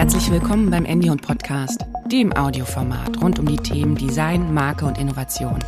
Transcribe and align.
Herzlich 0.00 0.30
willkommen 0.30 0.70
beim 0.70 0.86
und 0.86 1.20
Podcast, 1.20 1.84
dem 2.10 2.34
Audioformat 2.34 3.20
rund 3.20 3.38
um 3.38 3.44
die 3.44 3.58
Themen 3.58 3.96
Design, 3.96 4.54
Marke 4.54 4.86
und 4.86 4.96
Innovation. 4.96 5.58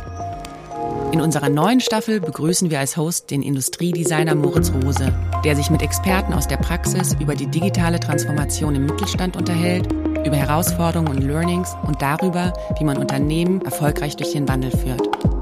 In 1.11 1.21
unserer 1.21 1.49
neuen 1.49 1.79
Staffel 1.79 2.19
begrüßen 2.19 2.71
wir 2.71 2.79
als 2.79 2.97
Host 2.97 3.29
den 3.29 3.43
Industriedesigner 3.43 4.33
Moritz 4.33 4.71
Rose, 4.73 5.13
der 5.45 5.55
sich 5.55 5.69
mit 5.69 5.83
Experten 5.83 6.33
aus 6.33 6.47
der 6.47 6.57
Praxis 6.57 7.15
über 7.19 7.35
die 7.35 7.45
digitale 7.45 7.99
Transformation 7.99 8.73
im 8.73 8.87
Mittelstand 8.87 9.37
unterhält, 9.37 9.93
über 10.25 10.35
Herausforderungen 10.35 11.15
und 11.15 11.21
Learnings 11.21 11.75
und 11.83 12.01
darüber, 12.01 12.53
wie 12.79 12.85
man 12.85 12.97
Unternehmen 12.97 13.61
erfolgreich 13.61 14.15
durch 14.15 14.31
den 14.31 14.47
Wandel 14.47 14.71
führt. 14.71 15.32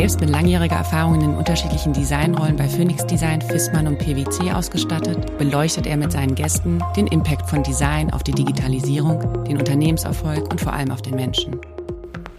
Selbst 0.00 0.20
mit 0.22 0.30
langjähriger 0.30 0.76
Erfahrung 0.76 1.16
in 1.16 1.20
den 1.20 1.34
unterschiedlichen 1.34 1.92
Designrollen 1.92 2.56
bei 2.56 2.66
Phoenix 2.66 3.04
Design, 3.04 3.42
Fissmann 3.42 3.86
und 3.86 3.98
PwC 3.98 4.50
ausgestattet, 4.50 5.36
beleuchtet 5.36 5.86
er 5.86 5.98
mit 5.98 6.10
seinen 6.10 6.34
Gästen 6.34 6.82
den 6.96 7.06
Impact 7.08 7.50
von 7.50 7.62
Design 7.62 8.10
auf 8.10 8.22
die 8.22 8.32
Digitalisierung, 8.32 9.44
den 9.44 9.58
Unternehmenserfolg 9.58 10.50
und 10.50 10.58
vor 10.58 10.72
allem 10.72 10.90
auf 10.90 11.02
den 11.02 11.16
Menschen. 11.16 11.60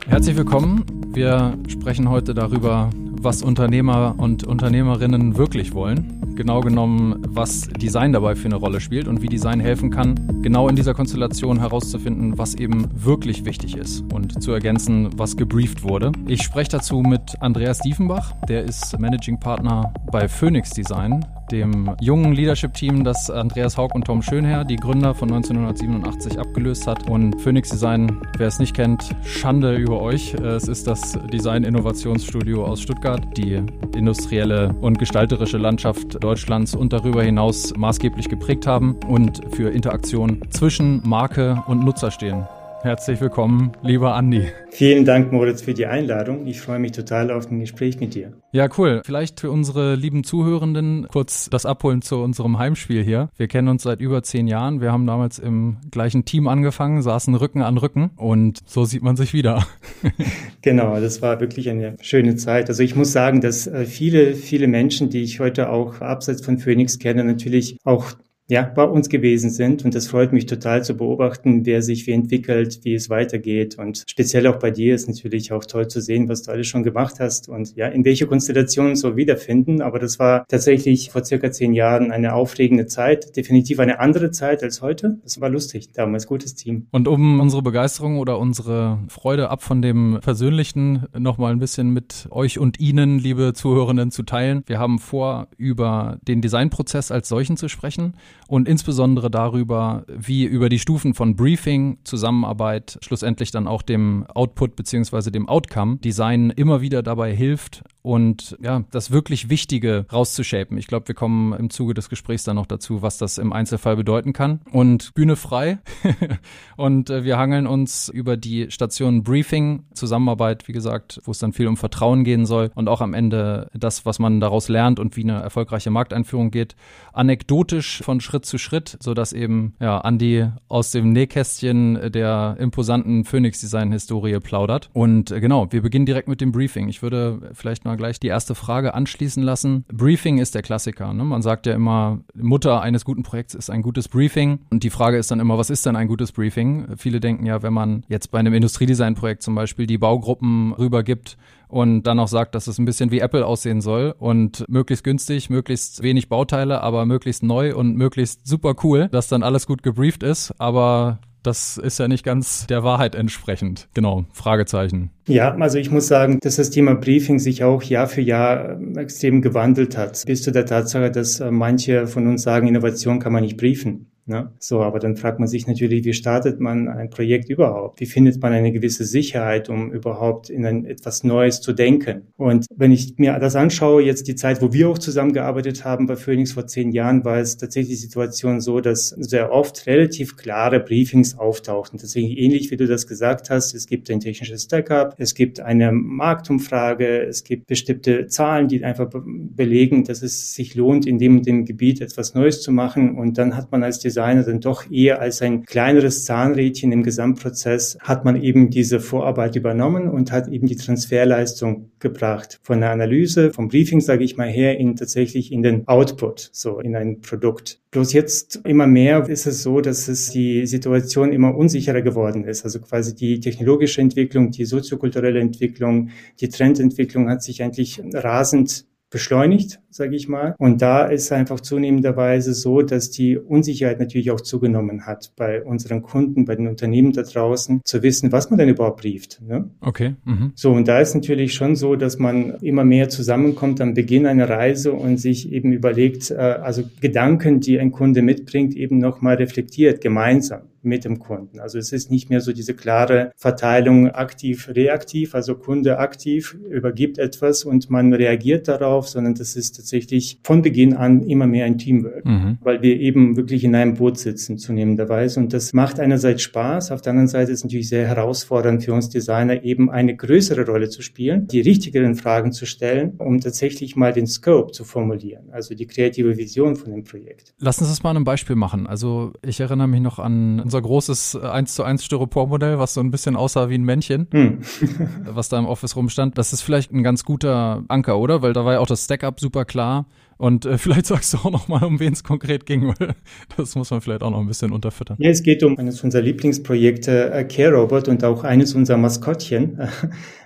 Herzlich 0.07 0.35
willkommen. 0.37 0.87
Wir 1.13 1.55
sprechen 1.67 2.09
heute 2.09 2.33
darüber, 2.33 2.89
was 2.95 3.43
Unternehmer 3.43 4.15
und 4.17 4.43
Unternehmerinnen 4.43 5.37
wirklich 5.37 5.75
wollen 5.75 6.20
genau 6.41 6.61
genommen, 6.61 7.21
was 7.27 7.67
Design 7.67 8.13
dabei 8.13 8.35
für 8.35 8.45
eine 8.45 8.55
Rolle 8.55 8.81
spielt 8.81 9.07
und 9.07 9.21
wie 9.21 9.27
Design 9.27 9.59
helfen 9.59 9.91
kann, 9.91 10.41
genau 10.41 10.67
in 10.69 10.75
dieser 10.75 10.95
Konstellation 10.95 11.59
herauszufinden, 11.59 12.39
was 12.39 12.55
eben 12.55 12.89
wirklich 12.95 13.45
wichtig 13.45 13.77
ist 13.77 14.03
und 14.11 14.41
zu 14.41 14.51
ergänzen, 14.51 15.09
was 15.17 15.37
gebrieft 15.37 15.83
wurde. 15.83 16.11
Ich 16.25 16.41
spreche 16.41 16.71
dazu 16.71 17.01
mit 17.01 17.39
Andreas 17.41 17.77
Diefenbach, 17.79 18.33
der 18.49 18.63
ist 18.63 18.97
Managing 18.97 19.39
Partner 19.39 19.93
bei 20.11 20.27
Phoenix 20.27 20.71
Design, 20.71 21.23
dem 21.51 21.91
jungen 21.99 22.33
Leadership-Team, 22.33 23.03
das 23.03 23.29
Andreas 23.29 23.77
Haug 23.77 23.89
und 23.93 24.05
Tom 24.05 24.21
Schönherr, 24.21 24.63
die 24.63 24.77
Gründer 24.77 25.13
von 25.13 25.31
1987, 25.31 26.39
abgelöst 26.39 26.87
hat. 26.87 27.09
Und 27.09 27.39
Phoenix 27.41 27.69
Design, 27.69 28.17
wer 28.37 28.47
es 28.47 28.59
nicht 28.59 28.75
kennt, 28.75 29.15
Schande 29.23 29.75
über 29.75 30.01
euch. 30.01 30.33
Es 30.33 30.67
ist 30.67 30.87
das 30.87 31.17
Design-Innovationsstudio 31.31 32.65
aus 32.65 32.81
Stuttgart, 32.81 33.21
die 33.37 33.61
industrielle 33.95 34.73
und 34.81 34.99
gestalterische 34.99 35.57
Landschaft 35.57 36.23
Deutschlands 36.23 36.75
und 36.75 36.93
darüber 36.93 37.23
hinaus 37.23 37.73
maßgeblich 37.75 38.29
geprägt 38.29 38.67
haben 38.67 38.95
und 39.07 39.41
für 39.53 39.69
Interaktion 39.69 40.41
zwischen 40.49 41.01
Marke 41.07 41.63
und 41.67 41.83
Nutzer 41.83 42.11
stehen. 42.11 42.45
Herzlich 42.83 43.21
willkommen, 43.21 43.73
lieber 43.83 44.15
Andi. 44.15 44.47
Vielen 44.71 45.05
Dank, 45.05 45.31
Moritz, 45.31 45.61
für 45.61 45.75
die 45.75 45.85
Einladung. 45.85 46.47
Ich 46.47 46.61
freue 46.61 46.79
mich 46.79 46.93
total 46.93 47.29
auf 47.29 47.51
ein 47.51 47.59
Gespräch 47.59 47.99
mit 47.99 48.15
dir. 48.15 48.33
Ja, 48.53 48.69
cool. 48.75 49.03
Vielleicht 49.05 49.39
für 49.39 49.51
unsere 49.51 49.93
lieben 49.93 50.23
Zuhörenden 50.23 51.05
kurz 51.11 51.47
das 51.51 51.67
Abholen 51.67 52.01
zu 52.01 52.17
unserem 52.17 52.57
Heimspiel 52.57 53.03
hier. 53.03 53.29
Wir 53.37 53.47
kennen 53.47 53.67
uns 53.67 53.83
seit 53.83 54.01
über 54.01 54.23
zehn 54.23 54.47
Jahren. 54.47 54.81
Wir 54.81 54.91
haben 54.91 55.05
damals 55.05 55.37
im 55.37 55.77
gleichen 55.91 56.25
Team 56.25 56.47
angefangen, 56.47 57.03
saßen 57.03 57.35
Rücken 57.35 57.61
an 57.61 57.77
Rücken 57.77 58.09
und 58.15 58.57
so 58.65 58.83
sieht 58.83 59.03
man 59.03 59.15
sich 59.15 59.31
wieder. 59.33 59.63
genau, 60.63 60.99
das 60.99 61.21
war 61.21 61.39
wirklich 61.39 61.69
eine 61.69 61.97
schöne 62.01 62.35
Zeit. 62.35 62.67
Also 62.67 62.81
ich 62.81 62.95
muss 62.95 63.11
sagen, 63.11 63.41
dass 63.41 63.67
äh, 63.67 63.85
viele, 63.85 64.33
viele 64.33 64.67
Menschen, 64.67 65.11
die 65.11 65.21
ich 65.21 65.39
heute 65.39 65.69
auch 65.69 66.01
abseits 66.01 66.43
von 66.43 66.57
Phoenix 66.57 66.97
kenne, 66.97 67.23
natürlich 67.23 67.77
auch 67.83 68.15
ja, 68.51 68.63
bei 68.63 68.83
uns 68.83 69.07
gewesen 69.07 69.49
sind. 69.49 69.85
Und 69.85 69.95
das 69.95 70.07
freut 70.07 70.33
mich 70.33 70.45
total 70.45 70.83
zu 70.83 70.97
beobachten, 70.97 71.65
wer 71.65 71.81
sich 71.81 72.05
wie 72.05 72.11
entwickelt, 72.11 72.81
wie 72.83 72.93
es 72.93 73.09
weitergeht. 73.09 73.77
Und 73.77 74.03
speziell 74.07 74.45
auch 74.45 74.59
bei 74.59 74.71
dir 74.71 74.93
ist 74.93 75.07
natürlich 75.07 75.53
auch 75.53 75.63
toll 75.63 75.87
zu 75.87 76.01
sehen, 76.01 76.27
was 76.27 76.41
du 76.41 76.51
alles 76.51 76.67
schon 76.67 76.83
gemacht 76.83 77.21
hast 77.21 77.47
und 77.47 77.73
ja, 77.77 77.87
in 77.87 78.03
welche 78.03 78.27
Konstellationen 78.27 78.97
so 78.97 79.15
wiederfinden. 79.15 79.81
Aber 79.81 79.99
das 79.99 80.19
war 80.19 80.43
tatsächlich 80.49 81.11
vor 81.11 81.23
circa 81.23 81.49
zehn 81.49 81.71
Jahren 81.71 82.11
eine 82.11 82.33
aufregende 82.33 82.87
Zeit. 82.87 83.37
Definitiv 83.37 83.79
eine 83.79 84.01
andere 84.01 84.31
Zeit 84.31 84.63
als 84.63 84.81
heute. 84.81 85.17
Das 85.23 85.39
war 85.39 85.47
lustig. 85.47 85.93
Damals 85.93 86.27
gutes 86.27 86.53
Team. 86.53 86.87
Und 86.91 87.07
um 87.07 87.39
unsere 87.39 87.61
Begeisterung 87.61 88.19
oder 88.19 88.37
unsere 88.37 88.99
Freude 89.07 89.49
ab 89.49 89.63
von 89.63 89.81
dem 89.81 90.19
Persönlichen 90.21 91.05
nochmal 91.17 91.53
ein 91.53 91.59
bisschen 91.59 91.91
mit 91.91 92.27
euch 92.31 92.59
und 92.59 92.81
Ihnen, 92.81 93.17
liebe 93.17 93.53
Zuhörenden, 93.53 94.11
zu 94.11 94.23
teilen. 94.23 94.63
Wir 94.65 94.77
haben 94.77 94.99
vor, 94.99 95.47
über 95.55 96.17
den 96.27 96.41
Designprozess 96.41 97.11
als 97.11 97.29
solchen 97.29 97.55
zu 97.55 97.69
sprechen 97.69 98.13
und 98.51 98.67
insbesondere 98.67 99.31
darüber, 99.31 100.03
wie 100.09 100.43
über 100.43 100.67
die 100.67 100.77
Stufen 100.77 101.13
von 101.13 101.37
Briefing, 101.37 101.99
Zusammenarbeit, 102.03 102.97
schlussendlich 103.01 103.49
dann 103.51 103.65
auch 103.65 103.81
dem 103.81 104.25
Output 104.27 104.75
beziehungsweise 104.75 105.31
dem 105.31 105.47
Outcome 105.47 105.99
Design 105.99 106.49
immer 106.49 106.81
wieder 106.81 107.01
dabei 107.01 107.33
hilft 107.33 107.81
und 108.01 108.57
ja, 108.61 108.83
das 108.91 109.11
wirklich 109.11 109.49
Wichtige 109.49 110.05
rauszushapen. 110.11 110.77
Ich 110.77 110.87
glaube, 110.87 111.07
wir 111.07 111.15
kommen 111.15 111.53
im 111.53 111.69
Zuge 111.69 111.93
des 111.93 112.09
Gesprächs 112.09 112.43
dann 112.43 112.55
noch 112.55 112.65
dazu, 112.65 113.01
was 113.01 113.17
das 113.17 113.37
im 113.37 113.53
Einzelfall 113.53 113.95
bedeuten 113.95 114.33
kann. 114.33 114.61
Und 114.71 115.13
Bühne 115.13 115.35
frei. 115.35 115.79
und 116.77 117.09
äh, 117.09 117.23
wir 117.23 117.37
hangeln 117.37 117.67
uns 117.67 118.09
über 118.09 118.37
die 118.37 118.71
Station 118.71 119.23
Briefing, 119.23 119.85
Zusammenarbeit, 119.93 120.67
wie 120.67 120.73
gesagt, 120.73 121.21
wo 121.25 121.31
es 121.31 121.39
dann 121.39 121.53
viel 121.53 121.67
um 121.67 121.77
Vertrauen 121.77 122.23
gehen 122.23 122.45
soll 122.45 122.71
und 122.75 122.87
auch 122.87 123.01
am 123.01 123.13
Ende 123.13 123.69
das, 123.73 124.05
was 124.05 124.19
man 124.19 124.39
daraus 124.39 124.67
lernt 124.67 124.99
und 124.99 125.15
wie 125.15 125.23
eine 125.23 125.41
erfolgreiche 125.41 125.91
Markteinführung 125.91 126.51
geht, 126.51 126.75
anekdotisch 127.13 128.01
von 128.03 128.21
Schritt 128.21 128.45
zu 128.45 128.57
Schritt, 128.57 128.97
sodass 128.99 129.33
eben 129.33 129.75
ja 129.79 129.99
Andy 130.01 130.47
aus 130.67 130.91
dem 130.91 131.11
Nähkästchen 131.11 132.11
der 132.11 132.55
imposanten 132.59 133.25
Phoenix-Design-Historie 133.25 134.39
plaudert. 134.39 134.89
Und 134.93 135.31
äh, 135.31 135.39
genau, 135.39 135.71
wir 135.71 135.81
beginnen 135.81 136.05
direkt 136.05 136.27
mit 136.27 136.41
dem 136.41 136.51
Briefing. 136.51 136.87
Ich 136.87 137.01
würde 137.01 137.51
vielleicht 137.53 137.85
mal 137.91 137.97
gleich 137.97 138.19
die 138.19 138.27
erste 138.27 138.55
Frage 138.55 138.93
anschließen 138.93 139.43
lassen. 139.43 139.83
Briefing 139.91 140.37
ist 140.37 140.55
der 140.55 140.61
Klassiker. 140.61 141.13
Ne? 141.13 141.25
Man 141.25 141.41
sagt 141.41 141.65
ja 141.65 141.73
immer, 141.73 142.21
Mutter 142.33 142.81
eines 142.81 143.03
guten 143.03 143.23
Projekts 143.23 143.53
ist 143.53 143.69
ein 143.69 143.81
gutes 143.81 144.07
Briefing. 144.07 144.59
Und 144.69 144.83
die 144.83 144.89
Frage 144.89 145.17
ist 145.17 145.29
dann 145.29 145.41
immer, 145.41 145.57
was 145.57 145.69
ist 145.69 145.85
denn 145.85 145.97
ein 145.97 146.07
gutes 146.07 146.31
Briefing? 146.31 146.95
Viele 146.95 147.19
denken 147.19 147.45
ja, 147.45 147.61
wenn 147.63 147.73
man 147.73 148.05
jetzt 148.07 148.31
bei 148.31 148.39
einem 148.39 148.53
Industriedesign-Projekt 148.53 149.43
zum 149.43 149.55
Beispiel 149.55 149.87
die 149.87 149.97
Baugruppen 149.97 150.73
rübergibt, 150.73 151.37
und 151.67 152.03
dann 152.03 152.19
auch 152.19 152.27
sagt, 152.27 152.53
dass 152.53 152.67
es 152.67 152.79
ein 152.79 152.85
bisschen 152.85 153.11
wie 153.11 153.21
Apple 153.21 153.45
aussehen 153.45 153.79
soll 153.79 154.13
und 154.19 154.65
möglichst 154.67 155.05
günstig, 155.05 155.49
möglichst 155.49 156.03
wenig 156.03 156.27
Bauteile, 156.27 156.81
aber 156.81 157.05
möglichst 157.05 157.43
neu 157.43 157.73
und 157.73 157.95
möglichst 157.95 158.45
super 158.45 158.75
cool, 158.83 159.07
dass 159.07 159.29
dann 159.29 159.41
alles 159.41 159.67
gut 159.67 159.81
gebrieft 159.81 160.21
ist, 160.21 160.53
aber 160.59 161.19
das 161.43 161.77
ist 161.77 161.99
ja 161.99 162.07
nicht 162.07 162.23
ganz 162.23 162.67
der 162.67 162.83
Wahrheit 162.83 163.15
entsprechend. 163.15 163.87
Genau, 163.93 164.25
Fragezeichen. 164.31 165.09
Ja, 165.27 165.55
also 165.55 165.77
ich 165.77 165.91
muss 165.91 166.07
sagen, 166.07 166.39
dass 166.41 166.57
das 166.57 166.69
Thema 166.69 166.95
Briefing 166.95 167.39
sich 167.39 167.63
auch 167.63 167.81
Jahr 167.83 168.07
für 168.07 168.21
Jahr 168.21 168.71
ähm, 168.71 168.97
extrem 168.97 169.41
gewandelt 169.41 169.97
hat. 169.97 170.23
Bis 170.25 170.43
zu 170.43 170.51
der 170.51 170.65
Tatsache, 170.65 171.11
dass 171.11 171.39
äh, 171.39 171.51
manche 171.51 172.07
von 172.07 172.27
uns 172.27 172.43
sagen, 172.43 172.67
Innovation 172.67 173.19
kann 173.19 173.33
man 173.33 173.43
nicht 173.43 173.57
briefen. 173.57 174.10
Ne? 174.31 174.53
So, 174.59 174.79
aber 174.79 174.99
dann 174.99 175.17
fragt 175.17 175.39
man 175.39 175.49
sich 175.49 175.67
natürlich, 175.67 176.05
wie 176.05 176.13
startet 176.13 176.61
man 176.61 176.87
ein 176.87 177.09
Projekt 177.09 177.49
überhaupt? 177.49 177.99
Wie 177.99 178.05
findet 178.05 178.41
man 178.41 178.53
eine 178.53 178.71
gewisse 178.71 179.03
Sicherheit, 179.03 179.67
um 179.67 179.91
überhaupt 179.91 180.49
in 180.49 180.65
ein, 180.65 180.85
etwas 180.85 181.25
Neues 181.25 181.59
zu 181.59 181.73
denken? 181.73 182.27
Und 182.37 182.65
wenn 182.73 182.93
ich 182.93 183.15
mir 183.17 183.37
das 183.39 183.57
anschaue, 183.57 184.01
jetzt 184.03 184.29
die 184.29 184.35
Zeit, 184.35 184.61
wo 184.61 184.71
wir 184.71 184.87
auch 184.87 184.97
zusammengearbeitet 184.97 185.83
haben 185.83 186.05
bei 186.05 186.15
Phoenix 186.15 186.53
vor 186.53 186.65
zehn 186.65 186.93
Jahren, 186.93 187.25
war 187.25 187.39
es 187.39 187.57
tatsächlich 187.57 187.97
die 187.97 188.03
Situation 188.03 188.61
so, 188.61 188.79
dass 188.79 189.09
sehr 189.09 189.51
oft 189.51 189.85
relativ 189.85 190.37
klare 190.37 190.79
Briefings 190.79 191.37
auftauchten. 191.37 191.99
Deswegen 192.01 192.29
ähnlich 192.29 192.71
wie 192.71 192.77
du 192.77 192.87
das 192.87 193.07
gesagt 193.07 193.49
hast, 193.49 193.75
es 193.75 193.85
gibt 193.85 194.09
ein 194.09 194.21
technisches 194.21 194.63
Stack-up, 194.63 195.15
es 195.17 195.35
gibt 195.35 195.59
eine 195.59 195.91
Marktumfrage, 195.91 197.21
es 197.23 197.43
gibt 197.43 197.67
bestimmte 197.67 198.27
Zahlen, 198.27 198.69
die 198.69 198.81
einfach 198.85 199.09
belegen, 199.13 200.05
dass 200.05 200.21
es 200.21 200.55
sich 200.55 200.75
lohnt, 200.75 201.05
in 201.05 201.17
dem, 201.17 201.43
dem 201.43 201.65
Gebiet 201.65 201.99
etwas 201.99 202.33
Neues 202.33 202.61
zu 202.61 202.71
machen. 202.71 203.17
Und 203.17 203.37
dann 203.37 203.57
hat 203.57 203.73
man 203.73 203.83
als 203.83 203.99
Designer 203.99 204.20
dann 204.21 204.59
doch 204.59 204.89
eher 204.89 205.21
als 205.21 205.41
ein 205.41 205.65
kleineres 205.65 206.25
Zahnrädchen 206.25 206.91
im 206.91 207.03
Gesamtprozess 207.03 207.97
hat 207.99 208.25
man 208.25 208.41
eben 208.41 208.69
diese 208.69 208.99
Vorarbeit 208.99 209.55
übernommen 209.55 210.09
und 210.09 210.31
hat 210.31 210.47
eben 210.47 210.67
die 210.67 210.75
Transferleistung 210.75 211.91
gebracht 211.99 212.59
von 212.63 212.81
der 212.81 212.91
Analyse, 212.91 213.51
vom 213.51 213.67
Briefing, 213.67 214.01
sage 214.01 214.23
ich 214.23 214.37
mal, 214.37 214.47
her 214.47 214.77
in 214.77 214.95
tatsächlich 214.95 215.51
in 215.51 215.63
den 215.63 215.87
Output, 215.87 216.49
so 216.51 216.79
in 216.79 216.95
ein 216.95 217.21
Produkt. 217.21 217.79
Bloß 217.91 218.13
jetzt 218.13 218.61
immer 218.65 218.87
mehr 218.87 219.27
ist 219.27 219.47
es 219.47 219.63
so, 219.63 219.81
dass 219.81 220.07
es 220.07 220.29
die 220.29 220.65
Situation 220.65 221.33
immer 221.33 221.55
unsicherer 221.55 222.01
geworden 222.01 222.45
ist. 222.45 222.63
Also 222.63 222.79
quasi 222.79 223.15
die 223.15 223.39
technologische 223.39 224.01
Entwicklung, 224.01 224.51
die 224.51 224.65
soziokulturelle 224.65 225.39
Entwicklung, 225.39 226.09
die 226.39 226.49
Trendentwicklung 226.49 227.29
hat 227.29 227.43
sich 227.43 227.61
eigentlich 227.61 228.01
rasend 228.13 228.85
beschleunigt, 229.11 229.79
sage 229.89 230.15
ich 230.15 230.27
mal. 230.27 230.55
Und 230.57 230.81
da 230.81 231.05
ist 231.05 231.31
einfach 231.31 231.59
zunehmenderweise 231.59 232.53
so, 232.53 232.81
dass 232.81 233.11
die 233.11 233.37
Unsicherheit 233.37 233.99
natürlich 233.99 234.31
auch 234.31 234.41
zugenommen 234.41 235.05
hat 235.05 235.33
bei 235.35 235.61
unseren 235.61 236.01
Kunden, 236.01 236.45
bei 236.45 236.55
den 236.55 236.67
Unternehmen 236.67 237.11
da 237.11 237.21
draußen, 237.21 237.81
zu 237.83 238.01
wissen, 238.01 238.31
was 238.31 238.49
man 238.49 238.57
denn 238.57 238.69
überhaupt 238.69 239.01
brieft. 239.01 239.41
Ne? 239.45 239.69
Okay. 239.81 240.15
Mhm. 240.23 240.53
So, 240.55 240.71
und 240.71 240.87
da 240.87 240.99
ist 241.01 241.13
natürlich 241.13 241.53
schon 241.53 241.75
so, 241.75 241.95
dass 241.95 242.17
man 242.17 242.55
immer 242.61 242.85
mehr 242.85 243.09
zusammenkommt 243.09 243.81
am 243.81 243.93
Beginn 243.93 244.25
einer 244.25 244.49
Reise 244.49 244.93
und 244.93 245.17
sich 245.17 245.51
eben 245.51 245.73
überlegt, 245.73 246.31
äh, 246.31 246.35
also 246.35 246.83
Gedanken, 247.01 247.59
die 247.59 247.79
ein 247.79 247.91
Kunde 247.91 248.21
mitbringt, 248.21 248.75
eben 248.75 248.97
nochmal 248.97 249.35
reflektiert, 249.35 250.01
gemeinsam. 250.01 250.70
Mit 250.83 251.05
dem 251.05 251.19
Kunden. 251.19 251.59
Also 251.59 251.77
es 251.77 251.91
ist 251.91 252.11
nicht 252.11 252.29
mehr 252.29 252.41
so 252.41 252.53
diese 252.53 252.73
klare 252.73 253.31
Verteilung 253.35 254.09
aktiv-reaktiv, 254.09 255.35
also 255.35 255.55
Kunde 255.55 255.99
aktiv 255.99 256.57
übergibt 256.69 257.17
etwas 257.17 257.63
und 257.63 257.89
man 257.89 258.13
reagiert 258.13 258.67
darauf, 258.67 259.07
sondern 259.07 259.35
das 259.35 259.55
ist 259.55 259.75
tatsächlich 259.75 260.39
von 260.43 260.61
Beginn 260.61 260.95
an 260.95 261.23
immer 261.23 261.47
mehr 261.47 261.65
ein 261.65 261.77
Teamwork, 261.77 262.25
mhm. 262.25 262.57
weil 262.61 262.81
wir 262.81 262.99
eben 262.99 263.35
wirklich 263.37 263.63
in 263.63 263.75
einem 263.75 263.95
Boot 263.95 264.17
sitzen 264.17 264.57
zunehmenderweise 264.57 265.39
und 265.39 265.53
das 265.53 265.73
macht 265.73 265.99
einerseits 265.99 266.41
Spaß, 266.41 266.91
auf 266.91 267.01
der 267.01 267.11
anderen 267.11 267.27
Seite 267.27 267.51
ist 267.51 267.59
es 267.59 267.63
natürlich 267.63 267.89
sehr 267.89 268.07
herausfordernd 268.07 268.83
für 268.83 268.93
uns 268.93 269.09
Designer 269.09 269.63
eben 269.63 269.89
eine 269.89 270.15
größere 270.15 270.65
Rolle 270.65 270.89
zu 270.89 271.01
spielen, 271.01 271.47
die 271.47 271.61
richtigeren 271.61 272.15
Fragen 272.15 272.51
zu 272.51 272.65
stellen, 272.65 273.13
um 273.17 273.39
tatsächlich 273.39 273.95
mal 273.95 274.13
den 274.13 274.27
Scope 274.27 274.71
zu 274.71 274.83
formulieren, 274.83 275.49
also 275.51 275.75
die 275.75 275.87
kreative 275.87 276.37
Vision 276.37 276.75
von 276.75 276.91
dem 276.91 277.03
Projekt. 277.03 277.53
Lassen 277.59 277.85
Sie 277.85 277.89
uns 277.89 278.03
mal 278.03 278.15
ein 278.15 278.23
Beispiel 278.23 278.55
machen. 278.55 278.87
Also 278.87 279.33
ich 279.41 279.59
erinnere 279.59 279.87
mich 279.87 280.01
noch 280.01 280.19
an 280.19 280.63
unser 280.71 280.81
großes 280.81 281.35
1 281.35 281.75
zu 281.75 281.83
1 281.83 282.05
Styropormodell, 282.05 282.79
was 282.79 282.93
so 282.93 283.01
ein 283.01 283.11
bisschen 283.11 283.35
aussah 283.35 283.69
wie 283.69 283.75
ein 283.75 283.83
Männchen, 283.83 284.27
hm. 284.31 284.59
was 285.25 285.49
da 285.49 285.59
im 285.59 285.65
Office 285.65 285.97
rumstand. 285.97 286.37
Das 286.37 286.53
ist 286.53 286.61
vielleicht 286.61 286.93
ein 286.93 287.03
ganz 287.03 287.25
guter 287.25 287.83
Anker, 287.89 288.17
oder? 288.17 288.41
Weil 288.41 288.53
da 288.53 288.63
war 288.63 288.73
ja 288.73 288.79
auch 288.79 288.87
das 288.87 289.03
Stack-up 289.03 289.41
super 289.41 289.65
klar. 289.65 290.05
Und 290.37 290.65
äh, 290.65 290.77
vielleicht 290.77 291.07
sagst 291.07 291.33
du 291.33 291.39
auch 291.39 291.51
noch 291.51 291.67
mal, 291.67 291.83
um 291.83 291.99
wen 291.99 292.13
es 292.13 292.23
konkret 292.23 292.65
ging, 292.65 292.87
weil 292.87 293.15
das 293.57 293.75
muss 293.75 293.91
man 293.91 293.99
vielleicht 293.99 294.23
auch 294.23 294.31
noch 294.31 294.39
ein 294.39 294.47
bisschen 294.47 294.71
unterfüttern. 294.71 295.17
Ja, 295.19 295.29
es 295.29 295.43
geht 295.43 295.61
um 295.61 295.77
eines 295.77 296.01
unserer 296.01 296.21
Lieblingsprojekte, 296.21 297.31
äh, 297.31 297.43
Care 297.43 297.73
Robot 297.73 298.07
und 298.07 298.23
auch 298.23 298.45
eines 298.45 298.73
unserer 298.73 298.97
Maskottchen. 298.97 299.77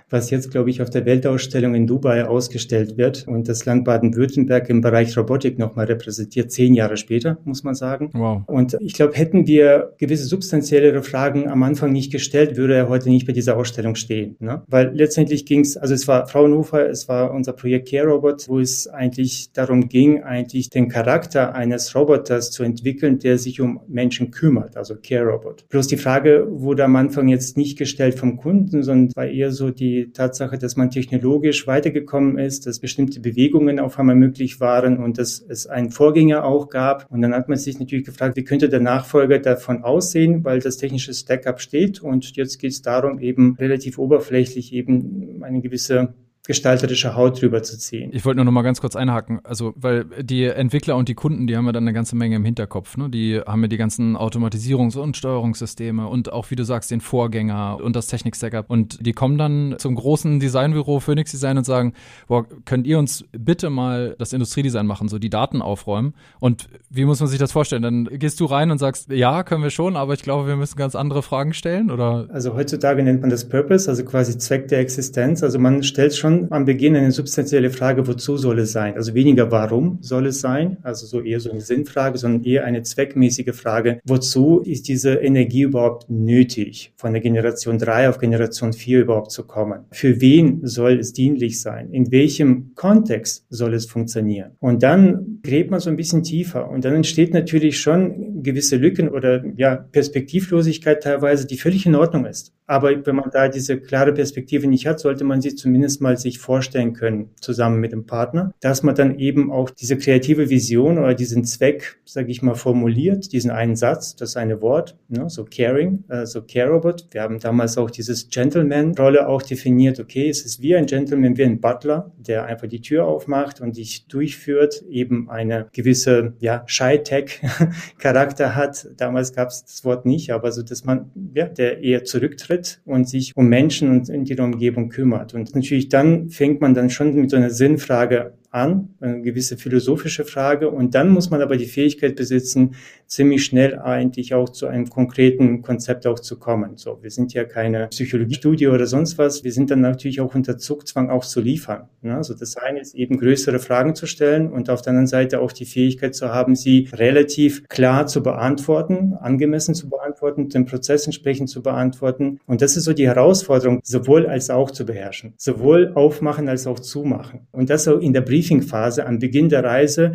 Was 0.08 0.30
jetzt, 0.30 0.50
glaube 0.50 0.70
ich, 0.70 0.82
auf 0.82 0.90
der 0.90 1.04
Weltausstellung 1.04 1.74
in 1.74 1.86
Dubai 1.86 2.24
ausgestellt 2.24 2.96
wird 2.96 3.26
und 3.26 3.48
das 3.48 3.64
Land 3.64 3.84
Baden-Württemberg 3.84 4.68
im 4.70 4.80
Bereich 4.80 5.16
Robotik 5.16 5.58
nochmal 5.58 5.86
repräsentiert, 5.86 6.52
zehn 6.52 6.74
Jahre 6.74 6.96
später, 6.96 7.38
muss 7.44 7.64
man 7.64 7.74
sagen. 7.74 8.10
Wow. 8.12 8.42
Und 8.46 8.76
ich 8.80 8.94
glaube, 8.94 9.14
hätten 9.14 9.46
wir 9.46 9.94
gewisse 9.98 10.24
substanziellere 10.24 11.02
Fragen 11.02 11.48
am 11.48 11.62
Anfang 11.62 11.92
nicht 11.92 12.12
gestellt, 12.12 12.56
würde 12.56 12.74
er 12.74 12.88
heute 12.88 13.08
nicht 13.08 13.26
bei 13.26 13.32
dieser 13.32 13.56
Ausstellung 13.56 13.96
stehen. 13.96 14.36
Ne? 14.38 14.62
Weil 14.68 14.94
letztendlich 14.94 15.44
ging 15.44 15.60
es, 15.60 15.76
also 15.76 15.94
es 15.94 16.06
war 16.06 16.28
Fraunhofer, 16.28 16.88
es 16.88 17.08
war 17.08 17.32
unser 17.32 17.52
Projekt 17.52 17.90
Care 17.90 18.06
Robot, 18.06 18.48
wo 18.48 18.60
es 18.60 18.86
eigentlich 18.86 19.52
darum 19.52 19.88
ging, 19.88 20.22
eigentlich 20.22 20.70
den 20.70 20.88
Charakter 20.88 21.54
eines 21.54 21.94
Roboters 21.94 22.50
zu 22.52 22.62
entwickeln, 22.62 23.18
der 23.18 23.38
sich 23.38 23.60
um 23.60 23.80
Menschen 23.88 24.30
kümmert, 24.30 24.76
also 24.76 24.94
Care 24.94 25.24
Robot. 25.24 25.68
Bloß 25.68 25.88
die 25.88 25.96
Frage 25.96 26.46
wurde 26.48 26.84
am 26.84 26.94
Anfang 26.94 27.28
jetzt 27.28 27.56
nicht 27.56 27.76
gestellt 27.76 28.14
vom 28.14 28.36
Kunden, 28.36 28.82
sondern 28.84 29.14
war 29.16 29.26
eher 29.26 29.50
so 29.50 29.70
die 29.70 29.95
die 30.04 30.12
Tatsache, 30.12 30.58
dass 30.58 30.76
man 30.76 30.90
technologisch 30.90 31.66
weitergekommen 31.66 32.38
ist, 32.38 32.66
dass 32.66 32.80
bestimmte 32.80 33.20
Bewegungen 33.20 33.80
auf 33.80 33.98
einmal 33.98 34.16
möglich 34.16 34.60
waren 34.60 34.98
und 34.98 35.18
dass 35.18 35.44
es 35.48 35.66
einen 35.66 35.90
Vorgänger 35.90 36.44
auch 36.44 36.68
gab. 36.68 37.10
Und 37.10 37.22
dann 37.22 37.34
hat 37.34 37.48
man 37.48 37.58
sich 37.58 37.78
natürlich 37.78 38.04
gefragt, 38.04 38.36
wie 38.36 38.44
könnte 38.44 38.68
der 38.68 38.80
Nachfolger 38.80 39.38
davon 39.38 39.82
aussehen, 39.82 40.44
weil 40.44 40.60
das 40.60 40.76
technische 40.76 41.14
Stack-up 41.14 41.60
steht. 41.60 42.02
Und 42.02 42.36
jetzt 42.36 42.58
geht 42.58 42.72
es 42.72 42.82
darum, 42.82 43.18
eben 43.20 43.56
relativ 43.58 43.98
oberflächlich 43.98 44.72
eben 44.72 45.42
eine 45.42 45.60
gewisse 45.60 46.14
gestalterische 46.46 47.16
Haut 47.16 47.40
drüber 47.40 47.62
zu 47.62 47.78
ziehen. 47.78 48.10
Ich 48.12 48.24
wollte 48.24 48.36
nur 48.36 48.44
noch 48.44 48.52
mal 48.52 48.62
ganz 48.62 48.80
kurz 48.80 48.96
einhaken, 48.96 49.40
also 49.44 49.74
weil 49.76 50.04
die 50.22 50.44
Entwickler 50.44 50.96
und 50.96 51.08
die 51.08 51.14
Kunden, 51.14 51.46
die 51.46 51.56
haben 51.56 51.66
ja 51.66 51.72
dann 51.72 51.84
eine 51.84 51.92
ganze 51.92 52.16
Menge 52.16 52.36
im 52.36 52.44
Hinterkopf, 52.44 52.96
ne? 52.96 53.10
Die 53.10 53.40
haben 53.40 53.62
ja 53.62 53.68
die 53.68 53.76
ganzen 53.76 54.16
Automatisierungs- 54.16 54.96
und 54.96 55.16
Steuerungssysteme 55.16 56.06
und 56.06 56.32
auch 56.32 56.50
wie 56.50 56.56
du 56.56 56.64
sagst 56.64 56.90
den 56.90 57.00
Vorgänger 57.00 57.78
und 57.82 57.96
das 57.96 58.06
Technik-Stackup 58.06 58.70
und 58.70 59.04
die 59.04 59.12
kommen 59.12 59.38
dann 59.38 59.74
zum 59.78 59.96
großen 59.96 60.38
Designbüro 60.38 61.00
Phoenix 61.00 61.32
Design 61.32 61.58
und 61.58 61.64
sagen, 61.64 61.94
boah, 62.28 62.46
könnt 62.64 62.86
ihr 62.86 62.98
uns 62.98 63.24
bitte 63.32 63.70
mal 63.70 64.14
das 64.18 64.32
Industriedesign 64.32 64.86
machen, 64.86 65.08
so 65.08 65.18
die 65.18 65.30
Daten 65.30 65.62
aufräumen 65.62 66.14
und 66.38 66.68
wie 66.90 67.04
muss 67.04 67.20
man 67.20 67.28
sich 67.28 67.38
das 67.38 67.52
vorstellen? 67.52 67.82
Dann 67.82 68.04
gehst 68.04 68.38
du 68.40 68.44
rein 68.44 68.70
und 68.70 68.78
sagst, 68.78 69.10
ja, 69.10 69.42
können 69.42 69.62
wir 69.62 69.70
schon, 69.70 69.96
aber 69.96 70.14
ich 70.14 70.22
glaube, 70.22 70.46
wir 70.46 70.56
müssen 70.56 70.76
ganz 70.76 70.94
andere 70.94 71.22
Fragen 71.22 71.54
stellen 71.54 71.90
oder? 71.90 72.28
Also 72.30 72.54
heutzutage 72.54 73.02
nennt 73.02 73.20
man 73.20 73.30
das 73.30 73.48
Purpose, 73.48 73.90
also 73.90 74.04
quasi 74.04 74.38
Zweck 74.38 74.68
der 74.68 74.78
Existenz, 74.78 75.42
also 75.42 75.58
man 75.58 75.82
stellt 75.82 76.14
schon 76.14 76.35
am 76.50 76.64
Beginn 76.64 76.96
eine 76.96 77.12
substanzielle 77.12 77.70
Frage, 77.70 78.06
wozu 78.06 78.36
soll 78.36 78.60
es 78.60 78.72
sein? 78.72 78.94
Also 78.94 79.14
weniger 79.14 79.50
warum 79.50 79.98
soll 80.00 80.26
es 80.26 80.40
sein, 80.40 80.78
also 80.82 81.06
so 81.06 81.20
eher 81.20 81.40
so 81.40 81.50
eine 81.50 81.60
Sinnfrage, 81.60 82.18
sondern 82.18 82.44
eher 82.44 82.64
eine 82.64 82.82
zweckmäßige 82.82 83.54
Frage, 83.54 84.00
wozu 84.04 84.60
ist 84.60 84.88
diese 84.88 85.14
Energie 85.14 85.62
überhaupt 85.62 86.10
nötig, 86.10 86.92
von 86.96 87.12
der 87.12 87.22
Generation 87.22 87.78
3 87.78 88.08
auf 88.08 88.18
Generation 88.18 88.72
4 88.72 89.00
überhaupt 89.00 89.30
zu 89.30 89.44
kommen? 89.44 89.84
Für 89.90 90.20
wen 90.20 90.60
soll 90.66 90.98
es 90.98 91.12
dienlich 91.12 91.60
sein? 91.60 91.90
In 91.90 92.10
welchem 92.12 92.74
Kontext 92.74 93.46
soll 93.50 93.74
es 93.74 93.86
funktionieren? 93.86 94.52
Und 94.60 94.82
dann 94.82 95.40
gräbt 95.42 95.70
man 95.70 95.80
so 95.80 95.90
ein 95.90 95.96
bisschen 95.96 96.22
tiefer 96.22 96.70
und 96.70 96.84
dann 96.84 96.94
entsteht 96.94 97.32
natürlich 97.32 97.80
schon 97.80 98.42
gewisse 98.42 98.76
Lücken 98.76 99.08
oder 99.08 99.44
ja, 99.56 99.76
Perspektivlosigkeit 99.76 101.02
teilweise, 101.02 101.46
die 101.46 101.56
völlig 101.56 101.86
in 101.86 101.94
Ordnung 101.94 102.26
ist. 102.26 102.52
Aber 102.66 103.06
wenn 103.06 103.16
man 103.16 103.30
da 103.30 103.48
diese 103.48 103.78
klare 103.78 104.12
Perspektive 104.12 104.66
nicht 104.66 104.86
hat, 104.86 104.98
sollte 104.98 105.24
man 105.24 105.40
sie 105.40 105.54
zumindest 105.54 106.00
mal 106.00 106.16
sich 106.26 106.38
vorstellen 106.38 106.92
können, 106.92 107.30
zusammen 107.40 107.80
mit 107.80 107.92
dem 107.92 108.06
Partner, 108.06 108.52
dass 108.60 108.82
man 108.82 108.94
dann 108.94 109.18
eben 109.18 109.52
auch 109.52 109.70
diese 109.70 109.96
kreative 109.96 110.50
Vision 110.50 110.98
oder 110.98 111.14
diesen 111.14 111.44
Zweck, 111.44 111.98
sage 112.04 112.30
ich 112.30 112.42
mal, 112.42 112.54
formuliert, 112.54 113.32
diesen 113.32 113.50
einen 113.50 113.76
Satz, 113.76 114.16
das 114.16 114.36
eine 114.36 114.60
Wort, 114.60 114.96
ne, 115.08 115.28
so 115.28 115.44
Caring, 115.44 116.04
äh, 116.08 116.26
so 116.26 116.42
Care 116.42 116.70
Robot. 116.70 117.06
Wir 117.10 117.22
haben 117.22 117.38
damals 117.38 117.78
auch 117.78 117.90
dieses 117.90 118.28
Gentleman-Rolle 118.30 119.28
auch 119.28 119.42
definiert. 119.42 120.00
Okay, 120.00 120.28
es 120.28 120.44
ist 120.44 120.62
wie 120.62 120.74
ein 120.74 120.86
Gentleman, 120.86 121.36
wie 121.36 121.44
ein 121.44 121.60
Butler, 121.60 122.12
der 122.18 122.46
einfach 122.46 122.68
die 122.68 122.80
Tür 122.80 123.06
aufmacht 123.06 123.60
und 123.60 123.76
dich 123.76 124.06
durchführt, 124.06 124.82
eben 124.90 125.30
eine 125.30 125.68
gewisse, 125.72 126.34
ja, 126.40 126.64
Shy-Tech-Charakter 126.66 128.54
hat. 128.54 128.88
Damals 128.96 129.32
gab 129.32 129.48
es 129.48 129.64
das 129.64 129.84
Wort 129.84 130.06
nicht, 130.06 130.32
aber 130.32 130.52
so, 130.52 130.62
dass 130.62 130.84
man, 130.84 131.10
ja, 131.34 131.46
der 131.46 131.82
eher 131.82 132.04
zurücktritt 132.04 132.46
tritt 132.46 132.80
und 132.84 133.08
sich 133.08 133.32
um 133.36 133.48
Menschen 133.48 133.90
und 133.90 134.08
in 134.08 134.24
ihrer 134.24 134.44
Umgebung 134.44 134.88
kümmert. 134.88 135.34
Und 135.34 135.54
natürlich 135.54 135.88
dann 135.88 136.15
fängt 136.30 136.60
man 136.60 136.74
dann 136.74 136.90
schon 136.90 137.14
mit 137.14 137.30
so 137.30 137.36
einer 137.36 137.50
Sinnfrage 137.50 138.32
an, 138.56 138.88
eine 139.00 139.20
gewisse 139.20 139.58
philosophische 139.58 140.24
Frage. 140.24 140.70
Und 140.70 140.94
dann 140.94 141.10
muss 141.10 141.30
man 141.30 141.42
aber 141.42 141.58
die 141.58 141.66
Fähigkeit 141.66 142.16
besitzen, 142.16 142.74
ziemlich 143.06 143.44
schnell 143.44 143.78
eigentlich 143.78 144.32
auch 144.32 144.48
zu 144.48 144.66
einem 144.66 144.88
konkreten 144.88 145.60
Konzept 145.62 146.06
auch 146.06 146.18
zu 146.18 146.38
kommen. 146.38 146.76
So, 146.76 146.98
wir 147.02 147.10
sind 147.10 147.34
ja 147.34 147.44
keine 147.44 147.88
Psychologiestudie 147.88 148.66
oder 148.68 148.86
sonst 148.86 149.18
was. 149.18 149.44
Wir 149.44 149.52
sind 149.52 149.70
dann 149.70 149.82
natürlich 149.82 150.20
auch 150.20 150.34
unter 150.34 150.56
Zugzwang 150.56 151.10
auch 151.10 151.24
zu 151.24 151.40
liefern. 151.40 151.88
Ne? 152.00 152.16
Also 152.16 152.34
das 152.34 152.56
eine 152.56 152.80
ist 152.80 152.94
eben 152.94 153.18
größere 153.18 153.58
Fragen 153.58 153.94
zu 153.94 154.06
stellen 154.06 154.50
und 154.50 154.70
auf 154.70 154.80
der 154.80 154.90
anderen 154.90 155.06
Seite 155.06 155.40
auch 155.40 155.52
die 155.52 155.66
Fähigkeit 155.66 156.14
zu 156.14 156.32
haben, 156.32 156.56
sie 156.56 156.88
relativ 156.92 157.68
klar 157.68 158.06
zu 158.06 158.22
beantworten, 158.22 159.14
angemessen 159.20 159.74
zu 159.74 159.90
beantworten, 159.90 160.48
den 160.48 160.64
Prozess 160.64 161.04
entsprechend 161.04 161.50
zu 161.50 161.62
beantworten. 161.62 162.40
Und 162.46 162.62
das 162.62 162.76
ist 162.76 162.84
so 162.84 162.94
die 162.94 163.06
Herausforderung, 163.06 163.80
sowohl 163.84 164.26
als 164.26 164.48
auch 164.48 164.70
zu 164.70 164.86
beherrschen. 164.86 165.34
Sowohl 165.36 165.92
aufmachen 165.94 166.48
als 166.48 166.66
auch 166.66 166.80
zumachen. 166.80 167.46
Und 167.52 167.68
das 167.68 167.86
auch 167.86 168.00
in 168.00 168.14
der 168.14 168.22
Brief 168.22 168.45
Briefingphase 168.46 169.04
am 169.04 169.18
Beginn 169.18 169.48
der 169.48 169.64
Reise 169.64 170.12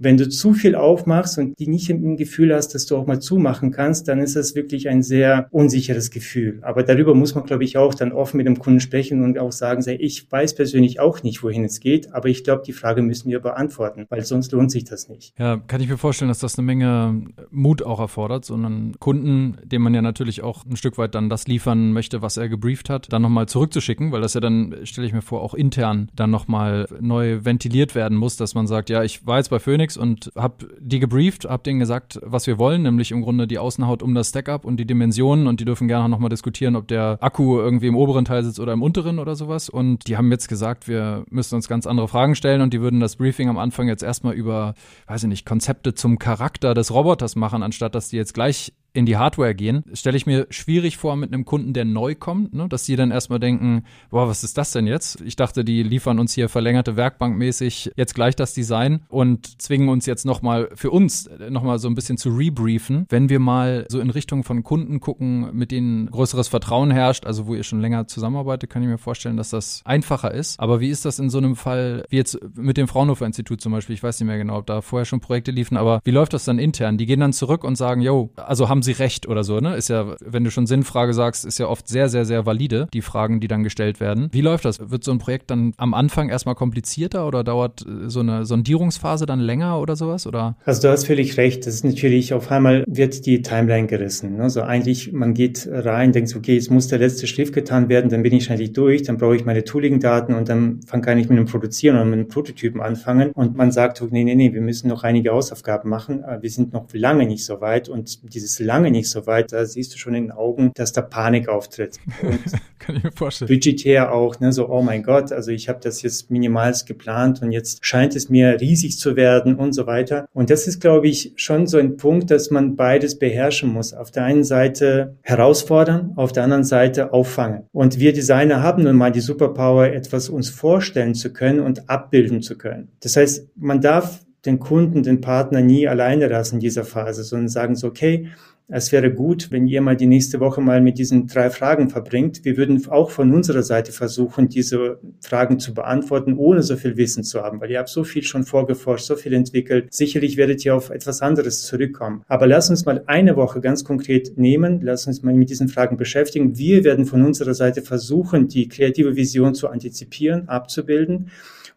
wenn 0.00 0.16
du 0.16 0.28
zu 0.28 0.54
viel 0.54 0.74
aufmachst 0.74 1.38
und 1.38 1.58
die 1.58 1.68
nicht 1.68 1.90
im 1.90 2.16
Gefühl 2.16 2.54
hast, 2.54 2.74
dass 2.74 2.86
du 2.86 2.96
auch 2.96 3.06
mal 3.06 3.20
zumachen 3.20 3.70
kannst, 3.70 4.08
dann 4.08 4.18
ist 4.18 4.34
das 4.34 4.54
wirklich 4.54 4.88
ein 4.88 5.02
sehr 5.02 5.48
unsicheres 5.50 6.10
Gefühl. 6.10 6.58
Aber 6.62 6.82
darüber 6.82 7.14
muss 7.14 7.34
man, 7.34 7.44
glaube 7.44 7.64
ich, 7.64 7.76
auch 7.76 7.94
dann 7.94 8.12
offen 8.12 8.38
mit 8.38 8.46
dem 8.46 8.58
Kunden 8.58 8.80
sprechen 8.80 9.22
und 9.22 9.38
auch 9.38 9.52
sagen, 9.52 9.84
ich 9.86 10.30
weiß 10.30 10.54
persönlich 10.54 11.00
auch 11.00 11.22
nicht, 11.22 11.42
wohin 11.42 11.64
es 11.64 11.80
geht, 11.80 12.12
aber 12.12 12.28
ich 12.28 12.44
glaube, 12.44 12.62
die 12.66 12.72
Frage 12.72 13.02
müssen 13.02 13.30
wir 13.30 13.40
beantworten, 13.40 14.06
weil 14.08 14.24
sonst 14.24 14.52
lohnt 14.52 14.70
sich 14.70 14.84
das 14.84 15.08
nicht. 15.08 15.34
Ja, 15.38 15.58
kann 15.58 15.80
ich 15.80 15.88
mir 15.88 15.98
vorstellen, 15.98 16.28
dass 16.28 16.38
das 16.38 16.58
eine 16.58 16.66
Menge 16.66 17.24
Mut 17.50 17.82
auch 17.82 18.00
erfordert, 18.00 18.44
so 18.44 18.54
einen 18.54 18.98
Kunden, 18.98 19.58
dem 19.64 19.82
man 19.82 19.94
ja 19.94 20.02
natürlich 20.02 20.42
auch 20.42 20.64
ein 20.64 20.76
Stück 20.76 20.98
weit 20.98 21.14
dann 21.14 21.28
das 21.28 21.46
liefern 21.46 21.92
möchte, 21.92 22.22
was 22.22 22.36
er 22.36 22.48
gebrieft 22.48 22.88
hat, 22.90 23.12
dann 23.12 23.22
nochmal 23.22 23.46
zurückzuschicken, 23.46 24.12
weil 24.12 24.20
das 24.20 24.34
ja 24.34 24.40
dann, 24.40 24.74
stelle 24.84 25.06
ich 25.06 25.12
mir 25.12 25.22
vor, 25.22 25.42
auch 25.42 25.54
intern 25.54 26.10
dann 26.14 26.30
nochmal 26.30 26.86
neu 27.00 27.44
ventiliert 27.44 27.94
werden 27.94 28.16
muss, 28.16 28.36
dass 28.36 28.54
man 28.54 28.66
sagt, 28.66 28.90
ja, 28.90 29.02
ich 29.02 29.26
war 29.26 29.38
jetzt 29.38 29.50
bei 29.50 29.58
Phoenix, 29.58 29.89
Phoenix 29.90 29.96
und 29.96 30.32
habe 30.36 30.68
die 30.78 31.00
gebrieft, 31.00 31.44
habe 31.48 31.62
denen 31.62 31.80
gesagt, 31.80 32.20
was 32.22 32.46
wir 32.46 32.58
wollen, 32.58 32.82
nämlich 32.82 33.10
im 33.12 33.22
Grunde 33.22 33.46
die 33.46 33.58
Außenhaut 33.58 34.02
um 34.02 34.14
das 34.14 34.30
Stackup 34.30 34.64
und 34.64 34.78
die 34.78 34.86
Dimensionen 34.86 35.46
und 35.46 35.60
die 35.60 35.64
dürfen 35.64 35.88
gerne 35.88 36.08
nochmal 36.08 36.30
diskutieren, 36.30 36.76
ob 36.76 36.88
der 36.88 37.18
Akku 37.20 37.58
irgendwie 37.58 37.88
im 37.88 37.96
oberen 37.96 38.24
Teil 38.24 38.44
sitzt 38.44 38.60
oder 38.60 38.72
im 38.72 38.82
unteren 38.82 39.18
oder 39.18 39.36
sowas. 39.36 39.68
Und 39.68 40.06
die 40.08 40.16
haben 40.16 40.30
jetzt 40.30 40.48
gesagt, 40.48 40.88
wir 40.88 41.24
müssen 41.30 41.54
uns 41.54 41.68
ganz 41.68 41.86
andere 41.86 42.08
Fragen 42.08 42.34
stellen 42.34 42.60
und 42.60 42.72
die 42.72 42.80
würden 42.80 43.00
das 43.00 43.16
Briefing 43.16 43.48
am 43.48 43.58
Anfang 43.58 43.88
jetzt 43.88 44.02
erstmal 44.02 44.34
über, 44.34 44.74
weiß 45.06 45.24
ich 45.24 45.28
nicht, 45.28 45.46
Konzepte 45.46 45.94
zum 45.94 46.18
Charakter 46.18 46.74
des 46.74 46.92
Roboters 46.92 47.36
machen, 47.36 47.62
anstatt 47.62 47.94
dass 47.94 48.08
die 48.08 48.16
jetzt 48.16 48.34
gleich 48.34 48.72
in 48.92 49.06
die 49.06 49.16
Hardware 49.16 49.54
gehen, 49.54 49.84
stelle 49.92 50.16
ich 50.16 50.26
mir 50.26 50.46
schwierig 50.50 50.96
vor 50.96 51.16
mit 51.16 51.32
einem 51.32 51.44
Kunden, 51.44 51.72
der 51.72 51.84
neu 51.84 52.14
kommt, 52.14 52.54
ne? 52.54 52.68
dass 52.68 52.84
sie 52.84 52.96
dann 52.96 53.10
erstmal 53.10 53.40
denken, 53.40 53.84
boah, 54.10 54.28
was 54.28 54.44
ist 54.44 54.58
das 54.58 54.72
denn 54.72 54.86
jetzt? 54.86 55.20
Ich 55.20 55.36
dachte, 55.36 55.64
die 55.64 55.82
liefern 55.82 56.18
uns 56.18 56.34
hier 56.34 56.48
verlängerte 56.48 56.96
Werkbank 56.96 57.36
mäßig 57.36 57.92
jetzt 57.96 58.14
gleich 58.14 58.36
das 58.36 58.54
Design 58.54 59.00
und 59.08 59.60
zwingen 59.60 59.88
uns 59.88 60.06
jetzt 60.06 60.26
nochmal 60.26 60.68
für 60.74 60.90
uns 60.90 61.28
nochmal 61.48 61.78
so 61.78 61.88
ein 61.88 61.94
bisschen 61.94 62.18
zu 62.18 62.30
rebriefen. 62.30 63.06
Wenn 63.08 63.28
wir 63.28 63.38
mal 63.38 63.86
so 63.88 64.00
in 64.00 64.10
Richtung 64.10 64.44
von 64.44 64.62
Kunden 64.62 65.00
gucken, 65.00 65.50
mit 65.52 65.70
denen 65.70 66.10
größeres 66.10 66.48
Vertrauen 66.48 66.90
herrscht, 66.90 67.26
also 67.26 67.46
wo 67.46 67.54
ihr 67.54 67.62
schon 67.62 67.80
länger 67.80 68.06
zusammenarbeitet, 68.06 68.70
kann 68.70 68.82
ich 68.82 68.88
mir 68.88 68.98
vorstellen, 68.98 69.36
dass 69.36 69.50
das 69.50 69.82
einfacher 69.84 70.32
ist. 70.32 70.58
Aber 70.60 70.80
wie 70.80 70.88
ist 70.88 71.04
das 71.04 71.18
in 71.18 71.30
so 71.30 71.38
einem 71.38 71.56
Fall, 71.56 72.04
wie 72.08 72.16
jetzt 72.16 72.38
mit 72.56 72.76
dem 72.76 72.88
Fraunhofer 72.88 73.26
Institut 73.26 73.60
zum 73.60 73.72
Beispiel? 73.72 73.94
Ich 73.94 74.02
weiß 74.02 74.20
nicht 74.20 74.26
mehr 74.26 74.38
genau, 74.38 74.58
ob 74.58 74.66
da 74.66 74.80
vorher 74.80 75.04
schon 75.04 75.20
Projekte 75.20 75.50
liefen, 75.50 75.76
aber 75.76 76.00
wie 76.04 76.10
läuft 76.10 76.32
das 76.32 76.44
dann 76.44 76.58
intern? 76.58 76.98
Die 76.98 77.06
gehen 77.06 77.20
dann 77.20 77.32
zurück 77.32 77.64
und 77.64 77.76
sagen, 77.76 78.00
yo, 78.00 78.30
also 78.36 78.68
haben 78.68 78.79
haben 78.80 78.84
Sie 78.84 78.92
recht 78.92 79.28
oder 79.28 79.44
so, 79.44 79.60
ne? 79.60 79.76
Ist 79.76 79.88
ja, 79.88 80.16
wenn 80.24 80.42
du 80.42 80.50
schon 80.50 80.66
Sinnfrage 80.66 81.12
sagst, 81.12 81.44
ist 81.44 81.58
ja 81.58 81.66
oft 81.66 81.86
sehr, 81.86 82.08
sehr, 82.08 82.24
sehr 82.24 82.46
valide, 82.46 82.88
die 82.94 83.02
Fragen, 83.02 83.38
die 83.38 83.46
dann 83.46 83.62
gestellt 83.62 84.00
werden. 84.00 84.30
Wie 84.32 84.40
läuft 84.40 84.64
das? 84.64 84.90
Wird 84.90 85.04
so 85.04 85.10
ein 85.12 85.18
Projekt 85.18 85.50
dann 85.50 85.74
am 85.76 85.92
Anfang 85.92 86.30
erstmal 86.30 86.54
komplizierter 86.54 87.26
oder 87.26 87.44
dauert 87.44 87.82
äh, 87.82 88.08
so 88.08 88.20
eine 88.20 88.46
Sondierungsphase 88.46 89.26
dann 89.26 89.38
länger 89.38 89.78
oder 89.80 89.96
sowas? 89.96 90.26
Oder? 90.26 90.56
Also 90.64 90.80
du 90.80 90.88
hast 90.88 91.04
völlig 91.06 91.36
recht. 91.36 91.66
Das 91.66 91.74
ist 91.74 91.84
natürlich 91.84 92.32
auf 92.32 92.50
einmal 92.50 92.84
wird 92.86 93.26
die 93.26 93.42
Timeline 93.42 93.86
gerissen. 93.86 94.40
Also 94.40 94.62
eigentlich, 94.62 95.12
man 95.12 95.34
geht 95.34 95.68
rein, 95.70 96.12
denkt, 96.12 96.34
okay, 96.34 96.54
jetzt 96.54 96.70
muss 96.70 96.88
der 96.88 97.00
letzte 97.00 97.26
Schrift 97.26 97.52
getan 97.52 97.90
werden, 97.90 98.08
dann 98.08 98.22
bin 98.22 98.32
ich 98.32 98.50
eigentlich 98.50 98.72
durch, 98.72 99.02
dann 99.02 99.18
brauche 99.18 99.36
ich 99.36 99.44
meine 99.44 99.62
Tooling-Daten 99.62 100.32
und 100.32 100.48
dann 100.48 100.80
kann 101.02 101.18
ich 101.18 101.28
mit 101.28 101.36
dem 101.36 101.44
Produzieren 101.44 101.96
oder 101.96 102.06
mit 102.06 102.18
dem 102.18 102.28
Prototypen 102.28 102.80
anfangen. 102.80 103.32
Und 103.32 103.56
man 103.56 103.72
sagt, 103.72 104.02
nee, 104.10 104.24
nee, 104.24 104.34
nee, 104.34 104.54
wir 104.54 104.62
müssen 104.62 104.88
noch 104.88 105.02
einige 105.02 105.32
Hausaufgaben 105.32 105.90
machen. 105.90 106.24
Wir 106.40 106.48
sind 106.48 106.72
noch 106.72 106.86
lange 106.94 107.26
nicht 107.26 107.44
so 107.44 107.60
weit. 107.60 107.90
Und 107.90 108.32
dieses 108.34 108.58
lange 108.70 108.92
nicht 108.92 109.10
so 109.10 109.26
weit, 109.26 109.50
da 109.50 109.66
siehst 109.66 109.92
du 109.92 109.98
schon 109.98 110.14
in 110.14 110.26
den 110.26 110.32
Augen, 110.32 110.70
dass 110.76 110.92
da 110.92 111.02
Panik 111.02 111.48
auftritt. 111.48 111.98
kann 112.78 112.94
ich 112.94 113.02
mir 113.02 113.10
vorstellen. 113.10 113.48
Budgetär 113.48 114.12
auch, 114.12 114.38
ne, 114.38 114.52
so, 114.52 114.68
oh 114.68 114.80
mein 114.80 115.02
Gott, 115.02 115.32
also 115.32 115.50
ich 115.50 115.68
habe 115.68 115.80
das 115.82 116.02
jetzt 116.02 116.30
minimalst 116.30 116.86
geplant 116.86 117.42
und 117.42 117.50
jetzt 117.50 117.84
scheint 117.84 118.14
es 118.14 118.28
mir 118.28 118.60
riesig 118.60 118.96
zu 118.96 119.16
werden 119.16 119.56
und 119.56 119.72
so 119.72 119.88
weiter. 119.88 120.28
Und 120.32 120.50
das 120.50 120.68
ist, 120.68 120.80
glaube 120.80 121.08
ich, 121.08 121.32
schon 121.34 121.66
so 121.66 121.78
ein 121.78 121.96
Punkt, 121.96 122.30
dass 122.30 122.52
man 122.52 122.76
beides 122.76 123.18
beherrschen 123.18 123.72
muss. 123.72 123.92
Auf 123.92 124.12
der 124.12 124.22
einen 124.22 124.44
Seite 124.44 125.16
herausfordern, 125.22 126.12
auf 126.14 126.30
der 126.30 126.44
anderen 126.44 126.64
Seite 126.64 127.12
auffangen. 127.12 127.64
Und 127.72 127.98
wir 127.98 128.12
Designer 128.12 128.62
haben 128.62 128.84
nun 128.84 128.94
mal 128.94 129.10
die 129.10 129.20
Superpower, 129.20 129.86
etwas 129.86 130.28
uns 130.28 130.48
vorstellen 130.48 131.16
zu 131.16 131.32
können 131.32 131.58
und 131.58 131.90
abbilden 131.90 132.40
zu 132.40 132.56
können. 132.56 132.92
Das 133.00 133.16
heißt, 133.16 133.48
man 133.56 133.80
darf 133.80 134.20
den 134.46 134.58
Kunden, 134.58 135.02
den 135.02 135.20
Partner 135.20 135.60
nie 135.60 135.86
alleine 135.86 136.28
lassen 136.28 136.56
in 136.56 136.60
dieser 136.60 136.84
Phase, 136.84 137.24
sondern 137.24 137.48
sagen 137.48 137.76
so, 137.76 137.88
okay, 137.88 138.28
es 138.72 138.92
wäre 138.92 139.12
gut, 139.12 139.50
wenn 139.50 139.66
ihr 139.66 139.80
mal 139.80 139.96
die 139.96 140.06
nächste 140.06 140.38
Woche 140.38 140.60
mal 140.60 140.80
mit 140.80 140.98
diesen 140.98 141.26
drei 141.26 141.50
Fragen 141.50 141.90
verbringt. 141.90 142.44
Wir 142.44 142.56
würden 142.56 142.86
auch 142.88 143.10
von 143.10 143.34
unserer 143.34 143.62
Seite 143.62 143.90
versuchen, 143.90 144.48
diese 144.48 145.00
Fragen 145.20 145.58
zu 145.58 145.74
beantworten, 145.74 146.34
ohne 146.36 146.62
so 146.62 146.76
viel 146.76 146.96
Wissen 146.96 147.24
zu 147.24 147.42
haben, 147.42 147.60
weil 147.60 147.70
ihr 147.70 147.80
habt 147.80 147.88
so 147.88 148.04
viel 148.04 148.22
schon 148.22 148.44
vorgeforscht, 148.44 149.06
so 149.06 149.16
viel 149.16 149.32
entwickelt. 149.32 149.92
Sicherlich 149.92 150.36
werdet 150.36 150.64
ihr 150.64 150.76
auf 150.76 150.90
etwas 150.90 151.20
anderes 151.20 151.62
zurückkommen. 151.62 152.22
Aber 152.28 152.46
lasst 152.46 152.70
uns 152.70 152.84
mal 152.84 153.02
eine 153.06 153.36
Woche 153.36 153.60
ganz 153.60 153.82
konkret 153.82 154.38
nehmen. 154.38 154.80
Lasst 154.82 155.08
uns 155.08 155.22
mal 155.22 155.34
mit 155.34 155.50
diesen 155.50 155.68
Fragen 155.68 155.96
beschäftigen. 155.96 156.56
Wir 156.56 156.84
werden 156.84 157.06
von 157.06 157.24
unserer 157.24 157.54
Seite 157.54 157.82
versuchen, 157.82 158.46
die 158.46 158.68
kreative 158.68 159.16
Vision 159.16 159.54
zu 159.54 159.68
antizipieren, 159.68 160.48
abzubilden 160.48 161.30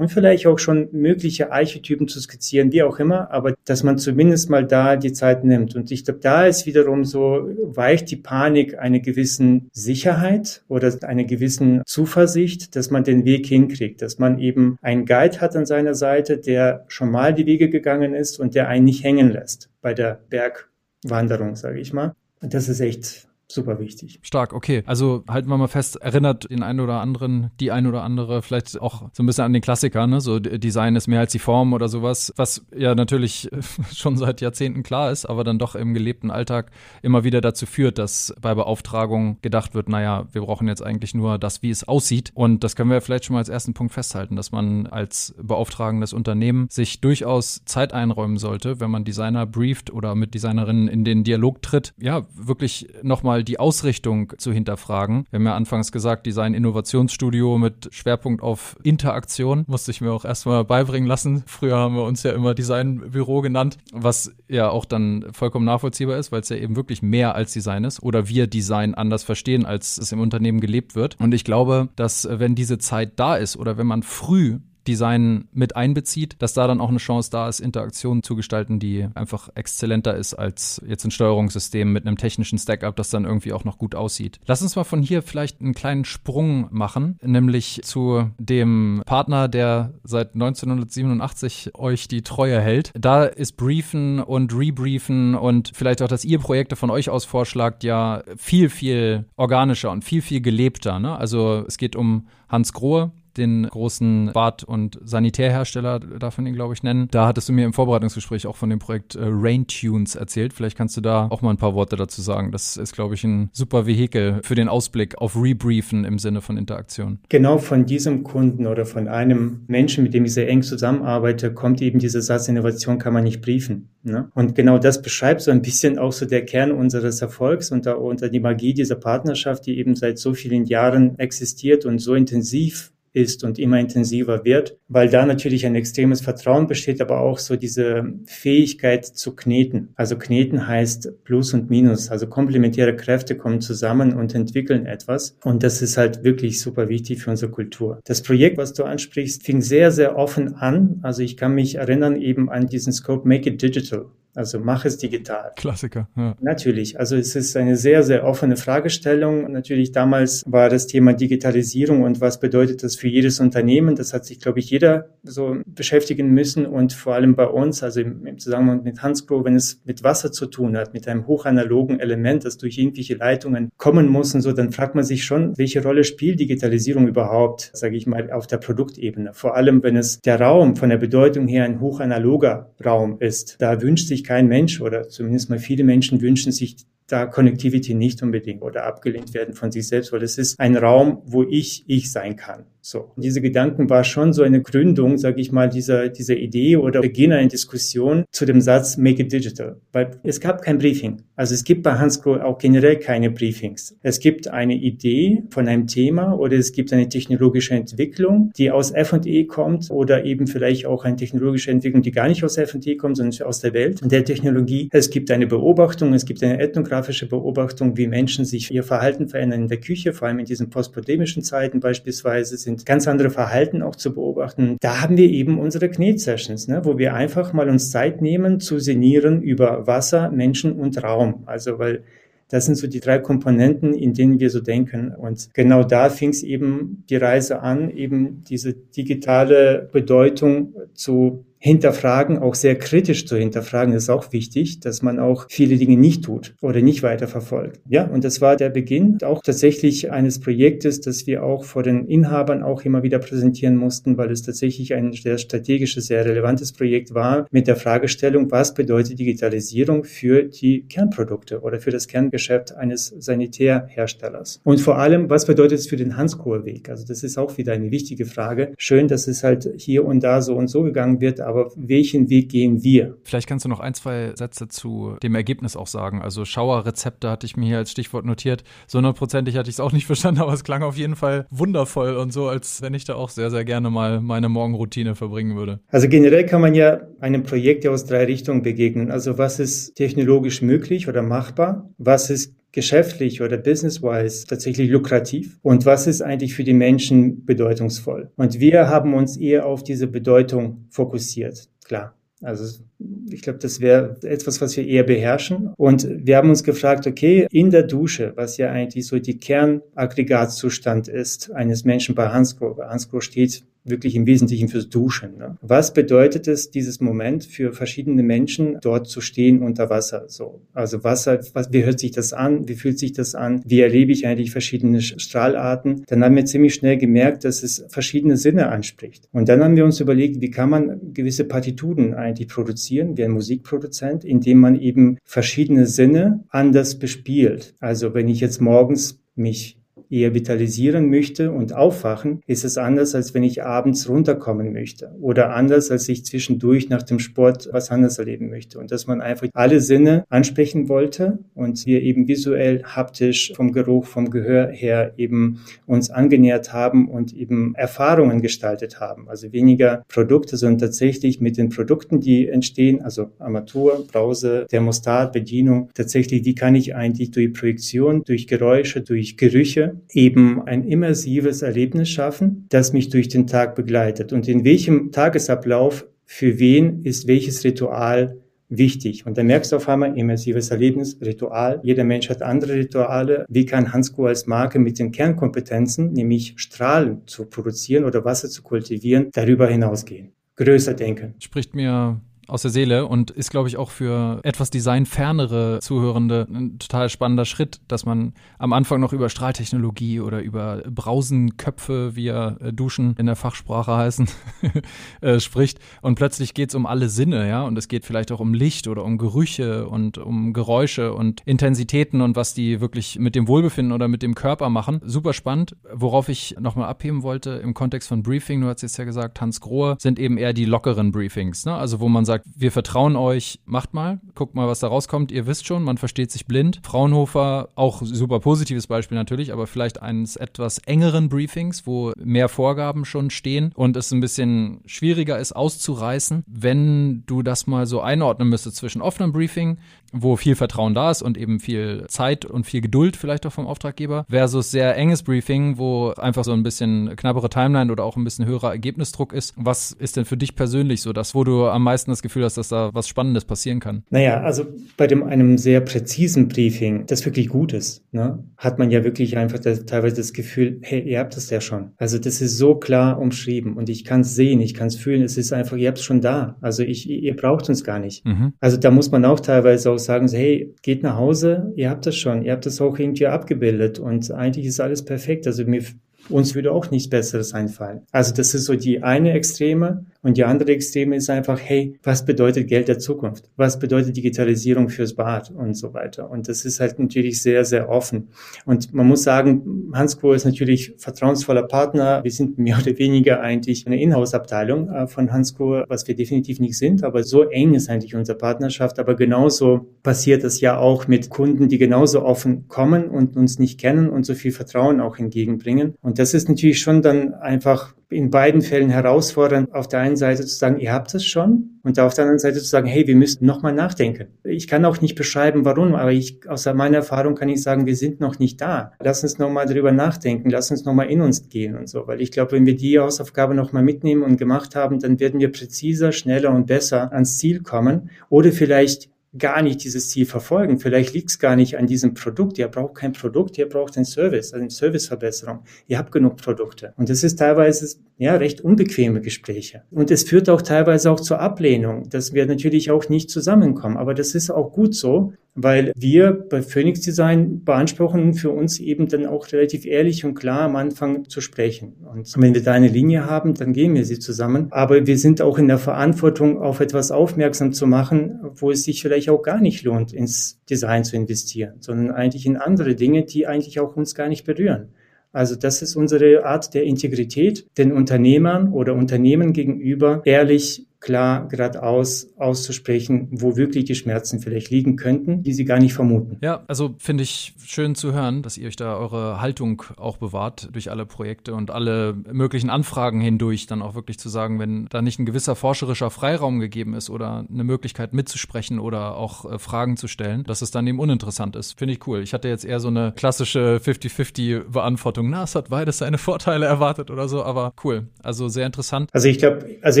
und 0.00 0.08
vielleicht 0.08 0.46
auch 0.46 0.58
schon 0.58 0.88
mögliche 0.92 1.52
Archetypen 1.52 2.08
zu 2.08 2.20
skizzieren, 2.20 2.72
wie 2.72 2.82
auch 2.82 2.98
immer, 2.98 3.30
aber 3.30 3.54
dass 3.66 3.82
man 3.82 3.98
zumindest 3.98 4.48
mal 4.48 4.66
da 4.66 4.96
die 4.96 5.12
Zeit 5.12 5.44
nimmt. 5.44 5.76
Und 5.76 5.90
ich 5.90 6.06
glaube, 6.06 6.20
da 6.20 6.46
ist 6.46 6.64
wiederum 6.64 7.04
so, 7.04 7.46
weicht 7.64 8.10
die 8.10 8.16
Panik 8.16 8.78
eine 8.78 9.02
gewissen 9.02 9.68
Sicherheit 9.74 10.64
oder 10.68 10.90
eine 11.02 11.26
gewissen 11.26 11.82
Zuversicht, 11.84 12.76
dass 12.76 12.90
man 12.90 13.04
den 13.04 13.26
Weg 13.26 13.44
hinkriegt, 13.46 14.00
dass 14.00 14.18
man 14.18 14.38
eben 14.38 14.78
einen 14.80 15.04
Guide 15.04 15.38
hat 15.42 15.54
an 15.54 15.66
seiner 15.66 15.92
Seite, 15.92 16.38
der 16.38 16.86
schon 16.88 17.10
mal 17.10 17.34
die 17.34 17.44
Wege 17.44 17.68
gegangen 17.68 18.14
ist 18.14 18.40
und 18.40 18.54
der 18.54 18.68
einen 18.68 18.86
nicht 18.86 19.04
hängen 19.04 19.30
lässt 19.30 19.68
bei 19.82 19.92
der 19.92 20.18
Bergwanderung, 20.30 21.56
sage 21.56 21.78
ich 21.78 21.92
mal. 21.92 22.14
Und 22.40 22.54
das 22.54 22.70
ist 22.70 22.80
echt 22.80 23.28
super 23.50 23.78
wichtig. 23.78 24.18
Stark, 24.22 24.52
okay. 24.52 24.82
Also 24.86 25.24
halten 25.28 25.48
wir 25.48 25.58
mal 25.58 25.68
fest, 25.68 25.96
erinnert 25.96 26.50
den 26.50 26.62
einen 26.62 26.80
oder 26.80 27.00
anderen, 27.00 27.50
die 27.60 27.72
ein 27.72 27.86
oder 27.86 28.02
andere 28.02 28.42
vielleicht 28.42 28.80
auch 28.80 29.08
so 29.12 29.22
ein 29.22 29.26
bisschen 29.26 29.44
an 29.44 29.52
den 29.52 29.62
Klassiker, 29.62 30.06
ne? 30.06 30.20
So 30.20 30.38
Design 30.38 30.96
ist 30.96 31.08
mehr 31.08 31.20
als 31.20 31.32
die 31.32 31.38
Form 31.38 31.72
oder 31.72 31.88
sowas, 31.88 32.32
was 32.36 32.64
ja 32.74 32.94
natürlich 32.94 33.50
schon 33.94 34.16
seit 34.16 34.40
Jahrzehnten 34.40 34.82
klar 34.82 35.10
ist, 35.10 35.26
aber 35.26 35.44
dann 35.44 35.58
doch 35.58 35.74
im 35.74 35.94
gelebten 35.94 36.30
Alltag 36.30 36.70
immer 37.02 37.24
wieder 37.24 37.40
dazu 37.40 37.66
führt, 37.66 37.98
dass 37.98 38.34
bei 38.40 38.54
Beauftragung 38.54 39.38
gedacht 39.42 39.74
wird, 39.74 39.88
naja, 39.88 40.26
wir 40.32 40.42
brauchen 40.42 40.68
jetzt 40.68 40.82
eigentlich 40.82 41.14
nur 41.14 41.38
das, 41.38 41.62
wie 41.62 41.70
es 41.70 41.86
aussieht. 41.86 42.30
Und 42.34 42.64
das 42.64 42.76
können 42.76 42.90
wir 42.90 43.00
vielleicht 43.00 43.24
schon 43.24 43.34
mal 43.34 43.40
als 43.40 43.48
ersten 43.48 43.74
Punkt 43.74 43.92
festhalten, 43.92 44.36
dass 44.36 44.52
man 44.52 44.86
als 44.86 45.34
beauftragendes 45.42 46.12
Unternehmen 46.12 46.68
sich 46.70 47.00
durchaus 47.00 47.64
Zeit 47.64 47.92
einräumen 47.92 48.38
sollte, 48.38 48.80
wenn 48.80 48.90
man 48.90 49.04
Designer 49.04 49.46
brieft 49.46 49.92
oder 49.92 50.14
mit 50.14 50.34
Designerinnen 50.34 50.88
in 50.88 51.04
den 51.04 51.24
Dialog 51.24 51.62
tritt, 51.62 51.94
ja, 51.98 52.26
wirklich 52.34 52.88
nochmal 53.02 53.39
mal 53.40 53.44
die 53.44 53.58
Ausrichtung 53.58 54.32
zu 54.36 54.52
hinterfragen. 54.52 55.24
Wir 55.30 55.38
haben 55.38 55.46
ja 55.46 55.54
anfangs 55.54 55.92
gesagt, 55.92 56.26
Design 56.26 56.52
Innovationsstudio 56.52 57.56
mit 57.58 57.88
Schwerpunkt 57.90 58.42
auf 58.42 58.76
Interaktion. 58.82 59.64
Musste 59.66 59.90
ich 59.90 60.00
mir 60.00 60.12
auch 60.12 60.24
erstmal 60.24 60.64
beibringen 60.64 61.08
lassen. 61.08 61.42
Früher 61.46 61.76
haben 61.76 61.94
wir 61.94 62.04
uns 62.04 62.22
ja 62.22 62.32
immer 62.32 62.54
Designbüro 62.54 63.40
genannt, 63.40 63.78
was 63.92 64.32
ja 64.48 64.68
auch 64.68 64.84
dann 64.84 65.26
vollkommen 65.32 65.64
nachvollziehbar 65.64 66.18
ist, 66.18 66.32
weil 66.32 66.42
es 66.42 66.50
ja 66.50 66.56
eben 66.56 66.76
wirklich 66.76 67.02
mehr 67.02 67.34
als 67.34 67.52
Design 67.52 67.84
ist 67.84 68.02
oder 68.02 68.28
wir 68.28 68.46
Design 68.46 68.94
anders 68.94 69.24
verstehen, 69.24 69.64
als 69.64 69.96
es 69.96 70.12
im 70.12 70.20
Unternehmen 70.20 70.60
gelebt 70.60 70.94
wird. 70.94 71.16
Und 71.18 71.32
ich 71.32 71.44
glaube, 71.44 71.88
dass 71.96 72.28
wenn 72.30 72.54
diese 72.54 72.78
Zeit 72.78 73.12
da 73.16 73.36
ist 73.36 73.56
oder 73.56 73.78
wenn 73.78 73.86
man 73.86 74.02
früh 74.02 74.58
Design 74.86 75.48
mit 75.52 75.76
einbezieht, 75.76 76.36
dass 76.38 76.54
da 76.54 76.66
dann 76.66 76.80
auch 76.80 76.88
eine 76.88 76.98
Chance 76.98 77.30
da 77.30 77.48
ist, 77.48 77.60
Interaktionen 77.60 78.22
zu 78.22 78.36
gestalten, 78.36 78.78
die 78.78 79.08
einfach 79.14 79.48
exzellenter 79.54 80.14
ist 80.16 80.34
als 80.34 80.82
jetzt 80.86 81.04
ein 81.04 81.10
Steuerungssystem 81.10 81.92
mit 81.92 82.06
einem 82.06 82.16
technischen 82.16 82.58
Stack-up, 82.58 82.96
das 82.96 83.10
dann 83.10 83.24
irgendwie 83.24 83.52
auch 83.52 83.64
noch 83.64 83.78
gut 83.78 83.94
aussieht. 83.94 84.40
Lass 84.46 84.62
uns 84.62 84.76
mal 84.76 84.84
von 84.84 85.02
hier 85.02 85.22
vielleicht 85.22 85.60
einen 85.60 85.74
kleinen 85.74 86.04
Sprung 86.04 86.68
machen, 86.70 87.18
nämlich 87.22 87.80
zu 87.84 88.30
dem 88.38 89.02
Partner, 89.06 89.48
der 89.48 89.94
seit 90.04 90.34
1987 90.34 91.74
euch 91.74 92.08
die 92.08 92.22
Treue 92.22 92.60
hält. 92.60 92.92
Da 92.98 93.24
ist 93.24 93.56
Briefen 93.56 94.20
und 94.20 94.54
Rebriefen 94.54 95.34
und 95.34 95.72
vielleicht 95.74 96.02
auch, 96.02 96.08
dass 96.08 96.24
ihr 96.24 96.38
Projekte 96.38 96.76
von 96.76 96.90
euch 96.90 97.10
aus 97.10 97.24
vorschlagt, 97.24 97.84
ja 97.84 98.22
viel, 98.36 98.68
viel 98.68 99.24
organischer 99.36 99.90
und 99.90 100.04
viel, 100.04 100.22
viel 100.22 100.40
gelebter. 100.40 100.98
Ne? 100.98 101.16
Also 101.16 101.64
es 101.66 101.76
geht 101.76 101.96
um 101.96 102.26
Hans 102.48 102.72
Grohe, 102.72 103.12
den 103.36 103.64
großen 103.64 104.30
Bad- 104.32 104.64
und 104.64 104.98
Sanitärhersteller, 105.04 106.00
darf 106.00 106.38
man 106.38 106.46
ihn, 106.46 106.54
glaube 106.54 106.74
ich, 106.74 106.82
nennen. 106.82 107.08
Da 107.10 107.26
hattest 107.26 107.48
du 107.48 107.52
mir 107.52 107.64
im 107.64 107.72
Vorbereitungsgespräch 107.72 108.46
auch 108.46 108.56
von 108.56 108.70
dem 108.70 108.78
Projekt 108.78 109.14
äh, 109.14 109.20
Rain 109.22 109.66
Tunes 109.66 110.14
erzählt. 110.14 110.52
Vielleicht 110.52 110.76
kannst 110.76 110.96
du 110.96 111.00
da 111.00 111.28
auch 111.30 111.42
mal 111.42 111.50
ein 111.50 111.56
paar 111.56 111.74
Worte 111.74 111.96
dazu 111.96 112.22
sagen. 112.22 112.52
Das 112.52 112.76
ist, 112.76 112.94
glaube 112.94 113.14
ich, 113.14 113.24
ein 113.24 113.50
super 113.52 113.86
Vehikel 113.86 114.40
für 114.42 114.54
den 114.54 114.68
Ausblick 114.68 115.18
auf 115.18 115.36
Rebriefen 115.36 116.04
im 116.04 116.18
Sinne 116.18 116.40
von 116.40 116.56
Interaktion. 116.56 117.18
Genau 117.28 117.58
von 117.58 117.86
diesem 117.86 118.22
Kunden 118.22 118.66
oder 118.66 118.84
von 118.84 119.08
einem 119.08 119.64
Menschen, 119.66 120.04
mit 120.04 120.14
dem 120.14 120.24
ich 120.24 120.34
sehr 120.34 120.48
eng 120.48 120.62
zusammenarbeite, 120.62 121.52
kommt 121.52 121.82
eben 121.82 121.98
dieser 121.98 122.22
Satz, 122.22 122.48
Innovation 122.48 122.98
kann 122.98 123.12
man 123.12 123.24
nicht 123.24 123.40
briefen. 123.40 123.90
Ne? 124.02 124.30
Und 124.34 124.54
genau 124.54 124.78
das 124.78 125.02
beschreibt 125.02 125.42
so 125.42 125.50
ein 125.50 125.62
bisschen 125.62 125.98
auch 125.98 126.12
so 126.12 126.26
der 126.26 126.44
Kern 126.44 126.72
unseres 126.72 127.20
Erfolgs 127.20 127.70
und 127.70 127.86
unter 127.86 128.28
die 128.28 128.40
Magie 128.40 128.74
dieser 128.74 128.96
Partnerschaft, 128.96 129.66
die 129.66 129.78
eben 129.78 129.94
seit 129.94 130.18
so 130.18 130.34
vielen 130.34 130.64
Jahren 130.64 131.18
existiert 131.18 131.84
und 131.84 131.98
so 131.98 132.14
intensiv 132.14 132.92
ist 133.12 133.44
und 133.44 133.58
immer 133.58 133.78
intensiver 133.78 134.44
wird, 134.44 134.78
weil 134.88 135.08
da 135.08 135.26
natürlich 135.26 135.66
ein 135.66 135.74
extremes 135.74 136.20
Vertrauen 136.20 136.66
besteht, 136.66 137.00
aber 137.00 137.20
auch 137.20 137.38
so 137.38 137.56
diese 137.56 138.04
Fähigkeit 138.26 139.04
zu 139.04 139.34
kneten. 139.34 139.90
Also 139.96 140.16
kneten 140.16 140.66
heißt 140.66 141.24
Plus 141.24 141.54
und 141.54 141.70
Minus, 141.70 142.10
also 142.10 142.26
komplementäre 142.26 142.96
Kräfte 142.96 143.36
kommen 143.36 143.60
zusammen 143.60 144.14
und 144.14 144.34
entwickeln 144.34 144.86
etwas 144.86 145.36
und 145.44 145.62
das 145.62 145.82
ist 145.82 145.96
halt 145.96 146.24
wirklich 146.24 146.60
super 146.60 146.88
wichtig 146.88 147.22
für 147.22 147.30
unsere 147.30 147.50
Kultur. 147.50 148.00
Das 148.04 148.22
Projekt, 148.22 148.58
was 148.58 148.72
du 148.72 148.84
ansprichst, 148.84 149.44
fing 149.44 149.60
sehr, 149.60 149.90
sehr 149.90 150.16
offen 150.16 150.54
an. 150.54 151.00
Also 151.02 151.22
ich 151.22 151.36
kann 151.36 151.54
mich 151.54 151.76
erinnern 151.76 152.16
eben 152.16 152.50
an 152.50 152.66
diesen 152.66 152.92
Scope 152.92 153.26
Make 153.26 153.50
It 153.50 153.62
Digital. 153.62 154.06
Also 154.34 154.60
mach 154.60 154.84
es 154.84 154.96
digital. 154.96 155.52
Klassiker. 155.56 156.08
Ja. 156.16 156.36
Natürlich. 156.40 156.98
Also 157.00 157.16
es 157.16 157.34
ist 157.34 157.56
eine 157.56 157.76
sehr, 157.76 158.04
sehr 158.04 158.24
offene 158.24 158.56
Fragestellung. 158.56 159.50
Natürlich 159.50 159.90
damals 159.90 160.44
war 160.46 160.68
das 160.68 160.86
Thema 160.86 161.14
Digitalisierung 161.14 162.02
und 162.02 162.20
was 162.20 162.38
bedeutet 162.38 162.82
das 162.84 162.94
für 163.00 163.08
jedes 163.08 163.40
Unternehmen. 163.40 163.96
Das 163.96 164.12
hat 164.12 164.24
sich, 164.24 164.40
glaube 164.40 164.60
ich, 164.60 164.70
jeder 164.70 165.16
so 165.22 165.56
beschäftigen 165.66 166.30
müssen 166.32 166.66
und 166.66 166.92
vor 166.92 167.14
allem 167.14 167.34
bei 167.34 167.46
uns, 167.46 167.82
also 167.82 168.00
im, 168.00 168.38
Zusammenhang 168.38 168.82
mit 168.84 169.02
Hansgrohe, 169.02 169.44
wenn 169.44 169.56
es 169.56 169.80
mit 169.84 170.04
Wasser 170.04 170.30
zu 170.30 170.46
tun 170.46 170.76
hat, 170.76 170.94
mit 170.94 171.08
einem 171.08 171.26
hochanalogen 171.26 171.98
Element, 171.98 172.44
das 172.44 172.58
durch 172.58 172.78
irgendwelche 172.78 173.14
Leitungen 173.14 173.70
kommen 173.76 174.08
muss 174.08 174.34
und 174.34 174.42
so, 174.42 174.52
dann 174.52 174.72
fragt 174.72 174.94
man 174.94 175.04
sich 175.04 175.24
schon, 175.24 175.56
welche 175.58 175.82
Rolle 175.82 176.04
spielt 176.04 176.38
Digitalisierung 176.40 177.08
überhaupt, 177.08 177.70
sage 177.74 177.96
ich 177.96 178.06
mal, 178.06 178.30
auf 178.30 178.46
der 178.46 178.58
Produktebene. 178.58 179.32
Vor 179.32 179.56
allem, 179.56 179.82
wenn 179.82 179.96
es 179.96 180.20
der 180.20 180.40
Raum 180.40 180.76
von 180.76 180.90
der 180.90 180.98
Bedeutung 180.98 181.48
her 181.48 181.64
ein 181.64 181.80
hochanaloger 181.80 182.70
Raum 182.84 183.16
ist. 183.20 183.56
Da 183.58 183.80
wünscht 183.82 184.08
sich 184.08 184.24
kein 184.24 184.46
Mensch 184.46 184.80
oder 184.80 185.08
zumindest 185.08 185.50
mal 185.50 185.58
viele 185.58 185.84
Menschen 185.84 186.20
wünschen 186.20 186.52
sich 186.52 186.76
da 187.10 187.26
Connectivity 187.26 187.94
nicht 187.94 188.22
unbedingt 188.22 188.62
oder 188.62 188.84
abgelehnt 188.84 189.34
werden 189.34 189.54
von 189.54 189.70
sich 189.70 189.88
selbst, 189.88 190.12
weil 190.12 190.22
es 190.22 190.38
ist 190.38 190.58
ein 190.58 190.76
Raum, 190.76 191.22
wo 191.24 191.42
ich 191.42 191.84
ich 191.86 192.10
sein 192.12 192.36
kann. 192.36 192.64
So, 192.82 193.12
diese 193.16 193.42
Gedanken 193.42 193.90
war 193.90 194.04
schon 194.04 194.32
so 194.32 194.42
eine 194.42 194.62
Gründung, 194.62 195.18
sage 195.18 195.40
ich 195.40 195.52
mal, 195.52 195.68
dieser 195.68 196.08
dieser 196.08 196.36
Idee 196.36 196.76
oder 196.76 197.00
Beginn 197.02 197.32
einer 197.32 197.48
Diskussion 197.48 198.24
zu 198.32 198.46
dem 198.46 198.60
Satz 198.60 198.96
Make 198.96 199.22
it 199.22 199.32
digital, 199.32 199.76
weil 199.92 200.12
es 200.22 200.40
gab 200.40 200.62
kein 200.62 200.78
Briefing. 200.78 201.22
Also 201.36 201.54
es 201.54 201.64
gibt 201.64 201.82
bei 201.82 201.98
Hans 201.98 202.22
Grohe 202.22 202.44
auch 202.44 202.58
generell 202.58 202.96
keine 202.96 203.30
Briefings. 203.30 203.96
Es 204.02 204.18
gibt 204.18 204.48
eine 204.48 204.74
Idee 204.74 205.42
von 205.50 205.68
einem 205.68 205.86
Thema 205.86 206.32
oder 206.38 206.56
es 206.56 206.72
gibt 206.72 206.92
eine 206.92 207.08
technologische 207.08 207.74
Entwicklung, 207.74 208.50
die 208.56 208.70
aus 208.70 208.92
F&E 208.92 209.44
kommt 209.44 209.90
oder 209.90 210.24
eben 210.24 210.46
vielleicht 210.46 210.86
auch 210.86 211.04
eine 211.04 211.16
technologische 211.16 211.70
Entwicklung, 211.70 212.02
die 212.02 212.12
gar 212.12 212.28
nicht 212.28 212.44
aus 212.44 212.56
F&E 212.56 212.96
kommt, 212.96 213.16
sondern 213.18 213.46
aus 213.46 213.60
der 213.60 213.74
Welt 213.74 214.00
der 214.02 214.24
Technologie. 214.24 214.88
Es 214.92 215.10
gibt 215.10 215.30
eine 215.30 215.46
Beobachtung, 215.46 216.14
es 216.14 216.24
gibt 216.24 216.42
eine 216.42 216.58
ethnografische 217.00 217.28
Beobachtung, 217.28 217.96
wie 217.96 218.06
Menschen 218.06 218.44
sich 218.44 218.70
ihr 218.70 218.82
Verhalten 218.82 219.28
verändern 219.28 219.62
in 219.62 219.68
der 219.68 219.80
Küche, 219.80 220.12
vor 220.12 220.28
allem 220.28 220.38
in 220.38 220.44
diesen 220.44 220.70
postpandemischen 220.70 221.42
Zeiten 221.42 221.80
beispielsweise 221.80 222.56
sind 222.56 222.84
ganz 222.84 223.08
andere 223.08 223.30
Verhalten 223.30 223.82
auch 223.82 223.96
zu 223.96 224.12
beobachten. 224.12 224.76
Da 224.80 225.00
haben 225.00 225.16
wir 225.16 225.28
eben 225.28 225.58
unsere 225.58 225.88
Knet-Sessions, 225.88 226.68
ne, 226.68 226.82
wo 226.84 226.98
wir 226.98 227.14
einfach 227.14 227.52
mal 227.52 227.68
uns 227.68 227.90
Zeit 227.90 228.20
nehmen 228.20 228.60
zu 228.60 228.78
sinnieren 228.78 229.42
über 229.42 229.86
Wasser, 229.86 230.30
Menschen 230.30 230.72
und 230.72 231.02
Raum. 231.02 231.42
Also 231.46 231.78
weil 231.78 232.02
das 232.48 232.66
sind 232.66 232.74
so 232.74 232.88
die 232.88 232.98
drei 232.98 233.20
Komponenten, 233.20 233.94
in 233.94 234.12
denen 234.12 234.40
wir 234.40 234.50
so 234.50 234.60
denken. 234.60 235.14
Und 235.14 235.54
genau 235.54 235.84
da 235.84 236.10
fing 236.10 236.30
es 236.30 236.42
eben 236.42 237.04
die 237.08 237.16
Reise 237.16 237.60
an, 237.60 237.90
eben 237.90 238.42
diese 238.48 238.72
digitale 238.72 239.88
Bedeutung 239.92 240.74
zu 240.94 241.44
hinterfragen, 241.60 242.38
auch 242.38 242.54
sehr 242.54 242.76
kritisch 242.76 243.26
zu 243.26 243.36
hinterfragen, 243.36 243.92
ist 243.94 244.08
auch 244.08 244.32
wichtig, 244.32 244.80
dass 244.80 245.02
man 245.02 245.18
auch 245.18 245.46
viele 245.50 245.76
Dinge 245.76 245.98
nicht 245.98 246.24
tut 246.24 246.54
oder 246.62 246.80
nicht 246.80 247.02
weiterverfolgt. 247.02 247.80
Ja, 247.88 248.06
und 248.06 248.24
das 248.24 248.40
war 248.40 248.56
der 248.56 248.70
Beginn 248.70 249.18
auch 249.22 249.42
tatsächlich 249.42 250.10
eines 250.10 250.40
Projektes, 250.40 251.02
das 251.02 251.26
wir 251.26 251.44
auch 251.44 251.64
vor 251.64 251.82
den 251.82 252.06
Inhabern 252.06 252.62
auch 252.62 252.84
immer 252.86 253.02
wieder 253.02 253.18
präsentieren 253.18 253.76
mussten, 253.76 254.16
weil 254.16 254.30
es 254.30 254.42
tatsächlich 254.42 254.94
ein 254.94 255.12
sehr 255.12 255.36
strategisches, 255.36 256.06
sehr 256.06 256.24
relevantes 256.24 256.72
Projekt 256.72 257.12
war 257.12 257.46
mit 257.50 257.66
der 257.66 257.76
Fragestellung, 257.76 258.50
was 258.50 258.72
bedeutet 258.72 259.18
Digitalisierung 259.18 260.04
für 260.04 260.44
die 260.44 260.86
Kernprodukte 260.88 261.60
oder 261.60 261.78
für 261.78 261.90
das 261.90 262.08
Kerngeschäft 262.08 262.74
eines 262.74 263.08
Sanitärherstellers? 263.08 264.62
Und 264.64 264.80
vor 264.80 264.98
allem, 264.98 265.28
was 265.28 265.44
bedeutet 265.44 265.80
es 265.80 265.86
für 265.86 265.96
den 265.96 266.16
Hanskohlweg? 266.16 266.88
Also 266.88 267.04
das 267.06 267.22
ist 267.22 267.36
auch 267.36 267.58
wieder 267.58 267.74
eine 267.74 267.90
wichtige 267.90 268.24
Frage. 268.24 268.72
Schön, 268.78 269.08
dass 269.08 269.28
es 269.28 269.44
halt 269.44 269.68
hier 269.76 270.06
und 270.06 270.22
da 270.22 270.40
so 270.40 270.56
und 270.56 270.68
so 270.68 270.82
gegangen 270.82 271.20
wird, 271.20 271.40
aber 271.50 271.70
welchen 271.76 272.30
Weg 272.30 272.48
gehen 272.48 272.82
wir? 272.82 273.16
Vielleicht 273.24 273.48
kannst 273.48 273.64
du 273.64 273.68
noch 273.68 273.80
ein, 273.80 273.94
zwei 273.94 274.32
Sätze 274.34 274.68
zu 274.68 275.16
dem 275.22 275.34
Ergebnis 275.34 275.76
auch 275.76 275.86
sagen. 275.86 276.22
Also 276.22 276.44
Schauerrezepte 276.44 277.30
hatte 277.30 277.46
ich 277.46 277.56
mir 277.56 277.66
hier 277.66 277.78
als 277.78 277.90
Stichwort 277.90 278.24
notiert. 278.24 278.64
So 278.86 278.98
hundertprozentig 278.98 279.56
hatte 279.56 279.68
ich 279.68 279.76
es 279.76 279.80
auch 279.80 279.92
nicht 279.92 280.06
verstanden, 280.10 280.40
aber 280.40 280.52
es 280.52 280.64
klang 280.64 280.82
auf 280.82 280.96
jeden 280.96 281.16
Fall 281.16 281.46
wundervoll 281.50 282.16
und 282.16 282.32
so, 282.32 282.48
als 282.48 282.82
wenn 282.82 282.94
ich 282.94 283.04
da 283.04 283.14
auch 283.14 283.28
sehr, 283.28 283.50
sehr 283.50 283.64
gerne 283.64 283.90
mal 283.90 284.20
meine 284.20 284.48
Morgenroutine 284.48 285.14
verbringen 285.14 285.56
würde. 285.56 285.80
Also 285.88 286.08
generell 286.08 286.46
kann 286.46 286.60
man 286.60 286.74
ja 286.74 287.00
einem 287.20 287.42
Projekt 287.42 287.84
ja 287.84 287.90
aus 287.90 288.06
drei 288.06 288.24
Richtungen 288.24 288.62
begegnen. 288.62 289.10
Also 289.10 289.38
was 289.38 289.58
ist 289.58 289.94
technologisch 289.94 290.62
möglich 290.62 291.08
oder 291.08 291.22
machbar? 291.22 291.90
Was 291.98 292.30
ist 292.30 292.54
geschäftlich 292.72 293.42
oder 293.42 293.56
business-wise 293.56 294.46
tatsächlich 294.46 294.90
lukrativ 294.90 295.58
und 295.62 295.86
was 295.86 296.06
ist 296.06 296.22
eigentlich 296.22 296.54
für 296.54 296.64
die 296.64 296.74
Menschen 296.74 297.44
bedeutungsvoll. 297.44 298.30
Und 298.36 298.60
wir 298.60 298.88
haben 298.88 299.14
uns 299.14 299.36
eher 299.36 299.66
auf 299.66 299.82
diese 299.82 300.06
Bedeutung 300.06 300.86
fokussiert. 300.90 301.68
Klar. 301.84 302.14
Also 302.42 302.82
ich 303.30 303.42
glaube, 303.42 303.58
das 303.58 303.80
wäre 303.80 304.16
etwas, 304.22 304.60
was 304.60 304.76
wir 304.76 304.86
eher 304.86 305.02
beherrschen. 305.02 305.70
Und 305.76 306.08
wir 306.08 306.36
haben 306.36 306.48
uns 306.48 306.64
gefragt, 306.64 307.06
okay, 307.06 307.46
in 307.50 307.70
der 307.70 307.82
Dusche, 307.82 308.32
was 308.36 308.56
ja 308.56 308.70
eigentlich 308.70 309.06
so 309.06 309.18
die 309.18 309.38
Kernaggregatzustand 309.38 311.08
ist 311.08 311.50
eines 311.52 311.84
Menschen 311.84 312.14
bei 312.14 312.28
Hansgrohe. 312.28 312.88
Hansgrohe 312.88 313.20
steht 313.20 313.64
wirklich 313.84 314.14
im 314.14 314.26
Wesentlichen 314.26 314.68
fürs 314.68 314.88
Duschen. 314.88 315.38
Ne? 315.38 315.56
Was 315.62 315.92
bedeutet 315.92 316.48
es, 316.48 316.70
dieses 316.70 317.00
Moment 317.00 317.44
für 317.44 317.72
verschiedene 317.72 318.22
Menschen 318.22 318.78
dort 318.82 319.08
zu 319.08 319.20
stehen 319.20 319.62
unter 319.62 319.90
Wasser? 319.90 320.24
So, 320.28 320.60
also 320.72 321.02
Wasser, 321.04 321.40
was, 321.54 321.72
wie 321.72 321.84
hört 321.84 321.98
sich 321.98 322.10
das 322.10 322.32
an? 322.32 322.68
Wie 322.68 322.74
fühlt 322.74 322.98
sich 322.98 323.12
das 323.12 323.34
an? 323.34 323.62
Wie 323.66 323.80
erlebe 323.80 324.12
ich 324.12 324.26
eigentlich 324.26 324.50
verschiedene 324.50 325.00
Strahlarten? 325.00 326.04
Dann 326.06 326.24
haben 326.24 326.36
wir 326.36 326.44
ziemlich 326.44 326.74
schnell 326.74 326.98
gemerkt, 326.98 327.44
dass 327.44 327.62
es 327.62 327.84
verschiedene 327.88 328.36
Sinne 328.36 328.68
anspricht. 328.68 329.28
Und 329.32 329.48
dann 329.48 329.62
haben 329.62 329.76
wir 329.76 329.84
uns 329.84 330.00
überlegt, 330.00 330.40
wie 330.40 330.50
kann 330.50 330.70
man 330.70 331.14
gewisse 331.14 331.44
Partituren 331.44 332.14
eigentlich 332.14 332.48
produzieren, 332.48 333.16
wie 333.16 333.24
ein 333.24 333.32
Musikproduzent, 333.32 334.24
indem 334.24 334.58
man 334.58 334.78
eben 334.78 335.18
verschiedene 335.24 335.86
Sinne 335.86 336.44
anders 336.50 336.98
bespielt. 336.98 337.74
Also 337.80 338.14
wenn 338.14 338.28
ich 338.28 338.40
jetzt 338.40 338.60
morgens 338.60 339.20
mich 339.34 339.79
eher 340.10 340.34
vitalisieren 340.34 341.08
möchte 341.08 341.52
und 341.52 341.72
aufwachen, 341.72 342.42
ist 342.46 342.64
es 342.64 342.76
anders, 342.76 343.14
als 343.14 343.32
wenn 343.32 343.44
ich 343.44 343.62
abends 343.62 344.08
runterkommen 344.08 344.72
möchte 344.72 345.14
oder 345.20 345.54
anders, 345.54 345.90
als 345.90 346.08
ich 346.08 346.24
zwischendurch 346.24 346.88
nach 346.88 347.02
dem 347.02 347.18
Sport 347.18 347.68
was 347.72 347.90
anderes 347.90 348.18
erleben 348.18 348.50
möchte 348.50 348.78
und 348.78 348.90
dass 348.90 349.06
man 349.06 349.20
einfach 349.20 349.48
alle 349.54 349.80
Sinne 349.80 350.24
ansprechen 350.28 350.88
wollte 350.88 351.38
und 351.54 351.86
wir 351.86 352.02
eben 352.02 352.26
visuell, 352.26 352.82
haptisch, 352.82 353.52
vom 353.54 353.72
Geruch, 353.72 354.06
vom 354.06 354.30
Gehör 354.30 354.68
her 354.68 355.14
eben 355.16 355.60
uns 355.86 356.10
angenähert 356.10 356.72
haben 356.72 357.08
und 357.08 357.32
eben 357.32 357.74
Erfahrungen 357.76 358.42
gestaltet 358.42 359.00
haben. 359.00 359.28
Also 359.28 359.52
weniger 359.52 360.04
Produkte, 360.08 360.56
sondern 360.56 360.78
tatsächlich 360.78 361.40
mit 361.40 361.56
den 361.56 361.68
Produkten, 361.68 362.20
die 362.20 362.48
entstehen, 362.48 363.02
also 363.02 363.30
Armatur, 363.38 364.06
Brause, 364.10 364.66
Thermostat, 364.68 365.32
Bedienung, 365.32 365.90
tatsächlich, 365.94 366.44
wie 366.44 366.54
kann 366.54 366.74
ich 366.74 366.94
eigentlich 366.94 367.30
durch 367.30 367.52
Projektion, 367.52 368.22
durch 368.24 368.46
Geräusche, 368.46 369.02
durch 369.02 369.36
Gerüche 369.36 369.99
eben 370.12 370.62
ein 370.62 370.84
immersives 370.84 371.62
Erlebnis 371.62 372.08
schaffen, 372.08 372.66
das 372.68 372.92
mich 372.92 373.08
durch 373.08 373.28
den 373.28 373.46
Tag 373.46 373.74
begleitet. 373.74 374.32
Und 374.32 374.48
in 374.48 374.64
welchem 374.64 375.12
Tagesablauf 375.12 376.06
für 376.24 376.58
wen 376.58 377.02
ist 377.02 377.26
welches 377.26 377.64
Ritual 377.64 378.40
wichtig. 378.70 379.26
Und 379.26 379.36
da 379.36 379.42
merkst 379.42 379.72
du 379.72 379.76
auf 379.76 379.88
einmal 379.88 380.16
immersives 380.16 380.70
Erlebnis, 380.70 381.18
Ritual. 381.20 381.80
Jeder 381.82 382.04
Mensch 382.04 382.30
hat 382.30 382.40
andere 382.40 382.74
Rituale. 382.74 383.44
Wie 383.48 383.66
kann 383.66 383.92
Hansco 383.92 384.26
als 384.26 384.46
Marke 384.46 384.78
mit 384.78 384.98
den 384.98 385.12
Kernkompetenzen, 385.12 386.12
nämlich 386.12 386.54
Strahlen 386.56 387.22
zu 387.26 387.46
produzieren 387.46 388.04
oder 388.04 388.24
Wasser 388.24 388.48
zu 388.48 388.62
kultivieren, 388.62 389.30
darüber 389.32 389.66
hinausgehen? 389.66 390.32
Größer 390.56 390.94
denken. 390.94 391.34
Spricht 391.40 391.74
mir 391.74 392.20
aus 392.50 392.62
der 392.62 392.70
Seele 392.70 393.06
und 393.06 393.30
ist, 393.30 393.50
glaube 393.50 393.68
ich, 393.68 393.76
auch 393.76 393.90
für 393.90 394.40
etwas 394.42 394.70
designfernere 394.70 395.78
Zuhörende 395.80 396.46
ein 396.50 396.78
total 396.78 397.08
spannender 397.08 397.44
Schritt, 397.44 397.80
dass 397.88 398.04
man 398.04 398.34
am 398.58 398.72
Anfang 398.72 399.00
noch 399.00 399.12
über 399.12 399.28
Strahltechnologie 399.28 400.20
oder 400.20 400.42
über 400.42 400.82
Brausenköpfe, 400.88 402.16
wie 402.16 402.24
ja 402.24 402.56
äh, 402.60 402.72
Duschen 402.72 403.14
in 403.18 403.26
der 403.26 403.36
Fachsprache 403.36 403.96
heißen, 403.96 404.28
äh, 405.20 405.40
spricht. 405.40 405.78
Und 406.02 406.16
plötzlich 406.16 406.54
geht 406.54 406.70
es 406.70 406.74
um 406.74 406.86
alle 406.86 407.08
Sinne, 407.08 407.48
ja, 407.48 407.62
und 407.62 407.78
es 407.78 407.88
geht 407.88 408.04
vielleicht 408.04 408.32
auch 408.32 408.40
um 408.40 408.54
Licht 408.54 408.88
oder 408.88 409.04
um 409.04 409.18
Gerüche 409.18 409.88
und 409.88 410.18
um 410.18 410.52
Geräusche 410.52 411.14
und 411.14 411.42
Intensitäten 411.46 412.20
und 412.20 412.36
was 412.36 412.54
die 412.54 412.80
wirklich 412.80 413.18
mit 413.18 413.34
dem 413.34 413.48
Wohlbefinden 413.48 413.92
oder 413.92 414.08
mit 414.08 414.22
dem 414.22 414.34
Körper 414.34 414.68
machen. 414.70 415.00
Super 415.04 415.32
spannend. 415.32 415.76
Worauf 415.92 416.28
ich 416.28 416.56
nochmal 416.58 416.88
abheben 416.88 417.22
wollte 417.22 417.50
im 417.50 417.74
Kontext 417.74 418.08
von 418.08 418.22
Briefing, 418.22 418.60
du 418.60 418.68
hast 418.68 418.82
jetzt 418.82 418.96
ja 418.96 419.04
gesagt, 419.04 419.40
Hans 419.40 419.60
Grohe, 419.60 419.96
sind 419.98 420.18
eben 420.18 420.38
eher 420.38 420.52
die 420.52 420.64
lockeren 420.64 421.12
Briefings, 421.12 421.64
ne? 421.64 421.74
Also 421.74 422.00
wo 422.00 422.08
man 422.08 422.24
sagt, 422.24 422.39
sagt, 422.40 422.60
wir 422.60 422.72
vertrauen 422.72 423.16
euch, 423.16 423.60
macht 423.64 423.94
mal, 423.94 424.20
guckt 424.34 424.54
mal, 424.54 424.68
was 424.68 424.80
da 424.80 424.88
rauskommt. 424.88 425.32
Ihr 425.32 425.46
wisst 425.46 425.66
schon, 425.66 425.82
man 425.82 425.98
versteht 425.98 426.30
sich 426.30 426.46
blind. 426.46 426.80
Fraunhofer, 426.82 427.68
auch 427.74 428.02
super 428.02 428.40
positives 428.40 428.86
Beispiel 428.86 429.16
natürlich, 429.16 429.52
aber 429.52 429.66
vielleicht 429.66 430.02
eines 430.02 430.36
etwas 430.36 430.78
engeren 430.78 431.28
Briefings, 431.28 431.86
wo 431.86 432.12
mehr 432.18 432.48
Vorgaben 432.48 433.04
schon 433.04 433.30
stehen 433.30 433.72
und 433.74 433.96
es 433.96 434.10
ein 434.12 434.20
bisschen 434.20 434.80
schwieriger 434.86 435.38
ist 435.38 435.52
auszureißen, 435.52 436.44
wenn 436.46 437.24
du 437.26 437.42
das 437.42 437.66
mal 437.66 437.86
so 437.86 438.00
einordnen 438.00 438.48
müsstest 438.48 438.76
zwischen 438.76 439.02
offenem 439.02 439.32
Briefing, 439.32 439.78
wo 440.12 440.36
viel 440.36 440.54
Vertrauen 440.54 440.94
da 440.94 441.10
ist 441.10 441.22
und 441.22 441.38
eben 441.38 441.60
viel 441.60 442.04
Zeit 442.08 442.44
und 442.44 442.64
viel 442.64 442.80
Geduld 442.80 443.16
vielleicht 443.16 443.46
auch 443.46 443.52
vom 443.52 443.66
Auftraggeber, 443.66 444.26
versus 444.28 444.70
sehr 444.70 444.96
enges 444.96 445.22
Briefing, 445.22 445.78
wo 445.78 446.10
einfach 446.10 446.44
so 446.44 446.52
ein 446.52 446.62
bisschen 446.62 447.14
knappere 447.16 447.48
Timeline 447.48 447.90
oder 447.90 448.04
auch 448.04 448.16
ein 448.16 448.24
bisschen 448.24 448.46
höherer 448.46 448.70
Ergebnisdruck 448.70 449.32
ist. 449.32 449.54
Was 449.56 449.92
ist 449.92 450.16
denn 450.16 450.24
für 450.24 450.36
dich 450.36 450.56
persönlich 450.56 451.02
so 451.02 451.12
das, 451.12 451.34
wo 451.34 451.44
du 451.44 451.66
am 451.66 451.82
meisten 451.82 452.10
das 452.10 452.22
Gefühl 452.22 452.44
hast, 452.44 452.56
dass 452.56 452.68
da 452.68 452.90
was 452.92 453.08
Spannendes 453.08 453.44
passieren 453.44 453.80
kann? 453.80 454.04
Naja, 454.10 454.40
also 454.40 454.66
bei 454.96 455.06
dem 455.06 455.22
einem 455.22 455.58
sehr 455.58 455.80
präzisen 455.80 456.48
Briefing, 456.48 457.06
das 457.06 457.24
wirklich 457.24 457.48
gut 457.48 457.72
ist, 457.72 458.02
ne, 458.12 458.44
hat 458.56 458.78
man 458.78 458.90
ja 458.90 459.04
wirklich 459.04 459.36
einfach 459.36 459.58
das, 459.58 459.84
teilweise 459.84 460.16
das 460.16 460.32
Gefühl, 460.32 460.78
hey, 460.82 461.00
ihr 461.00 461.18
habt 461.18 461.36
es 461.36 461.50
ja 461.50 461.60
schon. 461.60 461.92
Also 461.96 462.18
das 462.18 462.40
ist 462.40 462.58
so 462.58 462.74
klar 462.74 463.18
umschrieben 463.18 463.76
und 463.76 463.88
ich 463.88 464.04
kann 464.04 464.22
es 464.22 464.34
sehen, 464.34 464.60
ich 464.60 464.74
kann 464.74 464.88
es 464.88 464.96
fühlen, 464.96 465.22
es 465.22 465.36
ist 465.36 465.52
einfach, 465.52 465.76
ihr 465.76 465.88
habt 465.88 465.98
es 465.98 466.04
schon 466.04 466.20
da. 466.20 466.56
Also 466.60 466.82
ich, 466.82 467.08
ihr 467.08 467.36
braucht 467.36 467.68
uns 467.68 467.84
gar 467.84 467.98
nicht. 467.98 468.24
Mhm. 468.24 468.52
Also 468.60 468.76
da 468.76 468.90
muss 468.90 469.10
man 469.10 469.24
auch 469.24 469.40
teilweise 469.40 469.90
auch 469.90 469.98
sagen 469.98 470.28
sie, 470.28 470.36
hey, 470.36 470.74
geht 470.82 471.02
nach 471.02 471.16
Hause, 471.16 471.72
ihr 471.76 471.90
habt 471.90 472.06
das 472.06 472.16
schon, 472.16 472.42
ihr 472.42 472.52
habt 472.52 472.66
das 472.66 472.80
auch 472.80 472.98
irgendwie 472.98 473.26
abgebildet 473.26 473.98
und 473.98 474.30
eigentlich 474.30 474.66
ist 474.66 474.80
alles 474.80 475.04
perfekt. 475.04 475.46
Also 475.46 475.64
mir 475.64 475.82
Uns 476.28 476.54
würde 476.54 476.72
auch 476.72 476.90
nichts 476.90 477.08
Besseres 477.08 477.54
einfallen. 477.54 478.02
Also 478.12 478.34
das 478.34 478.54
ist 478.54 478.64
so 478.64 478.74
die 478.74 479.02
eine 479.02 479.32
Extreme. 479.32 480.04
Und 480.22 480.36
die 480.36 480.44
andere 480.44 480.72
Extreme 480.72 481.16
ist 481.16 481.30
einfach, 481.30 481.58
hey, 481.62 481.98
was 482.02 482.26
bedeutet 482.26 482.68
Geld 482.68 482.88
der 482.88 482.98
Zukunft? 482.98 483.50
Was 483.56 483.78
bedeutet 483.78 484.16
Digitalisierung 484.16 484.90
fürs 484.90 485.14
Bad 485.14 485.50
und 485.50 485.74
so 485.74 485.94
weiter? 485.94 486.30
Und 486.30 486.46
das 486.48 486.66
ist 486.66 486.78
halt 486.78 486.98
natürlich 486.98 487.42
sehr, 487.42 487.64
sehr 487.64 487.88
offen. 487.88 488.28
Und 488.66 488.92
man 488.92 489.06
muss 489.06 489.22
sagen, 489.22 489.90
Hansco 489.94 490.34
ist 490.34 490.44
natürlich 490.44 490.94
vertrauensvoller 490.98 491.62
Partner. 491.62 492.22
Wir 492.22 492.30
sind 492.30 492.58
mehr 492.58 492.78
oder 492.78 492.98
weniger 492.98 493.40
eigentlich 493.40 493.86
eine 493.86 494.00
Inhouse-Abteilung 494.00 494.90
äh, 494.90 495.06
von 495.06 495.32
Hansco, 495.32 495.84
was 495.88 496.06
wir 496.06 496.14
definitiv 496.14 496.60
nicht 496.60 496.76
sind. 496.76 497.02
Aber 497.02 497.22
so 497.22 497.44
eng 497.44 497.72
ist 497.72 497.88
eigentlich 497.88 498.14
unsere 498.14 498.36
Partnerschaft. 498.36 498.98
Aber 498.98 499.16
genauso 499.16 499.88
passiert 500.02 500.44
das 500.44 500.60
ja 500.60 500.78
auch 500.78 501.08
mit 501.08 501.30
Kunden, 501.30 501.68
die 501.68 501.78
genauso 501.78 502.22
offen 502.22 502.68
kommen 502.68 503.08
und 503.08 503.38
uns 503.38 503.58
nicht 503.58 503.80
kennen 503.80 504.10
und 504.10 504.26
so 504.26 504.34
viel 504.34 504.52
Vertrauen 504.52 505.00
auch 505.00 505.18
entgegenbringen. 505.18 505.94
Und 506.10 506.18
das 506.18 506.34
ist 506.34 506.48
natürlich 506.48 506.80
schon 506.80 507.02
dann 507.02 507.34
einfach 507.34 507.94
in 508.08 508.30
beiden 508.30 508.62
Fällen 508.62 508.90
herausfordernd, 508.90 509.72
auf 509.72 509.86
der 509.86 510.00
einen 510.00 510.16
Seite 510.16 510.44
zu 510.44 510.56
sagen, 510.56 510.80
ihr 510.80 510.92
habt 510.92 511.14
es 511.14 511.24
schon 511.24 511.78
und 511.84 512.00
auf 512.00 512.14
der 512.14 512.24
anderen 512.24 512.40
Seite 512.40 512.58
zu 512.58 512.64
sagen, 512.64 512.88
hey, 512.88 513.06
wir 513.06 513.14
müssen 513.14 513.46
nochmal 513.46 513.72
nachdenken. 513.72 514.26
Ich 514.42 514.66
kann 514.66 514.84
auch 514.84 515.00
nicht 515.00 515.14
beschreiben, 515.14 515.64
warum, 515.64 515.94
aber 515.94 516.10
ich, 516.10 516.40
aus 516.48 516.66
meiner 516.66 516.96
Erfahrung 516.96 517.36
kann 517.36 517.48
ich 517.48 517.62
sagen, 517.62 517.86
wir 517.86 517.94
sind 517.94 518.18
noch 518.18 518.40
nicht 518.40 518.60
da. 518.60 518.90
Lass 518.98 519.22
uns 519.22 519.38
nochmal 519.38 519.66
darüber 519.66 519.92
nachdenken, 519.92 520.50
lass 520.50 520.72
uns 520.72 520.84
nochmal 520.84 521.10
in 521.10 521.20
uns 521.20 521.48
gehen 521.48 521.76
und 521.76 521.88
so, 521.88 522.08
weil 522.08 522.20
ich 522.20 522.32
glaube, 522.32 522.50
wenn 522.50 522.66
wir 522.66 522.74
die 522.74 522.98
Hausaufgabe 522.98 523.54
nochmal 523.54 523.84
mitnehmen 523.84 524.24
und 524.24 524.36
gemacht 524.36 524.74
haben, 524.74 524.98
dann 524.98 525.20
werden 525.20 525.38
wir 525.38 525.52
präziser, 525.52 526.10
schneller 526.10 526.50
und 526.50 526.66
besser 526.66 527.12
ans 527.12 527.38
Ziel 527.38 527.62
kommen 527.62 528.10
oder 528.30 528.50
vielleicht 528.50 529.10
gar 529.38 529.62
nicht 529.62 529.84
dieses 529.84 530.10
Ziel 530.10 530.26
verfolgen. 530.26 530.78
Vielleicht 530.78 531.14
liegt 531.14 531.30
es 531.30 531.38
gar 531.38 531.54
nicht 531.54 531.78
an 531.78 531.86
diesem 531.86 532.14
Produkt. 532.14 532.58
Ihr 532.58 532.68
braucht 532.68 532.96
kein 532.96 533.12
Produkt, 533.12 533.58
ihr 533.58 533.68
braucht 533.68 533.96
einen 533.96 534.04
Service, 534.04 534.52
also 534.52 534.62
eine 534.62 534.70
Serviceverbesserung. 534.70 535.60
Ihr 535.86 535.98
habt 535.98 536.10
genug 536.10 536.36
Produkte. 536.36 536.94
Und 536.96 537.08
das 537.08 537.22
ist 537.22 537.38
teilweise 537.38 537.96
ja 538.18 538.34
recht 538.34 538.60
unbequeme 538.60 539.20
Gespräche. 539.20 539.84
Und 539.90 540.10
es 540.10 540.24
führt 540.24 540.50
auch 540.50 540.62
teilweise 540.62 541.10
auch 541.10 541.20
zur 541.20 541.40
Ablehnung, 541.40 542.08
dass 542.10 542.34
wir 542.34 542.44
natürlich 542.46 542.90
auch 542.90 543.08
nicht 543.08 543.30
zusammenkommen. 543.30 543.96
Aber 543.96 544.14
das 544.14 544.34
ist 544.34 544.50
auch 544.50 544.72
gut 544.72 544.94
so, 544.94 545.32
weil 545.62 545.92
wir 545.96 546.32
bei 546.32 546.62
Phoenix 546.62 547.00
Design 547.00 547.64
beanspruchen 547.64 548.34
für 548.34 548.50
uns 548.50 548.80
eben 548.80 549.08
dann 549.08 549.26
auch 549.26 549.50
relativ 549.52 549.86
ehrlich 549.86 550.24
und 550.24 550.34
klar 550.34 550.62
am 550.62 550.76
Anfang 550.76 551.28
zu 551.28 551.40
sprechen. 551.40 551.94
Und 552.12 552.32
wenn 552.36 552.54
wir 552.54 552.62
da 552.62 552.72
eine 552.72 552.88
Linie 552.88 553.26
haben, 553.26 553.54
dann 553.54 553.72
gehen 553.72 553.94
wir 553.94 554.04
sie 554.04 554.18
zusammen. 554.18 554.68
Aber 554.70 555.06
wir 555.06 555.18
sind 555.18 555.40
auch 555.40 555.58
in 555.58 555.68
der 555.68 555.78
Verantwortung, 555.78 556.58
auf 556.58 556.80
etwas 556.80 557.10
aufmerksam 557.10 557.72
zu 557.72 557.86
machen, 557.86 558.40
wo 558.54 558.70
es 558.70 558.84
sich 558.84 559.02
vielleicht 559.02 559.30
auch 559.30 559.42
gar 559.42 559.60
nicht 559.60 559.84
lohnt, 559.84 560.12
ins 560.12 560.60
Design 560.68 561.04
zu 561.04 561.16
investieren, 561.16 561.74
sondern 561.80 562.10
eigentlich 562.10 562.46
in 562.46 562.56
andere 562.56 562.94
Dinge, 562.94 563.24
die 563.24 563.46
eigentlich 563.46 563.80
auch 563.80 563.96
uns 563.96 564.14
gar 564.14 564.28
nicht 564.28 564.44
berühren. 564.44 564.90
Also 565.32 565.54
das 565.54 565.80
ist 565.82 565.94
unsere 565.94 566.44
Art 566.44 566.74
der 566.74 566.84
Integrität, 566.84 567.66
den 567.78 567.92
Unternehmern 567.92 568.72
oder 568.72 568.94
Unternehmen 568.94 569.52
gegenüber 569.52 570.22
ehrlich 570.24 570.86
klar 571.00 571.48
geradeaus 571.48 572.28
auszusprechen, 572.36 573.28
wo 573.30 573.56
wirklich 573.56 573.84
die 573.86 573.94
Schmerzen 573.94 574.40
vielleicht 574.40 574.70
liegen 574.70 574.96
könnten, 574.96 575.42
die 575.42 575.54
sie 575.54 575.64
gar 575.64 575.78
nicht 575.78 575.94
vermuten. 575.94 576.36
Ja, 576.42 576.62
also 576.68 576.94
finde 576.98 577.22
ich 577.24 577.54
schön 577.64 577.94
zu 577.94 578.12
hören, 578.12 578.42
dass 578.42 578.58
ihr 578.58 578.68
euch 578.68 578.76
da 578.76 578.96
eure 578.96 579.40
Haltung 579.40 579.82
auch 579.96 580.18
bewahrt 580.18 580.68
durch 580.72 580.90
alle 580.90 581.06
Projekte 581.06 581.54
und 581.54 581.70
alle 581.70 582.14
möglichen 582.30 582.68
Anfragen 582.68 583.20
hindurch, 583.20 583.66
dann 583.66 583.80
auch 583.80 583.94
wirklich 583.94 584.18
zu 584.18 584.28
sagen, 584.28 584.58
wenn 584.58 584.86
da 584.90 585.00
nicht 585.00 585.18
ein 585.18 585.26
gewisser 585.26 585.56
forscherischer 585.56 586.10
Freiraum 586.10 586.60
gegeben 586.60 586.94
ist 586.94 587.08
oder 587.08 587.46
eine 587.50 587.64
Möglichkeit 587.64 588.12
mitzusprechen 588.12 588.78
oder 588.78 589.16
auch 589.16 589.50
äh, 589.50 589.58
Fragen 589.58 589.96
zu 589.96 590.06
stellen, 590.06 590.44
dass 590.44 590.60
es 590.60 590.70
dann 590.70 590.86
eben 590.86 590.98
uninteressant 590.98 591.56
ist. 591.56 591.78
Finde 591.78 591.94
ich 591.94 592.06
cool. 592.06 592.22
Ich 592.22 592.34
hatte 592.34 592.48
jetzt 592.48 592.64
eher 592.64 592.80
so 592.80 592.88
eine 592.88 593.12
klassische 593.16 593.80
50-50 593.82 594.70
Beantwortung. 594.70 595.30
Na, 595.30 595.44
es 595.44 595.54
hat 595.54 595.70
beides 595.70 595.98
seine 595.98 596.18
Vorteile 596.18 596.66
erwartet 596.66 597.10
oder 597.10 597.26
so, 597.28 597.42
aber 597.42 597.72
cool. 597.84 598.08
Also 598.22 598.48
sehr 598.48 598.66
interessant. 598.66 599.08
Also 599.12 599.28
ich 599.28 599.38
glaube, 599.38 599.78
also 599.80 600.00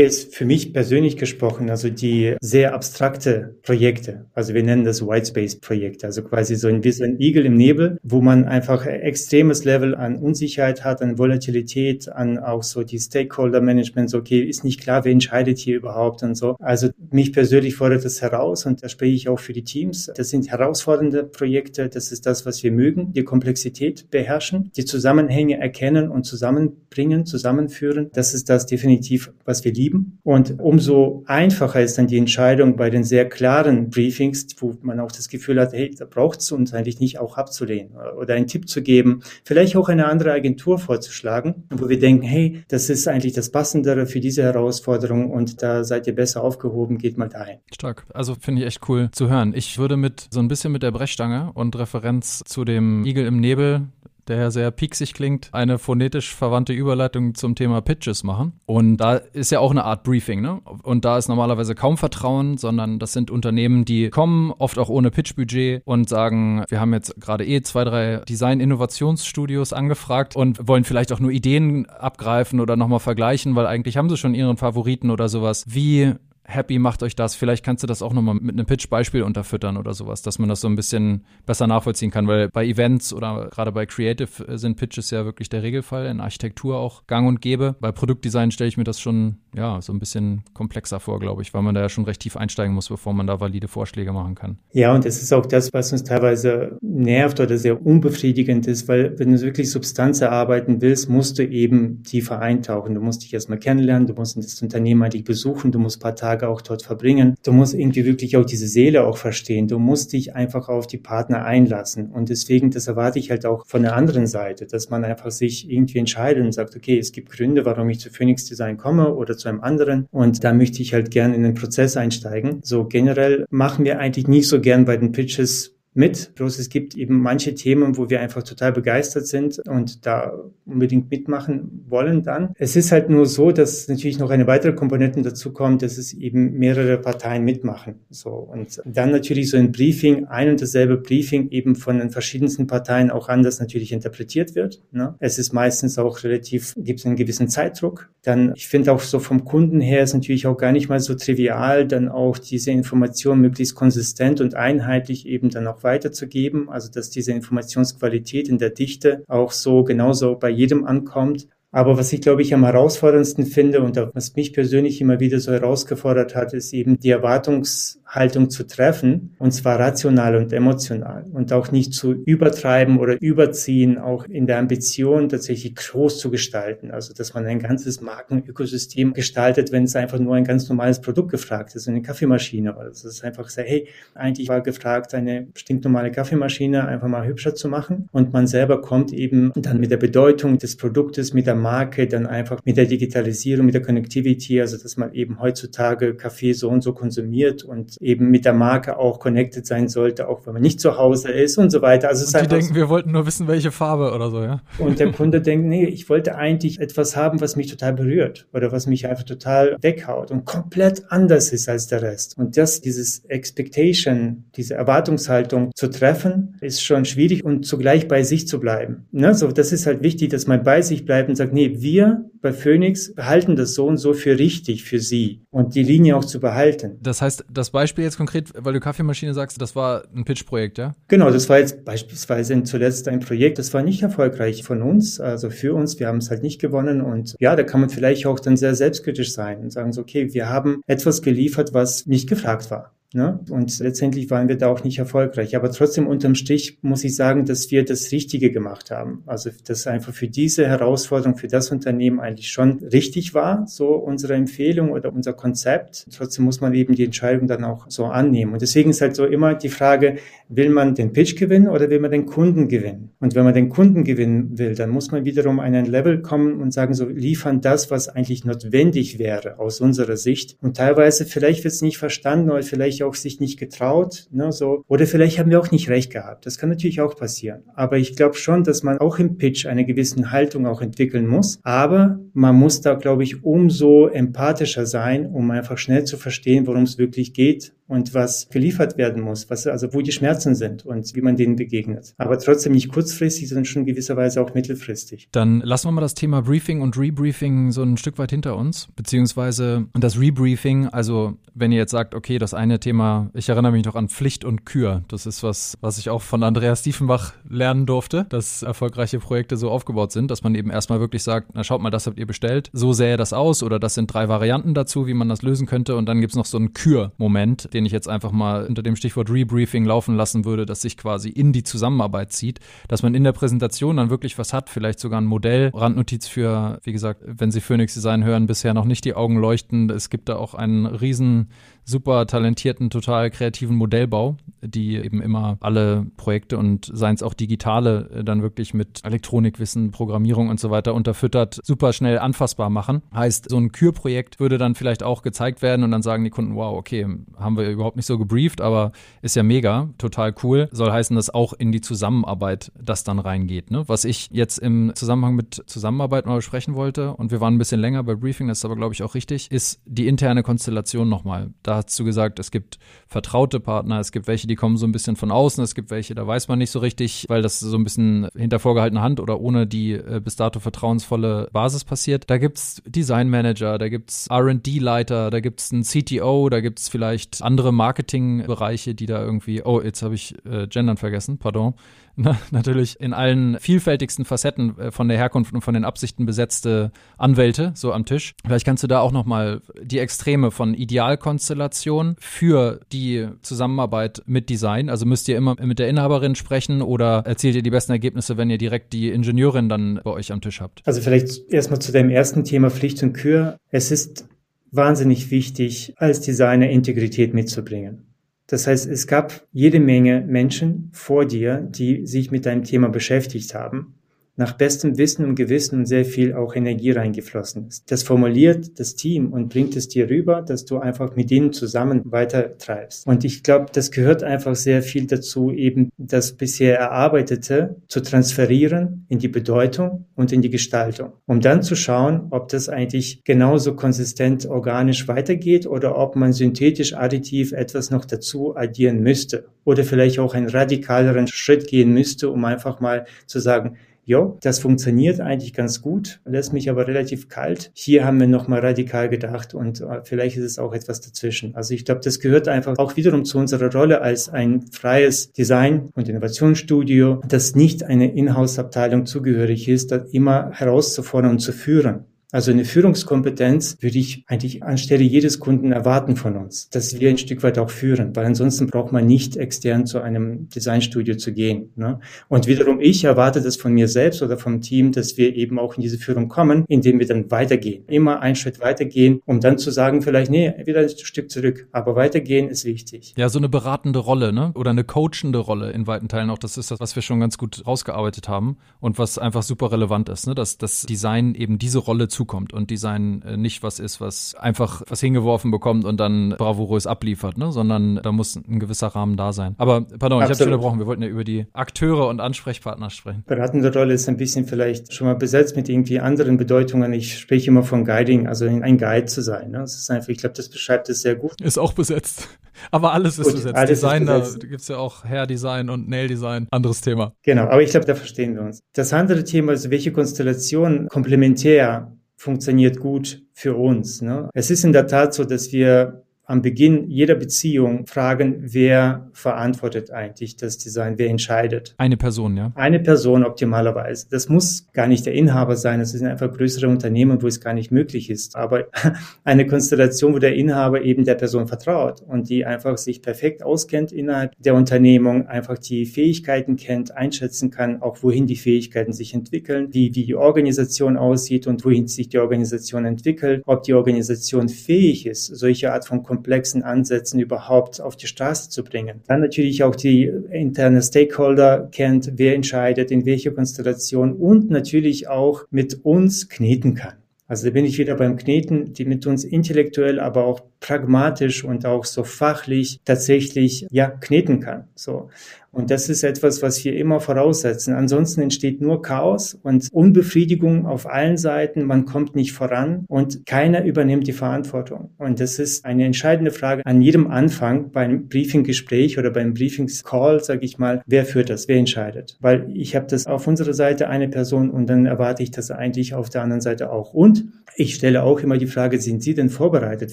jetzt 0.00 0.34
für 0.34 0.44
mich 0.44 0.72
persönlich 0.72 0.89
persönlich 0.90 1.16
gesprochen, 1.16 1.70
also 1.70 1.88
die 1.88 2.34
sehr 2.40 2.74
abstrakte 2.74 3.54
Projekte, 3.62 4.26
also 4.34 4.54
wir 4.54 4.64
nennen 4.64 4.82
das 4.82 5.06
Whitespace-Projekte, 5.06 6.04
also 6.04 6.24
quasi 6.24 6.56
so 6.56 6.66
ein 6.66 6.80
bisschen 6.80 7.20
Igel 7.20 7.46
im 7.46 7.54
Nebel, 7.54 8.00
wo 8.02 8.20
man 8.20 8.44
einfach 8.44 8.84
extremes 8.86 9.64
Level 9.64 9.94
an 9.94 10.16
Unsicherheit 10.16 10.82
hat, 10.82 11.00
an 11.00 11.16
Volatilität, 11.16 12.08
an 12.08 12.38
auch 12.38 12.64
so 12.64 12.82
die 12.82 12.98
Stakeholder-Management, 12.98 14.10
so 14.10 14.18
okay, 14.18 14.40
ist 14.40 14.64
nicht 14.64 14.80
klar, 14.80 15.04
wer 15.04 15.12
entscheidet 15.12 15.58
hier 15.58 15.76
überhaupt 15.76 16.24
und 16.24 16.34
so. 16.34 16.56
Also 16.58 16.88
mich 17.12 17.32
persönlich 17.32 17.76
fordert 17.76 18.04
das 18.04 18.20
heraus 18.20 18.66
und 18.66 18.82
da 18.82 18.88
spreche 18.88 19.14
ich 19.14 19.28
auch 19.28 19.38
für 19.38 19.52
die 19.52 19.62
Teams. 19.62 20.10
Das 20.16 20.30
sind 20.30 20.50
herausfordernde 20.50 21.22
Projekte, 21.22 21.88
das 21.88 22.10
ist 22.10 22.26
das, 22.26 22.46
was 22.46 22.64
wir 22.64 22.72
mögen, 22.72 23.12
die 23.12 23.22
Komplexität 23.22 24.10
beherrschen, 24.10 24.72
die 24.76 24.84
Zusammenhänge 24.84 25.60
erkennen 25.60 26.10
und 26.10 26.24
zusammenbringen, 26.24 27.26
zusammenführen. 27.26 28.10
Das 28.12 28.34
ist 28.34 28.50
das 28.50 28.66
definitiv, 28.66 29.30
was 29.44 29.64
wir 29.64 29.72
lieben. 29.72 30.18
Und 30.24 30.58
um 30.58 30.79
umso 30.80 31.24
einfacher 31.26 31.82
ist 31.82 31.98
dann 31.98 32.06
die 32.06 32.16
Entscheidung 32.16 32.74
bei 32.76 32.88
den 32.88 33.04
sehr 33.04 33.28
klaren 33.28 33.90
Briefings, 33.90 34.46
wo 34.60 34.74
man 34.80 34.98
auch 34.98 35.12
das 35.12 35.28
Gefühl 35.28 35.60
hat, 35.60 35.74
hey, 35.74 35.94
da 35.94 36.06
braucht 36.06 36.40
es 36.40 36.50
uns 36.52 36.72
eigentlich 36.72 37.00
nicht 37.00 37.18
auch 37.18 37.36
abzulehnen 37.36 37.92
oder 38.18 38.34
einen 38.34 38.46
Tipp 38.46 38.66
zu 38.66 38.82
geben, 38.82 39.22
vielleicht 39.44 39.76
auch 39.76 39.90
eine 39.90 40.06
andere 40.06 40.32
Agentur 40.32 40.78
vorzuschlagen, 40.78 41.64
wo 41.68 41.90
wir 41.90 41.98
denken, 41.98 42.22
hey, 42.22 42.62
das 42.68 42.88
ist 42.88 43.06
eigentlich 43.08 43.34
das 43.34 43.50
Passendere 43.50 44.06
für 44.06 44.20
diese 44.20 44.42
Herausforderung 44.42 45.30
und 45.30 45.62
da 45.62 45.84
seid 45.84 46.06
ihr 46.06 46.14
besser 46.14 46.42
aufgehoben, 46.42 46.96
geht 46.96 47.18
mal 47.18 47.28
dahin. 47.28 47.58
Stark. 47.74 48.06
Also 48.14 48.34
finde 48.40 48.62
ich 48.62 48.66
echt 48.66 48.88
cool 48.88 49.10
zu 49.12 49.28
hören. 49.28 49.52
Ich 49.54 49.76
würde 49.76 49.98
mit 49.98 50.28
so 50.30 50.40
ein 50.40 50.48
bisschen 50.48 50.72
mit 50.72 50.82
der 50.82 50.92
Brechstange 50.92 51.50
und 51.52 51.78
Referenz 51.78 52.42
zu 52.46 52.64
dem 52.64 53.04
Igel 53.04 53.26
im 53.26 53.38
Nebel 53.38 53.82
der 54.30 54.38
ja 54.38 54.50
sehr 54.50 54.70
pieksig 54.70 55.12
klingt, 55.12 55.50
eine 55.52 55.78
phonetisch 55.78 56.34
verwandte 56.34 56.72
Überleitung 56.72 57.34
zum 57.34 57.54
Thema 57.54 57.80
Pitches 57.82 58.24
machen. 58.24 58.52
Und 58.66 58.96
da 58.98 59.16
ist 59.16 59.50
ja 59.50 59.60
auch 59.60 59.70
eine 59.70 59.84
Art 59.84 60.04
Briefing, 60.04 60.40
ne? 60.40 60.60
Und 60.82 61.04
da 61.04 61.18
ist 61.18 61.28
normalerweise 61.28 61.74
kaum 61.74 61.98
Vertrauen, 61.98 62.56
sondern 62.56 62.98
das 62.98 63.12
sind 63.12 63.30
Unternehmen, 63.30 63.84
die 63.84 64.08
kommen, 64.10 64.52
oft 64.52 64.78
auch 64.78 64.88
ohne 64.88 65.10
Pitchbudget 65.10 65.82
und 65.84 66.08
sagen, 66.08 66.64
wir 66.68 66.80
haben 66.80 66.92
jetzt 66.94 67.20
gerade 67.20 67.44
eh 67.44 67.60
zwei, 67.62 67.84
drei 67.84 68.22
Design-Innovationsstudios 68.28 69.72
angefragt 69.72 70.36
und 70.36 70.66
wollen 70.66 70.84
vielleicht 70.84 71.12
auch 71.12 71.20
nur 71.20 71.30
Ideen 71.30 71.86
abgreifen 71.86 72.60
oder 72.60 72.76
nochmal 72.76 73.00
vergleichen, 73.00 73.56
weil 73.56 73.66
eigentlich 73.66 73.96
haben 73.96 74.08
sie 74.08 74.16
schon 74.16 74.34
ihren 74.34 74.56
Favoriten 74.56 75.10
oder 75.10 75.28
sowas. 75.28 75.64
Wie 75.66 76.14
happy 76.50 76.78
macht 76.78 77.02
euch 77.02 77.16
das. 77.16 77.34
Vielleicht 77.34 77.64
kannst 77.64 77.82
du 77.82 77.86
das 77.86 78.02
auch 78.02 78.12
nochmal 78.12 78.34
mit 78.34 78.54
einem 78.54 78.66
Pitch-Beispiel 78.66 79.22
unterfüttern 79.22 79.76
oder 79.76 79.94
sowas, 79.94 80.22
dass 80.22 80.38
man 80.38 80.48
das 80.48 80.60
so 80.60 80.68
ein 80.68 80.76
bisschen 80.76 81.24
besser 81.46 81.66
nachvollziehen 81.66 82.10
kann, 82.10 82.26
weil 82.26 82.48
bei 82.48 82.66
Events 82.66 83.12
oder 83.14 83.48
gerade 83.50 83.72
bei 83.72 83.86
Creative 83.86 84.58
sind 84.58 84.76
Pitches 84.76 85.10
ja 85.10 85.24
wirklich 85.24 85.48
der 85.48 85.62
Regelfall, 85.62 86.06
in 86.06 86.20
Architektur 86.20 86.78
auch 86.78 87.06
gang 87.06 87.28
und 87.28 87.40
gäbe. 87.40 87.76
Bei 87.80 87.92
Produktdesign 87.92 88.50
stelle 88.50 88.68
ich 88.68 88.76
mir 88.76 88.84
das 88.84 89.00
schon, 89.00 89.38
ja, 89.54 89.80
so 89.80 89.92
ein 89.92 89.98
bisschen 89.98 90.42
komplexer 90.52 91.00
vor, 91.00 91.20
glaube 91.20 91.42
ich, 91.42 91.54
weil 91.54 91.62
man 91.62 91.74
da 91.74 91.80
ja 91.82 91.88
schon 91.88 92.04
recht 92.04 92.20
tief 92.20 92.36
einsteigen 92.36 92.74
muss, 92.74 92.88
bevor 92.88 93.12
man 93.12 93.26
da 93.26 93.40
valide 93.40 93.68
Vorschläge 93.68 94.12
machen 94.12 94.34
kann. 94.34 94.58
Ja, 94.72 94.94
und 94.94 95.04
das 95.04 95.22
ist 95.22 95.32
auch 95.32 95.46
das, 95.46 95.72
was 95.72 95.92
uns 95.92 96.04
teilweise 96.04 96.78
nervt 96.82 97.40
oder 97.40 97.58
sehr 97.58 97.84
unbefriedigend 97.84 98.66
ist, 98.66 98.88
weil 98.88 99.18
wenn 99.18 99.32
du 99.32 99.40
wirklich 99.40 99.70
Substanz 99.70 100.20
erarbeiten 100.20 100.80
willst, 100.80 101.08
musst 101.08 101.38
du 101.38 101.46
eben 101.46 102.02
tiefer 102.02 102.40
eintauchen. 102.40 102.94
Du 102.94 103.00
musst 103.00 103.22
dich 103.22 103.32
erstmal 103.32 103.58
kennenlernen, 103.58 104.06
du 104.06 104.14
musst 104.14 104.36
das 104.36 104.60
Unternehmen 104.62 105.02
eigentlich 105.02 105.24
besuchen, 105.24 105.72
du 105.72 105.78
musst 105.78 105.98
ein 105.98 106.02
paar 106.02 106.16
Tage 106.16 106.39
Tage 106.40 106.48
auch 106.48 106.60
dort 106.60 106.82
verbringen. 106.82 107.36
Du 107.44 107.52
musst 107.52 107.74
irgendwie 107.74 108.04
wirklich 108.04 108.36
auch 108.36 108.44
diese 108.44 108.66
Seele 108.66 109.04
auch 109.06 109.16
verstehen. 109.16 109.68
Du 109.68 109.78
musst 109.78 110.12
dich 110.12 110.34
einfach 110.34 110.68
auf 110.68 110.86
die 110.86 110.98
Partner 110.98 111.44
einlassen. 111.44 112.10
Und 112.10 112.28
deswegen, 112.28 112.70
das 112.70 112.86
erwarte 112.86 113.18
ich 113.18 113.30
halt 113.30 113.46
auch 113.46 113.66
von 113.66 113.82
der 113.82 113.94
anderen 113.94 114.26
Seite, 114.26 114.66
dass 114.66 114.90
man 114.90 115.04
einfach 115.04 115.30
sich 115.30 115.70
irgendwie 115.70 115.98
entscheidet 115.98 116.44
und 116.44 116.52
sagt, 116.52 116.76
okay, 116.76 116.98
es 116.98 117.12
gibt 117.12 117.30
Gründe, 117.30 117.64
warum 117.64 117.88
ich 117.90 118.00
zu 118.00 118.10
Phoenix 118.10 118.46
Design 118.46 118.76
komme 118.76 119.14
oder 119.14 119.36
zu 119.36 119.48
einem 119.48 119.60
anderen. 119.60 120.06
Und 120.10 120.42
da 120.42 120.52
möchte 120.52 120.82
ich 120.82 120.94
halt 120.94 121.10
gern 121.10 121.34
in 121.34 121.42
den 121.42 121.54
Prozess 121.54 121.96
einsteigen. 121.96 122.60
So 122.62 122.84
generell 122.84 123.44
machen 123.50 123.84
wir 123.84 123.98
eigentlich 123.98 124.26
nicht 124.26 124.48
so 124.48 124.60
gern 124.60 124.84
bei 124.84 124.96
den 124.96 125.12
Pitches 125.12 125.76
mit. 125.92 126.34
Bloß 126.36 126.58
es 126.58 126.68
gibt 126.68 126.96
eben 126.96 127.20
manche 127.20 127.54
Themen, 127.54 127.96
wo 127.96 128.10
wir 128.10 128.20
einfach 128.20 128.42
total 128.42 128.72
begeistert 128.72 129.26
sind 129.26 129.60
und 129.66 130.06
da 130.06 130.32
unbedingt 130.64 131.10
mitmachen 131.10 131.84
wollen 131.88 132.22
dann. 132.22 132.54
Es 132.56 132.76
ist 132.76 132.92
halt 132.92 133.10
nur 133.10 133.26
so, 133.26 133.50
dass 133.50 133.88
natürlich 133.88 134.18
noch 134.18 134.30
eine 134.30 134.46
weitere 134.46 134.72
Komponente 134.72 135.20
dazu 135.22 135.52
kommt, 135.52 135.82
dass 135.82 135.98
es 135.98 136.12
eben 136.12 136.58
mehrere 136.58 136.98
Parteien 136.98 137.44
mitmachen. 137.44 137.96
So. 138.10 138.30
Und 138.30 138.80
dann 138.84 139.10
natürlich 139.10 139.50
so 139.50 139.56
ein 139.56 139.72
Briefing, 139.72 140.26
ein 140.26 140.50
und 140.50 140.62
dasselbe 140.62 140.96
Briefing 140.96 141.50
eben 141.50 141.74
von 141.74 141.98
den 141.98 142.10
verschiedensten 142.10 142.66
Parteien 142.66 143.10
auch 143.10 143.28
anders 143.28 143.58
natürlich 143.58 143.92
interpretiert 143.92 144.54
wird. 144.54 144.82
Ne? 144.92 145.16
Es 145.18 145.38
ist 145.38 145.52
meistens 145.52 145.98
auch 145.98 146.22
relativ, 146.22 146.74
gibt 146.76 147.00
es 147.00 147.06
einen 147.06 147.16
gewissen 147.16 147.48
Zeitdruck. 147.48 148.10
Dann, 148.22 148.52
ich 148.54 148.68
finde 148.68 148.92
auch 148.92 149.00
so 149.00 149.18
vom 149.18 149.44
Kunden 149.44 149.80
her 149.80 150.02
ist 150.02 150.14
natürlich 150.14 150.46
auch 150.46 150.56
gar 150.56 150.72
nicht 150.72 150.88
mal 150.88 151.00
so 151.00 151.14
trivial, 151.14 151.86
dann 151.86 152.08
auch 152.08 152.38
diese 152.38 152.70
Information 152.70 153.40
möglichst 153.40 153.74
konsistent 153.74 154.40
und 154.40 154.54
einheitlich 154.54 155.26
eben 155.26 155.50
dann 155.50 155.66
auch 155.66 155.79
weiterzugeben, 155.82 156.68
also 156.68 156.90
dass 156.90 157.10
diese 157.10 157.32
Informationsqualität 157.32 158.48
in 158.48 158.58
der 158.58 158.70
Dichte 158.70 159.24
auch 159.28 159.52
so 159.52 159.84
genauso 159.84 160.36
bei 160.36 160.50
jedem 160.50 160.84
ankommt. 160.84 161.48
Aber 161.72 161.96
was 161.96 162.12
ich, 162.12 162.20
glaube 162.20 162.42
ich, 162.42 162.52
am 162.52 162.64
herausforderndsten 162.64 163.46
finde 163.46 163.80
und 163.80 163.96
was 163.96 164.34
mich 164.34 164.52
persönlich 164.52 165.00
immer 165.00 165.20
wieder 165.20 165.38
so 165.38 165.52
herausgefordert 165.52 166.34
hat, 166.34 166.52
ist 166.52 166.72
eben 166.72 166.98
die 166.98 167.10
Erwartungshaltung 167.10 168.50
zu 168.50 168.66
treffen, 168.66 169.36
und 169.38 169.52
zwar 169.52 169.78
rational 169.78 170.34
und 170.34 170.52
emotional 170.52 171.26
und 171.32 171.52
auch 171.52 171.70
nicht 171.70 171.94
zu 171.94 172.12
übertreiben 172.12 172.98
oder 172.98 173.20
überziehen, 173.20 173.98
auch 173.98 174.24
in 174.24 174.48
der 174.48 174.58
Ambition 174.58 175.28
tatsächlich 175.28 175.76
groß 175.76 176.18
zu 176.18 176.30
gestalten. 176.32 176.90
Also, 176.90 177.14
dass 177.14 177.34
man 177.34 177.46
ein 177.46 177.60
ganzes 177.60 178.00
Markenökosystem 178.00 179.12
gestaltet, 179.12 179.70
wenn 179.70 179.84
es 179.84 179.94
einfach 179.94 180.18
nur 180.18 180.34
ein 180.34 180.44
ganz 180.44 180.68
normales 180.68 181.00
Produkt 181.00 181.30
gefragt 181.30 181.76
ist, 181.76 181.86
eine 181.86 182.02
Kaffeemaschine. 182.02 182.76
Also, 182.76 183.06
es 183.06 183.16
ist 183.16 183.24
einfach 183.24 183.48
sehr, 183.48 183.64
hey, 183.64 183.86
eigentlich 184.16 184.48
war 184.48 184.60
gefragt, 184.60 185.14
eine 185.14 185.46
stinknormale 185.54 186.10
Kaffeemaschine 186.10 186.88
einfach 186.88 187.06
mal 187.06 187.28
hübscher 187.28 187.54
zu 187.54 187.68
machen 187.68 188.08
und 188.10 188.32
man 188.32 188.48
selber 188.48 188.80
kommt 188.80 189.12
eben 189.12 189.52
dann 189.54 189.78
mit 189.78 189.92
der 189.92 189.98
Bedeutung 189.98 190.58
des 190.58 190.76
Produktes, 190.76 191.32
mit 191.32 191.46
der 191.46 191.59
Marke, 191.60 192.06
dann 192.06 192.26
einfach 192.26 192.60
mit 192.64 192.76
der 192.76 192.86
Digitalisierung, 192.86 193.66
mit 193.66 193.74
der 193.74 193.82
Connectivity, 193.82 194.60
also 194.60 194.76
dass 194.76 194.96
man 194.96 195.12
eben 195.12 195.40
heutzutage 195.40 196.14
Kaffee 196.14 196.52
so 196.52 196.68
und 196.68 196.82
so 196.82 196.92
konsumiert 196.92 197.62
und 197.62 197.96
eben 198.00 198.30
mit 198.30 198.44
der 198.44 198.52
Marke 198.52 198.98
auch 198.98 199.20
connected 199.20 199.66
sein 199.66 199.88
sollte, 199.88 200.28
auch 200.28 200.46
wenn 200.46 200.54
man 200.54 200.62
nicht 200.62 200.80
zu 200.80 200.96
Hause 200.96 201.30
ist 201.30 201.58
und 201.58 201.70
so 201.70 201.82
weiter. 201.82 202.08
Also 202.08 202.26
und 202.26 202.44
die 202.44 202.48
denken, 202.48 202.74
wir 202.74 202.88
wollten 202.88 203.12
nur 203.12 203.26
wissen, 203.26 203.48
welche 203.48 203.70
Farbe 203.70 204.12
oder 204.12 204.30
so, 204.30 204.42
ja. 204.42 204.60
Und 204.78 204.98
der 204.98 205.12
Kunde 205.12 205.40
denkt, 205.40 205.66
nee, 205.66 205.86
ich 205.86 206.08
wollte 206.08 206.36
eigentlich 206.36 206.80
etwas 206.80 207.16
haben, 207.16 207.40
was 207.40 207.56
mich 207.56 207.68
total 207.68 207.92
berührt 207.92 208.48
oder 208.52 208.72
was 208.72 208.86
mich 208.86 209.06
einfach 209.06 209.24
total 209.24 209.76
weghaut 209.80 210.30
und 210.30 210.44
komplett 210.44 211.04
anders 211.10 211.52
ist 211.52 211.68
als 211.68 211.86
der 211.86 212.02
Rest. 212.02 212.36
Und 212.38 212.56
das, 212.56 212.80
dieses 212.80 213.24
Expectation, 213.26 214.44
diese 214.56 214.74
Erwartungshaltung 214.74 215.72
zu 215.74 215.88
treffen, 215.88 216.56
ist 216.60 216.82
schon 216.82 217.04
schwierig 217.04 217.44
und 217.44 217.64
zugleich 217.66 218.08
bei 218.08 218.22
sich 218.22 218.48
zu 218.48 218.60
bleiben. 218.60 219.06
Ne? 219.12 219.34
So, 219.34 219.48
das 219.48 219.72
ist 219.72 219.86
halt 219.86 220.02
wichtig, 220.02 220.30
dass 220.30 220.46
man 220.46 220.62
bei 220.62 220.82
sich 220.82 221.04
bleibt 221.04 221.28
und 221.28 221.36
sagt, 221.36 221.49
nee, 221.52 221.80
wir 221.80 222.24
bei 222.40 222.52
Phoenix 222.52 223.14
behalten 223.14 223.56
das 223.56 223.74
so 223.74 223.86
und 223.86 223.98
so 223.98 224.14
für 224.14 224.38
richtig 224.38 224.84
für 224.84 224.98
Sie 224.98 225.42
und 225.50 225.74
die 225.74 225.82
Linie 225.82 226.16
auch 226.16 226.24
zu 226.24 226.40
behalten. 226.40 226.98
Das 227.02 227.20
heißt, 227.20 227.44
das 227.52 227.70
Beispiel 227.70 228.04
jetzt 228.04 228.16
konkret, 228.16 228.52
weil 228.56 228.72
du 228.72 228.80
Kaffeemaschine 228.80 229.34
sagst, 229.34 229.60
das 229.60 229.76
war 229.76 230.04
ein 230.14 230.24
Pitch-Projekt, 230.24 230.78
ja? 230.78 230.94
Genau, 231.08 231.30
das 231.30 231.48
war 231.48 231.58
jetzt 231.58 231.84
beispielsweise 231.84 232.62
zuletzt 232.62 233.08
ein 233.08 233.20
Projekt, 233.20 233.58
das 233.58 233.74
war 233.74 233.82
nicht 233.82 234.02
erfolgreich 234.02 234.62
von 234.62 234.82
uns, 234.82 235.20
also 235.20 235.50
für 235.50 235.74
uns, 235.74 235.98
wir 236.00 236.06
haben 236.06 236.18
es 236.18 236.30
halt 236.30 236.42
nicht 236.42 236.60
gewonnen 236.60 237.00
und 237.00 237.36
ja, 237.38 237.56
da 237.56 237.62
kann 237.62 237.80
man 237.80 237.90
vielleicht 237.90 238.26
auch 238.26 238.40
dann 238.40 238.56
sehr 238.56 238.74
selbstkritisch 238.74 239.32
sein 239.32 239.60
und 239.60 239.70
sagen 239.70 239.92
so, 239.92 240.00
okay, 240.00 240.32
wir 240.32 240.48
haben 240.48 240.80
etwas 240.86 241.22
geliefert, 241.22 241.74
was 241.74 242.06
nicht 242.06 242.28
gefragt 242.28 242.70
war. 242.70 242.94
Ne? 243.12 243.40
Und 243.50 243.76
letztendlich 243.80 244.30
waren 244.30 244.46
wir 244.46 244.56
da 244.56 244.68
auch 244.68 244.84
nicht 244.84 245.00
erfolgreich. 245.00 245.56
Aber 245.56 245.72
trotzdem 245.72 246.06
unterm 246.06 246.36
Strich 246.36 246.78
muss 246.80 247.02
ich 247.02 247.16
sagen, 247.16 247.44
dass 247.44 247.68
wir 247.72 247.84
das 247.84 248.12
Richtige 248.12 248.52
gemacht 248.52 248.92
haben. 248.92 249.24
Also 249.26 249.50
das 249.66 249.88
einfach 249.88 250.14
für 250.14 250.28
diese 250.28 250.68
Herausforderung, 250.68 251.36
für 251.36 251.48
das 251.48 251.72
Unternehmen 251.72 252.20
eigentlich 252.20 252.50
schon 252.50 252.78
richtig 252.84 253.34
war, 253.34 253.66
so 253.66 253.88
unsere 253.94 254.34
Empfehlung 254.34 254.92
oder 254.92 255.12
unser 255.12 255.32
Konzept. 255.32 256.06
Trotzdem 256.16 256.44
muss 256.44 256.60
man 256.60 256.72
eben 256.72 256.94
die 256.94 257.04
Entscheidung 257.04 257.48
dann 257.48 257.64
auch 257.64 257.86
so 257.88 258.04
annehmen. 258.04 258.52
Und 258.52 258.62
deswegen 258.62 258.90
ist 258.90 259.00
halt 259.00 259.16
so 259.16 259.26
immer 259.26 259.54
die 259.54 259.70
Frage, 259.70 260.18
will 260.48 260.70
man 260.70 260.94
den 260.94 261.12
Pitch 261.12 261.34
gewinnen 261.34 261.68
oder 261.68 261.90
will 261.90 261.98
man 261.98 262.12
den 262.12 262.26
Kunden 262.26 262.68
gewinnen? 262.68 263.10
Und 263.18 263.34
wenn 263.34 263.42
man 263.42 263.54
den 263.54 263.70
Kunden 263.70 264.04
gewinnen 264.04 264.56
will, 264.56 264.76
dann 264.76 264.90
muss 264.90 265.10
man 265.10 265.24
wiederum 265.24 265.58
an 265.58 265.74
ein 265.74 265.86
Level 265.86 266.22
kommen 266.22 266.60
und 266.60 266.72
sagen, 266.72 266.94
so 266.94 267.08
liefern 267.08 267.60
das, 267.60 267.90
was 267.90 268.08
eigentlich 268.08 268.44
notwendig 268.44 269.18
wäre 269.18 269.58
aus 269.58 269.80
unserer 269.80 270.16
Sicht. 270.16 270.56
Und 270.62 270.76
teilweise 270.76 271.24
vielleicht 271.24 271.64
wird 271.64 271.74
es 271.74 271.82
nicht 271.82 271.98
verstanden 271.98 272.50
oder 272.50 272.62
vielleicht 272.62 272.99
auch 273.02 273.14
sich 273.14 273.40
nicht 273.40 273.58
getraut, 273.58 274.26
ne, 274.30 274.52
so. 274.52 274.84
Oder 274.88 275.06
vielleicht 275.06 275.38
haben 275.38 275.50
wir 275.50 275.60
auch 275.60 275.70
nicht 275.70 275.88
recht 275.88 276.12
gehabt. 276.12 276.46
Das 276.46 276.58
kann 276.58 276.68
natürlich 276.68 277.00
auch 277.00 277.16
passieren. 277.16 277.62
Aber 277.74 277.98
ich 277.98 278.16
glaube 278.16 278.34
schon, 278.34 278.64
dass 278.64 278.82
man 278.82 278.98
auch 278.98 279.18
im 279.18 279.36
Pitch 279.36 279.66
eine 279.66 279.84
gewisse 279.84 280.30
Haltung 280.30 280.66
auch 280.66 280.82
entwickeln 280.82 281.26
muss. 281.26 281.60
Aber 281.62 282.20
man 282.32 282.56
muss 282.56 282.80
da, 282.80 282.94
glaube 282.94 283.22
ich, 283.22 283.44
umso 283.44 284.06
empathischer 284.06 284.86
sein, 284.86 285.26
um 285.26 285.50
einfach 285.50 285.78
schnell 285.78 286.04
zu 286.04 286.16
verstehen, 286.16 286.66
worum 286.66 286.82
es 286.82 286.98
wirklich 286.98 287.32
geht 287.32 287.72
und 287.90 288.14
was 288.14 288.48
geliefert 288.50 288.96
werden 288.96 289.22
muss, 289.22 289.50
was, 289.50 289.66
also 289.66 289.92
wo 289.92 290.00
die 290.00 290.12
Schmerzen 290.12 290.54
sind 290.54 290.86
und 290.86 291.14
wie 291.14 291.20
man 291.20 291.36
denen 291.36 291.56
begegnet. 291.56 292.14
Aber 292.18 292.38
trotzdem 292.38 292.72
nicht 292.72 292.88
kurzfristig, 292.88 293.48
sondern 293.48 293.64
schon 293.64 293.84
gewisserweise 293.84 294.40
auch 294.40 294.54
mittelfristig. 294.54 295.28
Dann 295.32 295.60
lassen 295.60 295.88
wir 295.88 295.92
mal 295.92 296.00
das 296.00 296.14
Thema 296.14 296.42
Briefing 296.42 296.80
und 296.80 296.96
Rebriefing 296.96 297.72
so 297.72 297.82
ein 297.82 297.96
Stück 297.96 298.18
weit 298.18 298.30
hinter 298.30 298.56
uns, 298.56 298.88
beziehungsweise 298.94 299.86
das 299.94 300.18
Rebriefing, 300.18 300.86
also 300.86 301.36
wenn 301.54 301.72
ihr 301.72 301.78
jetzt 301.78 301.90
sagt, 301.90 302.14
okay, 302.14 302.38
das 302.38 302.54
eine 302.54 302.78
Thema, 302.78 303.30
ich 303.34 303.48
erinnere 303.48 303.72
mich 303.72 303.84
noch 303.84 303.96
an 303.96 304.08
Pflicht 304.08 304.44
und 304.44 304.64
Kür, 304.64 305.02
das 305.08 305.26
ist 305.26 305.42
was, 305.42 305.76
was 305.80 305.98
ich 305.98 306.10
auch 306.10 306.22
von 306.22 306.42
Andreas 306.42 306.82
Diefenbach 306.82 307.34
lernen 307.48 307.86
durfte, 307.86 308.26
dass 308.28 308.62
erfolgreiche 308.62 309.18
Projekte 309.18 309.56
so 309.56 309.68
aufgebaut 309.70 310.12
sind, 310.12 310.30
dass 310.30 310.42
man 310.44 310.54
eben 310.54 310.70
erstmal 310.70 311.00
wirklich 311.00 311.22
sagt, 311.22 311.50
na 311.54 311.64
schaut 311.64 311.82
mal, 311.82 311.90
das 311.90 312.06
habt 312.06 312.18
ihr 312.18 312.26
bestellt, 312.26 312.70
so 312.72 312.92
sähe 312.92 313.16
das 313.16 313.32
aus 313.32 313.62
oder 313.64 313.78
das 313.78 313.94
sind 313.94 314.12
drei 314.12 314.28
Varianten 314.28 314.74
dazu, 314.74 315.06
wie 315.08 315.14
man 315.14 315.28
das 315.28 315.42
lösen 315.42 315.66
könnte 315.66 315.96
und 315.96 316.06
dann 316.06 316.20
gibt 316.20 316.32
es 316.32 316.36
noch 316.36 316.46
so 316.46 316.56
einen 316.56 316.72
Kür-Moment, 316.72 317.74
den 317.74 317.79
ich 317.84 317.92
jetzt 317.92 318.08
einfach 318.08 318.32
mal 318.32 318.66
unter 318.66 318.82
dem 318.82 318.96
Stichwort 318.96 319.30
Rebriefing 319.30 319.84
laufen 319.84 320.16
lassen 320.16 320.44
würde, 320.44 320.66
das 320.66 320.80
sich 320.80 320.96
quasi 320.96 321.28
in 321.28 321.52
die 321.52 321.62
Zusammenarbeit 321.62 322.32
zieht, 322.32 322.60
dass 322.88 323.02
man 323.02 323.14
in 323.14 323.24
der 323.24 323.32
Präsentation 323.32 323.96
dann 323.96 324.10
wirklich 324.10 324.38
was 324.38 324.52
hat, 324.52 324.70
vielleicht 324.70 325.00
sogar 325.00 325.20
ein 325.20 325.26
Modell, 325.26 325.70
Randnotiz 325.74 326.26
für, 326.26 326.80
wie 326.82 326.92
gesagt, 326.92 327.22
wenn 327.24 327.50
Sie 327.50 327.60
Phoenix 327.60 327.94
Design 327.94 328.24
hören, 328.24 328.46
bisher 328.46 328.74
noch 328.74 328.84
nicht 328.84 329.04
die 329.04 329.14
Augen 329.14 329.36
leuchten. 329.36 329.90
Es 329.90 330.10
gibt 330.10 330.28
da 330.28 330.36
auch 330.36 330.54
einen 330.54 330.86
riesen 330.86 331.48
super 331.84 332.26
talentierten, 332.26 332.90
total 332.90 333.30
kreativen 333.30 333.76
Modellbau, 333.76 334.36
die 334.62 334.96
eben 334.96 335.20
immer 335.20 335.58
alle 335.60 336.06
Projekte 336.16 336.56
und 336.56 336.90
seien 336.92 337.14
es 337.14 337.22
auch 337.22 337.34
digitale 337.34 338.08
äh, 338.10 338.24
dann 338.24 338.42
wirklich 338.42 338.74
mit 338.74 339.04
Elektronikwissen, 339.04 339.90
Programmierung 339.90 340.48
und 340.48 340.60
so 340.60 340.70
weiter 340.70 340.94
unterfüttert, 340.94 341.60
super 341.64 341.92
schnell 341.92 342.18
anfassbar 342.18 342.70
machen. 342.70 343.02
Heißt, 343.12 343.50
so 343.50 343.56
ein 343.56 343.72
Kürprojekt 343.72 344.40
würde 344.40 344.58
dann 344.58 344.74
vielleicht 344.74 345.02
auch 345.02 345.22
gezeigt 345.22 345.62
werden 345.62 345.82
und 345.82 345.90
dann 345.90 346.02
sagen 346.02 346.24
die 346.24 346.30
Kunden, 346.30 346.54
wow, 346.54 346.76
okay, 346.76 347.06
haben 347.36 347.56
wir 347.56 347.68
überhaupt 347.70 347.96
nicht 347.96 348.06
so 348.06 348.18
gebrieft, 348.18 348.60
aber 348.60 348.92
ist 349.22 349.36
ja 349.36 349.42
mega, 349.42 349.88
total 349.98 350.34
cool. 350.42 350.68
Soll 350.72 350.90
heißen, 350.90 351.16
dass 351.16 351.30
auch 351.30 351.52
in 351.52 351.72
die 351.72 351.80
Zusammenarbeit 351.80 352.72
das 352.80 353.04
dann 353.04 353.18
reingeht. 353.18 353.70
Ne? 353.70 353.84
Was 353.86 354.04
ich 354.04 354.28
jetzt 354.32 354.58
im 354.58 354.92
Zusammenhang 354.94 355.34
mit 355.34 355.62
Zusammenarbeit 355.66 356.26
mal 356.26 356.36
besprechen 356.36 356.74
wollte 356.74 357.14
und 357.14 357.30
wir 357.30 357.40
waren 357.40 357.54
ein 357.54 357.58
bisschen 357.58 357.80
länger 357.80 358.02
bei 358.02 358.14
Briefing, 358.14 358.48
das 358.48 358.58
ist 358.58 358.64
aber 358.64 358.76
glaube 358.76 358.94
ich 358.94 359.02
auch 359.02 359.14
richtig, 359.14 359.50
ist 359.50 359.80
die 359.84 360.08
interne 360.08 360.42
Konstellation 360.42 361.08
nochmal. 361.08 361.50
Da 361.62 361.76
hast 361.76 361.98
du 361.98 362.04
gesagt, 362.04 362.38
es 362.38 362.50
gibt 362.50 362.78
vertraute 363.06 363.60
Partner, 363.60 364.00
es 364.00 364.12
gibt 364.12 364.26
welche, 364.26 364.46
die 364.46 364.56
kommen 364.56 364.76
so 364.76 364.86
ein 364.86 364.92
bisschen 364.92 365.16
von 365.16 365.30
außen, 365.30 365.62
es 365.62 365.74
gibt 365.74 365.90
welche, 365.90 366.14
da 366.14 366.26
weiß 366.26 366.48
man 366.48 366.58
nicht 366.58 366.70
so 366.70 366.78
richtig, 366.78 367.26
weil 367.28 367.42
das 367.42 367.60
so 367.60 367.76
ein 367.76 367.84
bisschen 367.84 368.28
hinter 368.34 368.58
vorgehaltener 368.58 369.02
Hand 369.02 369.20
oder 369.20 369.40
ohne 369.40 369.66
die 369.66 369.92
äh, 369.92 370.20
bis 370.22 370.36
dato 370.36 370.60
vertrauensvolle 370.60 371.48
Basis 371.52 371.84
passiert. 371.84 372.24
Da 372.28 372.38
gibt 372.38 372.58
es 372.58 372.82
Designmanager, 372.86 373.78
da 373.78 373.88
gibt 373.88 374.10
es 374.10 374.28
RD-Leiter, 374.30 375.30
da 375.30 375.40
gibt 375.40 375.60
es 375.60 375.72
einen 375.72 375.82
CTO, 375.82 376.48
da 376.48 376.60
gibt 376.60 376.78
es 376.78 376.88
vielleicht 376.88 377.42
andere 377.42 377.59
Marketingbereiche, 377.72 378.94
die 378.94 379.06
da 379.06 379.22
irgendwie, 379.22 379.62
oh, 379.62 379.80
jetzt 379.80 380.02
habe 380.02 380.14
ich 380.14 380.34
äh, 380.44 380.66
Gendern 380.66 380.96
vergessen, 380.96 381.38
pardon, 381.38 381.74
natürlich 382.50 383.00
in 383.00 383.12
allen 383.12 383.58
vielfältigsten 383.60 384.24
Facetten 384.24 384.78
äh, 384.78 384.90
von 384.90 385.08
der 385.08 385.16
Herkunft 385.16 385.54
und 385.54 385.62
von 385.62 385.74
den 385.74 385.84
Absichten 385.84 386.26
besetzte 386.26 386.92
Anwälte 387.18 387.72
so 387.74 387.92
am 387.92 388.04
Tisch. 388.04 388.34
Vielleicht 388.44 388.64
kannst 388.64 388.82
du 388.82 388.86
da 388.86 389.00
auch 389.00 389.12
nochmal 389.12 389.60
die 389.82 389.98
Extreme 389.98 390.50
von 390.50 390.74
Idealkonstellation 390.74 392.16
für 392.18 392.80
die 392.92 393.28
Zusammenarbeit 393.42 394.22
mit 394.26 394.50
Design. 394.50 394.90
Also 394.90 395.06
müsst 395.06 395.28
ihr 395.28 395.36
immer 395.36 395.56
mit 395.60 395.78
der 395.78 395.88
Inhaberin 395.88 396.34
sprechen 396.34 396.82
oder 396.82 397.22
erzielt 397.26 397.56
ihr 397.56 397.62
die 397.62 397.70
besten 397.70 397.92
Ergebnisse, 397.92 398.36
wenn 398.36 398.50
ihr 398.50 398.58
direkt 398.58 398.92
die 398.92 399.10
Ingenieurin 399.10 399.68
dann 399.68 400.00
bei 400.02 400.10
euch 400.10 400.32
am 400.32 400.40
Tisch 400.40 400.60
habt? 400.60 400.82
Also 400.84 401.00
vielleicht 401.00 401.50
erstmal 401.52 401.80
zu 401.80 401.92
deinem 401.92 402.10
ersten 402.10 402.44
Thema 402.44 402.70
Pflicht 402.70 403.02
und 403.02 403.12
Kür. 403.12 403.56
Es 403.70 403.90
ist 403.90 404.26
wahnsinnig 404.72 405.30
wichtig, 405.30 405.94
als 405.96 406.20
Designer 406.20 406.70
Integrität 406.70 407.34
mitzubringen. 407.34 408.06
Das 408.46 408.66
heißt, 408.66 408.88
es 408.88 409.06
gab 409.06 409.46
jede 409.52 409.78
Menge 409.78 410.22
Menschen 410.26 410.90
vor 410.92 411.24
dir, 411.24 411.58
die 411.58 412.06
sich 412.06 412.30
mit 412.30 412.46
deinem 412.46 412.64
Thema 412.64 412.88
beschäftigt 412.88 413.54
haben 413.54 413.94
nach 414.40 414.54
bestem 414.54 414.96
Wissen 414.96 415.26
und 415.26 415.34
Gewissen 415.34 415.80
und 415.80 415.86
sehr 415.86 416.06
viel 416.06 416.32
auch 416.32 416.56
Energie 416.56 416.92
reingeflossen 416.92 417.68
ist. 417.68 417.90
Das 417.90 418.02
formuliert 418.02 418.80
das 418.80 418.94
Team 418.94 419.34
und 419.34 419.50
bringt 419.50 419.76
es 419.76 419.88
dir 419.88 420.08
rüber, 420.08 420.40
dass 420.40 420.64
du 420.64 420.78
einfach 420.78 421.14
mit 421.14 421.30
ihnen 421.30 421.52
zusammen 421.52 422.00
weitertreibst. 422.06 423.06
Und 423.06 423.22
ich 423.26 423.42
glaube, 423.42 423.66
das 423.70 423.90
gehört 423.90 424.22
einfach 424.22 424.56
sehr 424.56 424.82
viel 424.82 425.06
dazu, 425.06 425.52
eben 425.52 425.90
das 425.98 426.32
bisher 426.32 426.78
Erarbeitete 426.78 427.76
zu 427.86 428.00
transferieren 428.00 429.04
in 429.10 429.18
die 429.18 429.28
Bedeutung 429.28 430.06
und 430.14 430.32
in 430.32 430.40
die 430.40 430.48
Gestaltung, 430.48 431.12
um 431.26 431.42
dann 431.42 431.62
zu 431.62 431.76
schauen, 431.76 432.28
ob 432.30 432.48
das 432.48 432.70
eigentlich 432.70 433.22
genauso 433.24 433.76
konsistent 433.76 434.46
organisch 434.46 435.06
weitergeht 435.06 435.66
oder 435.66 435.98
ob 435.98 436.16
man 436.16 436.32
synthetisch 436.32 436.94
additiv 436.94 437.52
etwas 437.52 437.90
noch 437.90 438.06
dazu 438.06 438.56
addieren 438.56 439.00
müsste 439.02 439.44
oder 439.64 439.84
vielleicht 439.84 440.18
auch 440.18 440.32
einen 440.32 440.48
radikaleren 440.48 441.26
Schritt 441.26 441.66
gehen 441.66 441.92
müsste, 441.92 442.30
um 442.30 442.44
einfach 442.46 442.80
mal 442.80 443.04
zu 443.26 443.38
sagen, 443.38 443.76
jo, 444.04 444.38
das 444.42 444.58
funktioniert 444.58 445.20
eigentlich 445.20 445.52
ganz 445.52 445.82
gut, 445.82 446.20
lässt 446.24 446.52
mich 446.52 446.70
aber 446.70 446.86
relativ 446.86 447.28
kalt. 447.28 447.70
Hier 447.74 448.04
haben 448.04 448.20
wir 448.20 448.26
nochmal 448.26 448.60
radikal 448.60 449.08
gedacht 449.08 449.54
und 449.54 449.80
äh, 449.80 450.00
vielleicht 450.04 450.36
ist 450.36 450.44
es 450.44 450.58
auch 450.58 450.72
etwas 450.72 451.00
dazwischen. 451.00 451.54
Also 451.54 451.74
ich 451.74 451.84
glaube, 451.84 452.00
das 452.02 452.20
gehört 452.20 452.48
einfach 452.48 452.76
auch 452.78 452.96
wiederum 452.96 453.24
zu 453.24 453.38
unserer 453.38 453.72
Rolle 453.72 454.00
als 454.00 454.28
ein 454.28 454.62
freies 454.72 455.32
Design- 455.32 455.90
und 455.94 456.08
Innovationsstudio, 456.08 457.22
das 457.26 457.54
nicht 457.54 457.84
eine 457.84 458.12
Inhouse-Abteilung 458.12 459.06
zugehörig 459.06 459.68
ist, 459.68 459.90
das 459.90 460.10
immer 460.10 460.50
herauszufordern 460.52 461.32
und 461.32 461.38
zu 461.40 461.52
führen. 461.52 462.04
Also 462.32 462.52
eine 462.52 462.64
Führungskompetenz 462.64 463.78
würde 463.80 463.98
ich 463.98 464.24
eigentlich 464.28 464.62
anstelle 464.62 465.02
jedes 465.02 465.40
Kunden 465.40 465.72
erwarten 465.72 466.16
von 466.16 466.36
uns, 466.36 466.68
dass 466.70 467.00
wir 467.00 467.10
ein 467.10 467.18
Stück 467.18 467.42
weit 467.42 467.58
auch 467.58 467.70
führen, 467.70 468.14
weil 468.14 468.24
ansonsten 468.24 468.68
braucht 468.68 468.92
man 468.92 469.06
nicht 469.06 469.36
extern 469.36 469.86
zu 469.86 470.00
einem 470.00 470.48
Designstudio 470.48 471.16
zu 471.16 471.32
gehen. 471.32 471.70
Ne? 471.74 471.98
Und 472.28 472.46
wiederum 472.46 472.80
ich 472.80 473.04
erwarte 473.04 473.42
das 473.42 473.56
von 473.56 473.72
mir 473.72 473.88
selbst 473.88 474.22
oder 474.22 474.38
vom 474.38 474.60
Team, 474.60 474.92
dass 474.92 475.16
wir 475.16 475.34
eben 475.34 475.58
auch 475.58 475.74
in 475.74 475.82
diese 475.82 475.98
Führung 475.98 476.28
kommen, 476.28 476.64
indem 476.68 477.00
wir 477.00 477.06
dann 477.06 477.30
weitergehen. 477.30 477.84
Immer 477.88 478.20
einen 478.20 478.36
Schritt 478.36 478.60
weitergehen, 478.60 479.20
um 479.26 479.40
dann 479.40 479.58
zu 479.58 479.70
sagen, 479.70 480.02
vielleicht, 480.02 480.30
nee, 480.30 480.52
wieder 480.64 480.80
ein 480.80 480.88
Stück 480.88 481.30
zurück. 481.30 481.68
Aber 481.72 481.96
weitergehen 481.96 482.48
ist 482.48 482.64
wichtig. 482.64 483.14
Ja, 483.16 483.28
so 483.28 483.38
eine 483.38 483.48
beratende 483.48 483.98
Rolle, 483.98 484.32
ne? 484.32 484.52
Oder 484.54 484.70
eine 484.70 484.84
coachende 484.84 485.38
Rolle 485.38 485.72
in 485.72 485.86
weiten 485.86 486.08
Teilen 486.08 486.30
auch. 486.30 486.38
Das 486.38 486.56
ist 486.56 486.70
das, 486.70 486.80
was 486.80 486.94
wir 486.94 487.02
schon 487.02 487.20
ganz 487.20 487.38
gut 487.38 487.66
rausgearbeitet 487.66 488.28
haben 488.28 488.56
und 488.78 488.98
was 488.98 489.18
einfach 489.18 489.42
super 489.42 489.72
relevant 489.72 490.08
ist, 490.08 490.26
ne? 490.26 490.34
Dass 490.34 490.58
das 490.58 490.82
Design 490.82 491.34
eben 491.34 491.58
diese 491.58 491.78
Rolle 491.78 492.08
zu 492.08 492.19
zukommt 492.20 492.52
und 492.52 492.68
Design 492.68 493.22
äh, 493.26 493.38
nicht 493.38 493.62
was 493.62 493.80
ist, 493.80 493.98
was 493.98 494.34
einfach 494.34 494.82
was 494.86 495.00
hingeworfen 495.00 495.50
bekommt 495.50 495.86
und 495.86 495.98
dann 495.98 496.34
bravourös 496.36 496.86
abliefert, 496.86 497.38
ne? 497.38 497.50
sondern 497.50 497.96
da 498.02 498.12
muss 498.12 498.36
ein 498.36 498.60
gewisser 498.60 498.88
Rahmen 498.88 499.16
da 499.16 499.32
sein. 499.32 499.54
Aber 499.56 499.80
pardon, 499.80 500.20
Absolut. 500.20 500.36
ich 500.36 500.40
habe 500.42 500.52
unterbrochen. 500.52 500.78
Wir 500.80 500.86
wollten 500.86 501.02
ja 501.02 501.08
über 501.08 501.24
die 501.24 501.46
Akteure 501.54 502.08
und 502.08 502.20
Ansprechpartner 502.20 502.90
sprechen. 502.90 503.24
Beratende 503.26 503.72
Rolle 503.72 503.94
ist 503.94 504.06
ein 504.06 504.18
bisschen 504.18 504.44
vielleicht 504.44 504.92
schon 504.92 505.06
mal 505.06 505.14
besetzt 505.14 505.56
mit 505.56 505.70
irgendwie 505.70 505.98
anderen 505.98 506.36
Bedeutungen. 506.36 506.92
Ich 506.92 507.18
spreche 507.18 507.48
immer 507.48 507.62
von 507.62 507.86
Guiding, 507.86 508.26
also 508.26 508.44
ein 508.44 508.76
Guide 508.76 509.06
zu 509.06 509.22
sein. 509.22 509.52
Ne? 509.52 509.60
Das 509.60 509.76
ist 509.76 509.90
einfach, 509.90 510.10
ich 510.10 510.18
glaube, 510.18 510.34
das 510.34 510.50
beschreibt 510.50 510.90
es 510.90 511.00
sehr 511.00 511.14
gut. 511.14 511.40
Ist 511.40 511.58
auch 511.58 511.72
besetzt. 511.72 512.28
Aber 512.70 512.92
alles 512.92 513.18
ist 513.18 513.26
Gut, 513.26 513.34
besetzt. 513.34 513.56
Alles 513.56 513.80
Design, 513.80 514.02
ist 514.02 514.08
besetzt. 514.08 514.42
da 514.42 514.46
gibt 514.48 514.60
es 514.60 514.68
ja 514.68 514.76
auch 514.76 515.04
Hair 515.04 515.26
Design 515.26 515.70
und 515.70 515.88
Nail 515.88 516.08
Design, 516.08 516.46
anderes 516.50 516.80
Thema. 516.80 517.12
Genau, 517.22 517.44
aber 517.44 517.62
ich 517.62 517.70
glaube, 517.70 517.86
da 517.86 517.94
verstehen 517.94 518.34
wir 518.34 518.42
uns. 518.42 518.60
Das 518.72 518.92
andere 518.92 519.24
Thema 519.24 519.52
ist, 519.52 519.70
welche 519.70 519.92
Konstellation 519.92 520.88
komplementär 520.88 521.96
funktioniert 522.16 522.78
gut 522.78 523.22
für 523.32 523.56
uns. 523.56 524.02
Ne? 524.02 524.28
Es 524.34 524.50
ist 524.50 524.64
in 524.64 524.72
der 524.72 524.86
Tat 524.86 525.14
so, 525.14 525.24
dass 525.24 525.52
wir 525.52 526.02
am 526.30 526.42
Beginn 526.42 526.88
jeder 526.88 527.16
Beziehung 527.16 527.88
fragen, 527.88 528.36
wer 528.40 529.08
verantwortet 529.12 529.90
eigentlich 529.90 530.36
das 530.36 530.58
Design, 530.58 530.94
wer 530.96 531.10
entscheidet. 531.10 531.74
Eine 531.76 531.96
Person, 531.96 532.36
ja? 532.36 532.52
Eine 532.54 532.78
Person 532.78 533.24
optimalerweise. 533.24 534.06
Das 534.10 534.28
muss 534.28 534.68
gar 534.72 534.86
nicht 534.86 535.06
der 535.06 535.14
Inhaber 535.14 535.56
sein, 535.56 535.80
das 535.80 535.90
sind 535.90 536.06
einfach 536.06 536.32
größere 536.32 536.68
Unternehmen, 536.68 537.20
wo 537.20 537.26
es 537.26 537.40
gar 537.40 537.52
nicht 537.52 537.72
möglich 537.72 538.10
ist. 538.10 538.36
Aber 538.36 538.66
eine 539.24 539.44
Konstellation, 539.44 540.14
wo 540.14 540.20
der 540.20 540.36
Inhaber 540.36 540.82
eben 540.82 541.04
der 541.04 541.16
Person 541.16 541.48
vertraut 541.48 542.00
und 542.00 542.28
die 542.28 542.46
einfach 542.46 542.78
sich 542.78 543.02
perfekt 543.02 543.42
auskennt 543.42 543.90
innerhalb 543.90 544.32
der 544.38 544.54
Unternehmung, 544.54 545.26
einfach 545.26 545.58
die 545.58 545.84
Fähigkeiten 545.84 546.54
kennt, 546.54 546.96
einschätzen 546.96 547.50
kann, 547.50 547.82
auch 547.82 548.04
wohin 548.04 548.28
die 548.28 548.36
Fähigkeiten 548.36 548.92
sich 548.92 549.14
entwickeln, 549.14 549.68
wie, 549.72 549.92
wie 549.96 550.04
die 550.04 550.14
Organisation 550.14 550.96
aussieht 550.96 551.48
und 551.48 551.64
wohin 551.64 551.88
sich 551.88 552.08
die 552.08 552.18
Organisation 552.18 552.84
entwickelt, 552.84 553.42
ob 553.46 553.64
die 553.64 553.74
Organisation 553.74 554.48
fähig 554.48 555.06
ist, 555.06 555.26
solche 555.26 555.72
Art 555.72 555.88
von 555.88 556.04
komplexen 556.20 556.62
Ansätzen 556.62 557.18
überhaupt 557.18 557.80
auf 557.80 557.96
die 557.96 558.06
Straße 558.06 558.50
zu 558.50 558.62
bringen. 558.62 559.00
Dann 559.06 559.22
natürlich 559.22 559.64
auch 559.64 559.74
die 559.74 560.04
interne 560.04 560.82
Stakeholder 560.82 561.68
kennt, 561.72 562.12
wer 562.16 562.34
entscheidet, 562.34 562.90
in 562.90 563.06
welcher 563.06 563.30
Konstellation 563.30 564.12
und 564.12 564.50
natürlich 564.50 565.08
auch 565.08 565.46
mit 565.50 565.82
uns 565.82 566.28
kneten 566.28 566.74
kann. 566.74 566.92
Also 567.30 567.46
da 567.46 567.52
bin 567.52 567.64
ich 567.64 567.78
wieder 567.78 567.94
beim 567.94 568.16
Kneten, 568.16 568.72
die 568.72 568.84
mit 568.84 569.06
uns 569.06 569.22
intellektuell, 569.22 570.00
aber 570.00 570.24
auch 570.24 570.40
pragmatisch 570.58 571.44
und 571.44 571.64
auch 571.64 571.84
so 571.84 572.02
fachlich 572.02 572.80
tatsächlich 572.84 573.68
ja 573.70 573.88
kneten 573.88 574.40
kann. 574.40 574.64
So 574.74 575.08
und 575.52 575.70
das 575.70 575.88
ist 575.88 576.04
etwas, 576.04 576.42
was 576.42 576.64
wir 576.64 576.76
immer 576.76 577.00
voraussetzen. 577.00 577.74
Ansonsten 577.74 578.20
entsteht 578.20 578.60
nur 578.60 578.82
Chaos 578.82 579.34
und 579.42 579.68
Unbefriedigung 579.72 580.66
auf 580.66 580.88
allen 580.88 581.16
Seiten. 581.16 581.64
Man 581.64 581.86
kommt 581.86 582.14
nicht 582.14 582.32
voran 582.32 582.84
und 582.86 583.26
keiner 583.26 583.64
übernimmt 583.64 584.06
die 584.06 584.12
Verantwortung. 584.12 584.90
Und 584.98 585.18
das 585.18 585.38
ist 585.38 585.64
eine 585.64 585.84
entscheidende 585.84 586.30
Frage 586.30 586.64
an 586.64 586.80
jedem 586.80 587.08
Anfang 587.08 587.72
beim 587.72 588.08
Briefinggespräch 588.08 588.98
oder 588.98 589.10
beim 589.10 589.34
Briefingscall, 589.34 590.22
sage 590.22 590.44
ich 590.44 590.58
mal, 590.58 590.82
wer 590.86 591.04
führt 591.04 591.30
das, 591.30 591.48
wer 591.48 591.56
entscheidet? 591.56 592.16
Weil 592.20 592.48
ich 592.54 592.76
habe 592.76 592.86
das 592.86 593.06
auf 593.06 593.26
unserer 593.26 593.54
Seite 593.54 593.88
eine 593.88 594.08
Person 594.08 594.50
und 594.50 594.68
dann 594.68 594.86
erwarte 594.86 595.22
ich 595.22 595.32
das 595.32 595.50
eigentlich 595.50 595.94
auf 595.94 596.10
der 596.10 596.22
anderen 596.22 596.40
Seite 596.40 596.70
auch. 596.70 596.94
Und 596.94 597.19
ich 597.56 597.74
stelle 597.74 598.02
auch 598.02 598.20
immer 598.20 598.38
die 598.38 598.46
Frage, 598.46 598.80
sind 598.80 599.02
Sie 599.02 599.14
denn 599.14 599.28
vorbereitet 599.28 599.92